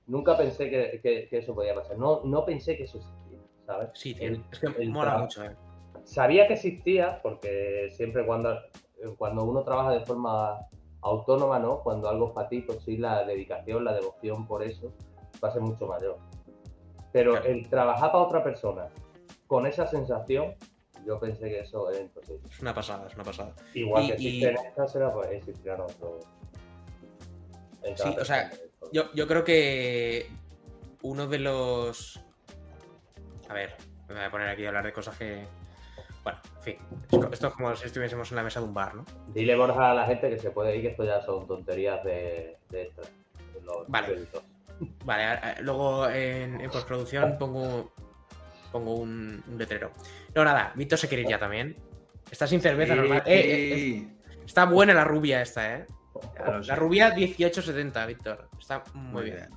nunca 0.07 0.37
pensé 0.37 0.69
que, 0.69 1.01
que- 1.01 1.27
que 1.27 1.37
eso 1.39 1.53
podía 1.53 1.75
pasar. 1.75 1.97
No, 1.97 2.21
no 2.23 2.45
pensé 2.45 2.77
que 2.77 2.83
eso 2.83 2.99
existía, 2.99 3.39
¿sabes? 3.65 3.89
Sí, 3.95 4.13
tío. 4.15 4.27
El- 4.29 4.45
es 4.51 4.59
que 4.59 4.81
el 4.81 4.89
mola 4.91 5.01
trabajo. 5.05 5.23
mucho, 5.25 5.43
eh. 5.43 5.55
sabía 6.05 6.47
que 6.47 6.53
existía 6.53 7.19
porque 7.21 7.89
siempre 7.91 8.25
cuando, 8.25 8.57
cuando 9.17 9.43
uno 9.43 9.61
trabaja 9.63 9.91
de 9.91 10.05
forma 10.05 10.59
autónoma, 11.01 11.59
¿no? 11.59 11.79
Cuando 11.81 12.07
algo 12.07 12.27
es 12.27 12.31
para 12.33 12.47
ti, 12.47 12.61
pues 12.61 12.81
sí, 12.83 12.95
la 12.95 13.25
dedicación, 13.25 13.83
la 13.83 13.93
devoción 13.93 14.47
por 14.47 14.63
eso 14.63 14.93
va 15.43 15.49
a 15.49 15.51
ser 15.51 15.61
mucho 15.63 15.85
mayor. 15.85 16.17
Pero 17.11 17.31
Claro. 17.31 17.47
el 17.47 17.67
trabajar 17.69 18.11
para 18.13 18.23
otra 18.23 18.41
persona 18.41 18.87
con 19.47 19.65
esa 19.67 19.85
sensación, 19.85 20.55
yo 21.05 21.19
pensé 21.19 21.49
que 21.49 21.59
eso 21.61 21.89
era 21.91 22.01
imposible. 22.01 22.41
Es 22.49 22.59
una 22.59 22.73
pasada, 22.73 23.07
es 23.07 23.15
una 23.15 23.23
pasada. 23.23 23.53
Igual 23.73 24.03
Y- 24.03 24.07
que 24.07 24.21
y- 24.21 24.27
existen 24.43 24.65
estas, 24.67 24.91
será 24.91 25.13
pues 25.13 25.31
existirán 25.31 25.81
otros. 25.81 26.25
Sí, 27.83 28.15
o 28.19 28.25
sea, 28.25 28.49
persona. 28.49 28.51
Yo, 28.91 29.11
yo 29.13 29.27
creo 29.27 29.43
que 29.43 30.27
uno 31.01 31.27
de 31.27 31.39
los. 31.39 32.19
A 33.49 33.53
ver, 33.53 33.75
me 34.07 34.15
voy 34.15 34.23
a 34.23 34.31
poner 34.31 34.49
aquí 34.49 34.65
a 34.65 34.69
hablar 34.69 34.85
de 34.85 34.93
cosas 34.93 35.17
que. 35.17 35.45
Bueno, 36.23 36.39
en 36.57 36.61
fin. 36.61 36.77
Esto 37.31 37.47
es 37.47 37.53
como 37.53 37.75
si 37.75 37.87
estuviésemos 37.87 38.29
en 38.31 38.35
la 38.37 38.43
mesa 38.43 38.59
de 38.59 38.67
un 38.67 38.73
bar, 38.75 38.93
¿no? 38.93 39.05
Dile, 39.33 39.55
Borja, 39.55 39.91
a 39.91 39.93
la 39.95 40.05
gente 40.05 40.29
que 40.29 40.37
se 40.37 40.51
puede 40.51 40.75
ir, 40.75 40.83
que 40.83 40.87
esto 40.89 41.03
ya 41.03 41.19
son 41.21 41.47
tonterías 41.47 42.03
de, 42.03 42.57
de 42.69 42.83
estas. 42.83 43.07
de 43.55 43.61
los 43.61 43.87
Vale. 43.87 44.07
créditos. 44.07 44.43
Vale, 45.05 45.61
luego 45.61 46.07
en, 46.09 46.59
en 46.61 46.69
postproducción 46.71 47.37
pongo, 47.37 47.91
pongo 48.71 48.95
un, 48.95 49.43
un 49.47 49.57
letrero. 49.57 49.91
No, 50.35 50.43
nada, 50.45 50.71
Víctor 50.75 50.97
se 50.97 51.07
quiere 51.07 51.23
ir 51.23 51.29
ya 51.29 51.39
también. 51.39 51.75
Está 52.29 52.47
sin 52.47 52.61
cerveza, 52.61 52.95
normal. 52.95 53.23
Eh, 53.25 53.39
eh, 53.39 53.97
eh, 53.97 54.07
está 54.45 54.65
buena 54.65 54.93
la 54.93 55.03
rubia 55.03 55.41
esta, 55.41 55.75
¿eh? 55.75 55.87
La 56.65 56.75
rubia 56.75 57.13
1870, 57.13 58.05
Víctor. 58.05 58.49
Está 58.59 58.83
muy, 58.93 59.11
Muy 59.11 59.23
bien. 59.25 59.35
bien. 59.37 59.49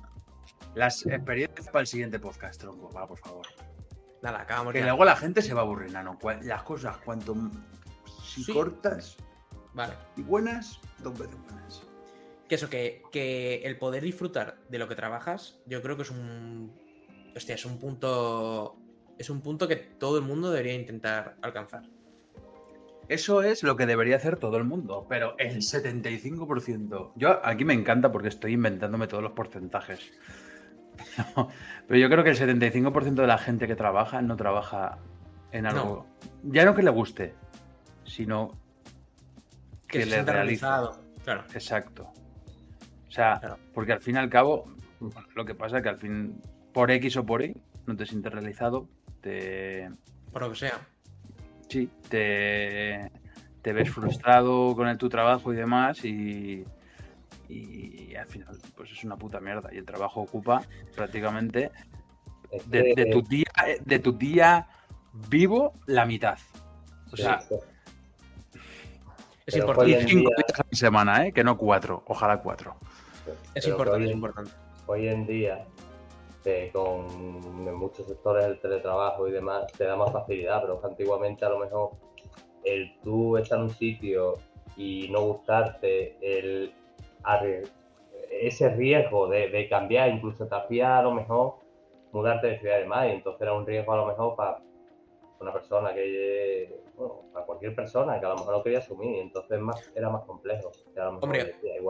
Las 0.73 1.05
experiencias 1.05 1.67
para 1.67 1.81
el 1.81 1.87
siguiente 1.87 2.19
podcast, 2.19 2.59
tronco, 2.59 2.91
va, 2.91 3.07
por 3.07 3.17
favor. 3.19 3.45
Nada, 4.21 4.41
acabamos 4.41 4.73
Que 4.73 4.79
ya. 4.79 4.87
luego 4.87 5.05
la 5.05 5.15
gente 5.15 5.41
se 5.41 5.53
va 5.53 5.61
a 5.61 5.63
aburrir, 5.63 5.91
nano. 5.91 6.17
Las 6.41 6.63
cosas, 6.63 6.97
cuanto 6.97 7.35
si 8.23 8.51
cortas 8.51 9.15
Vale. 9.73 9.93
y 10.17 10.21
buenas, 10.23 10.79
dos 10.99 11.17
veces 11.17 11.37
buenas. 11.47 11.83
Que 12.49 12.55
eso, 12.55 12.69
que, 12.69 13.03
que 13.11 13.61
el 13.63 13.77
poder 13.77 14.03
disfrutar 14.03 14.57
de 14.69 14.77
lo 14.77 14.87
que 14.87 14.95
trabajas, 14.95 15.59
yo 15.65 15.81
creo 15.81 15.95
que 15.95 16.01
es 16.03 16.11
un. 16.11 16.73
Hostia, 17.35 17.55
es 17.55 17.65
un 17.65 17.79
punto. 17.79 18.77
Es 19.17 19.29
un 19.29 19.41
punto 19.41 19.67
que 19.67 19.75
todo 19.75 20.17
el 20.17 20.23
mundo 20.23 20.51
debería 20.51 20.73
intentar 20.73 21.37
alcanzar. 21.41 21.83
Eso 23.07 23.43
es 23.43 23.61
lo 23.63 23.75
que 23.75 23.85
debería 23.85 24.15
hacer 24.15 24.37
todo 24.37 24.57
el 24.57 24.63
mundo, 24.63 25.05
pero 25.07 25.37
el 25.37 25.57
75%. 25.57 27.11
Yo 27.15 27.45
aquí 27.45 27.63
me 27.63 27.73
encanta 27.75 28.11
porque 28.11 28.29
estoy 28.29 28.53
inventándome 28.53 29.07
todos 29.07 29.21
los 29.23 29.33
porcentajes. 29.33 30.11
Pero 31.87 31.99
yo 31.99 32.09
creo 32.09 32.23
que 32.23 32.29
el 32.29 32.37
75% 32.37 33.13
de 33.15 33.27
la 33.27 33.37
gente 33.37 33.67
que 33.67 33.75
trabaja 33.75 34.21
no 34.21 34.37
trabaja 34.37 34.97
en 35.51 35.65
algo. 35.65 36.07
Ya 36.43 36.63
no 36.65 36.73
que 36.73 36.83
le 36.83 36.89
guste, 36.89 37.35
sino 38.05 38.51
Que, 39.87 39.99
que, 39.99 40.05
se 40.05 40.09
le 40.11 40.23
realizado. 40.23 41.01
Claro. 41.23 41.43
Exacto. 41.53 42.11
O 43.07 43.11
sea, 43.11 43.39
Claro. 43.39 43.57
porque 43.73 43.91
al 43.93 43.99
fin 43.99 44.15
y 44.15 44.19
al 44.19 44.29
cabo, 44.29 44.73
lo 45.35 45.45
que 45.45 45.53
pasa 45.53 45.77
es 45.77 45.83
que 45.83 45.89
al 45.89 45.97
fin, 45.97 46.41
por 46.73 46.89
X 46.91 47.17
o 47.17 47.25
por 47.25 47.43
Y, 47.43 47.55
no 47.85 47.95
te 47.95 48.05
sientes 48.05 48.31
realizado, 48.31 48.87
te, 49.25 49.89
Por 50.31 50.43
lo 50.43 50.49
que 50.51 50.55
sea. 50.55 50.79
sí, 51.67 51.89
te, 52.09 53.11
te 53.63 53.73
ves 53.73 53.89
frustrado 53.89 54.75
con 54.75 54.87
el, 54.87 54.99
tu 54.99 55.09
trabajo 55.09 55.51
y 55.51 55.55
demás 55.55 56.05
y, 56.05 56.63
y 57.49 58.13
al 58.15 58.27
final 58.27 58.55
pues 58.77 58.91
es 58.91 59.03
una 59.03 59.17
puta 59.17 59.39
mierda 59.39 59.69
y 59.73 59.77
el 59.77 59.85
trabajo 59.85 60.21
ocupa 60.21 60.61
prácticamente 60.95 61.71
de, 62.67 63.09
tu 63.11 63.23
día 63.23 63.47
de 63.83 63.97
tu 63.99 64.13
día 64.13 64.67
vivo 65.27 65.73
la 65.87 66.05
mitad. 66.05 66.37
O 67.11 67.17
sea, 67.17 67.41
sí. 67.41 67.55
Es 69.47 69.55
importante. 69.57 69.91
y 69.91 70.07
cinco 70.07 70.29
día- 70.29 70.45
días 70.47 70.59
a 70.59 70.63
la 70.69 70.77
semana, 70.77 71.25
¿eh? 71.25 71.31
que 71.31 71.43
no 71.43 71.57
cuatro, 71.57 72.03
ojalá 72.07 72.37
cuatro. 72.41 72.75
Es 73.55 73.67
importante, 73.67 74.03
hoy 74.03 74.09
es 74.09 74.13
importante. 74.15 74.51
hoy 74.85 75.07
en 75.07 75.25
día, 75.25 75.65
eh, 76.45 76.69
con 76.71 77.05
en 77.67 77.75
muchos 77.75 78.07
sectores 78.07 78.45
el 78.45 78.59
teletrabajo 78.59 79.27
y 79.27 79.31
demás, 79.31 79.71
te 79.77 79.85
da 79.85 79.95
más 79.95 80.11
facilidad, 80.11 80.61
pero 80.61 80.81
antiguamente 80.83 81.45
a 81.45 81.49
lo 81.49 81.59
mejor 81.59 81.91
el 82.63 82.97
tú 83.01 83.37
estar 83.37 83.57
en 83.59 83.65
un 83.65 83.69
sitio 83.69 84.35
y 84.77 85.07
no 85.09 85.21
gustarte, 85.21 86.17
el 86.21 86.73
ese 88.29 88.69
riesgo 88.69 89.27
de, 89.27 89.49
de 89.49 89.67
cambiar, 89.69 90.09
incluso 90.09 90.47
te 90.47 90.55
hacía 90.55 90.99
a 90.99 91.03
lo 91.03 91.11
mejor 91.11 91.55
mudarte 92.11 92.47
de 92.47 92.59
ciudad 92.59 92.77
y 92.77 92.81
demás, 92.81 93.07
y 93.07 93.11
entonces 93.11 93.41
era 93.41 93.53
un 93.53 93.65
riesgo 93.65 93.93
a 93.93 93.97
lo 93.97 94.05
mejor 94.05 94.35
para 94.35 94.61
una 95.39 95.53
persona 95.53 95.93
que, 95.93 96.81
bueno, 96.95 97.21
para 97.33 97.45
cualquier 97.45 97.75
persona 97.75 98.19
que 98.19 98.25
a 98.25 98.29
lo 98.29 98.35
mejor 98.35 98.57
no 98.57 98.63
quería 98.63 98.79
asumir, 98.79 99.19
entonces 99.21 99.59
más, 99.59 99.91
era 99.95 100.09
más 100.09 100.23
complejo. 100.23 100.71
que 100.93 100.99
a 100.99 101.05
lo 101.05 101.13
mejor 101.13 101.23
Hombre, 101.25 101.41
en 101.41 101.61
día. 101.61 101.81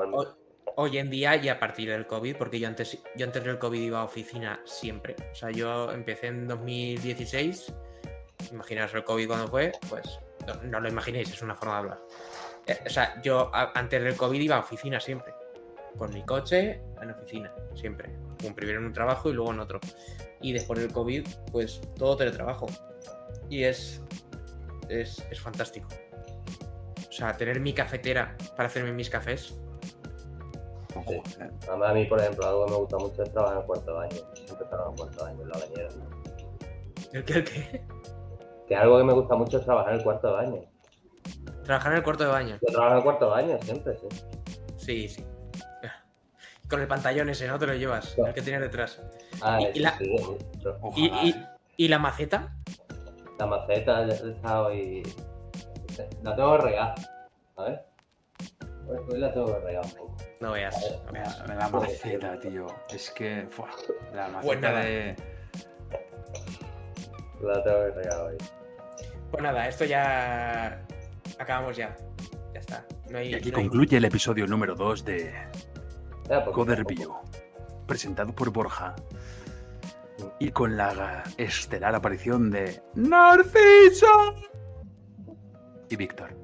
Hoy 0.77 0.97
en 0.97 1.10
día 1.10 1.35
y 1.38 1.47
a 1.47 1.57
partir 1.60 1.89
del 1.89 2.06
COVID, 2.06 2.35
porque 2.35 2.60
yo 2.60 2.68
antes, 2.68 2.97
yo 3.15 3.26
antes 3.26 3.43
del 3.43 3.57
COVID 3.57 3.80
iba 3.81 4.02
a 4.02 4.03
oficina 4.03 4.60
siempre. 4.65 5.15
O 5.31 5.35
sea, 5.35 5.49
yo 5.52 5.91
empecé 5.91 6.27
en 6.27 6.47
2016. 6.47 7.73
Imaginaos 8.52 8.93
el 8.93 9.03
COVID 9.06 9.27
cuando 9.27 9.47
fue, 9.47 9.72
pues 9.89 10.19
no, 10.45 10.53
no 10.64 10.80
lo 10.81 10.89
imaginéis, 10.89 11.31
es 11.31 11.41
una 11.41 11.56
forma 11.56 11.73
de 11.76 11.80
hablar. 11.80 11.99
Eh, 12.68 12.77
o 12.85 12.89
sea, 12.89 13.22
yo 13.22 13.49
a- 13.53 13.72
antes 13.73 14.03
del 14.03 14.18
COVID 14.18 14.39
iba 14.41 14.57
a 14.57 14.60
oficina 14.60 14.99
siempre. 14.99 15.34
Con 15.97 16.14
mi 16.14 16.23
coche 16.26 16.81
en 17.02 17.10
oficina, 17.11 17.53
siempre. 17.73 18.10
Un 18.43 18.53
primero 18.53 18.80
en 18.80 18.85
un 18.88 18.93
trabajo 18.93 19.30
y 19.30 19.34
luego 19.34 19.53
en 19.53 19.61
otro. 19.61 19.80
Y 20.41 20.52
después 20.52 20.77
del 20.80 20.91
COVID, 20.91 21.26
pues 21.53 21.80
todo 21.97 22.18
teletrabajo. 22.18 22.65
Y 23.49 23.64
es, 23.64 24.02
es, 24.89 25.26
es 25.31 25.39
fantástico. 25.39 25.88
O 27.07 27.11
sea, 27.14 27.31
tener 27.38 27.61
mi 27.61 27.73
cafetera 27.73 28.35
para 28.57 28.68
hacerme 28.68 28.91
mis 28.91 29.10
cafés. 29.10 29.57
Sí. 31.07 31.22
Además, 31.67 31.89
a 31.89 31.93
mí, 31.93 32.05
por 32.05 32.19
ejemplo, 32.19 32.45
algo 32.47 32.65
que 32.65 32.72
me 32.72 32.77
gusta 32.77 32.97
mucho 32.97 33.23
es 33.23 33.31
trabajar 33.31 33.55
en 33.57 33.61
el 33.61 33.65
cuarto 33.67 33.91
de 33.91 33.97
baño. 33.97 34.17
Siempre 34.34 34.67
trabajo 34.67 34.89
en 34.89 34.93
el 34.93 34.99
cuarto 34.99 35.17
de 35.17 35.23
baño, 35.31 35.41
en 35.43 35.49
la 35.49 35.57
bañera. 35.59 35.89
¿El 37.13 37.26
qué? 37.26 37.34
¿El 37.34 37.43
qué? 37.43 37.85
Que 38.67 38.76
algo 38.76 38.97
que 38.97 39.03
me 39.03 39.13
gusta 39.13 39.35
mucho 39.35 39.57
es 39.59 39.65
trabajar 39.65 39.93
en 39.93 39.99
el 39.99 40.03
cuarto 40.03 40.27
de 40.27 40.34
baño. 40.34 40.61
Trabajar 41.63 41.91
en 41.91 41.97
el 41.97 42.03
cuarto 42.03 42.23
de 42.23 42.30
baño. 42.30 42.57
Yo 42.61 42.73
trabajo 42.73 42.91
en 42.93 42.97
el 42.97 43.03
cuarto 43.03 43.26
de 43.26 43.31
baño 43.31 43.57
siempre, 43.61 43.97
sí. 43.97 44.07
Sí, 44.77 45.09
sí. 45.09 45.26
Con 46.69 46.81
el 46.81 46.88
pantallón 46.88 47.30
ese, 47.30 47.47
¿no? 47.47 47.59
Te 47.59 47.67
lo 47.67 47.76
llevas, 47.76 48.17
el 48.17 48.34
que 48.34 48.41
tienes 48.41 48.61
detrás. 48.61 48.99
Ah, 49.41 49.59
Y- 49.61 49.80
la- 49.80 49.95
sí. 49.99 50.05
¿Y, 50.15 50.67
Ojalá, 50.81 51.23
y, 51.23 51.30
¿eh? 51.30 51.45
y 51.77 51.88
la 51.88 51.99
maceta? 51.99 52.55
La 53.38 53.45
maceta 53.45 54.07
ya 54.07 54.13
he 54.15 54.31
estado 54.31 54.73
y... 54.73 55.03
La 56.23 56.35
tengo 56.35 56.57
que 56.57 56.63
regar, 56.63 56.95
¿sabes? 57.55 57.80
Hoy, 58.88 58.97
hoy 59.11 59.19
la 59.19 59.31
tengo 59.31 59.45
que 59.45 59.59
regar 59.59 59.85
un 59.85 59.91
poco. 59.91 60.14
No 60.41 60.52
veas, 60.52 60.76
no 61.06 61.12
veas. 61.14 61.48
La, 61.48 61.56
la 61.56 61.70
maceta, 61.70 62.40
tío. 62.40 62.68
Es 62.90 63.10
que. 63.12 63.48
fua, 63.49 63.70
la 64.14 64.28
maceta 64.28 64.44
Pues 64.45 64.62
de. 64.62 65.16
La 67.41 67.64
tengo 67.64 67.78
que 67.86 67.91
regar 67.91 68.22
hoy. 68.22 68.38
Pues 69.32 69.44
nada, 69.44 69.68
esto 69.68 69.86
ya. 69.86 70.82
Acabamos 71.40 71.76
ya. 71.78 71.95
Ya 72.53 72.60
está. 72.60 72.86
No 73.10 73.18
hay, 73.18 73.30
Y 73.32 73.36
aquí 73.36 73.52
no 73.52 73.57
hay- 73.57 73.64
concluye 73.66 73.98
el 73.98 74.06
episodio 74.06 74.48
número 74.48 74.76
2 74.76 75.03
de 75.06 75.34
Ya, 76.30 76.44
porque 76.44 76.52
Coder 76.56 76.78
tampoco- 76.86 76.95
Bio, 76.95 77.22
presentado 77.88 78.34
por 78.34 78.52
Borja. 78.52 78.95
Y 80.40 80.52
con 80.52 80.76
la 80.78 81.24
estelar 81.38 81.94
aparición 81.95 82.49
de 82.49 82.82
Narciso 82.95 84.07
y 85.90 85.95
Víctor. 85.98 86.36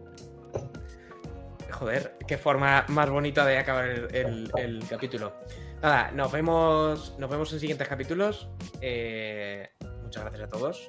Joder, 1.82 2.16
qué 2.28 2.38
forma 2.38 2.86
más 2.90 3.10
bonita 3.10 3.44
de 3.44 3.58
acabar 3.58 3.86
el, 3.90 4.14
el- 4.16 4.52
el 4.56 4.84
capítulo. 4.88 5.34
Nada, 5.82 6.12
nos 6.12 6.32
vemos, 6.32 7.16
nos 7.18 7.28
vemos 7.28 7.52
en 7.54 7.60
siguientes 7.60 7.88
capítulos. 7.88 8.48
Eh, 8.82 9.68
muchas 10.04 10.22
gracias 10.26 10.44
a 10.44 10.48
todos. 10.48 10.88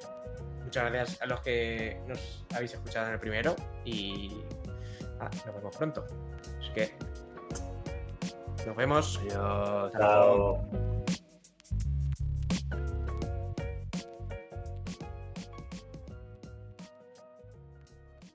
Muchas 0.63 0.91
gracias 0.91 1.19
a 1.19 1.25
los 1.25 1.39
que 1.41 1.99
nos 2.07 2.45
habéis 2.53 2.75
escuchado 2.75 3.07
en 3.07 3.13
el 3.13 3.19
primero. 3.19 3.55
Y 3.85 4.37
nos 5.19 5.55
vemos 5.55 5.75
pronto. 5.75 6.05
Así 6.59 6.71
que 6.75 6.91
nos 8.67 8.75
vemos. 8.75 9.19
Adiós. 9.31 9.93
Chao. 9.93 11.02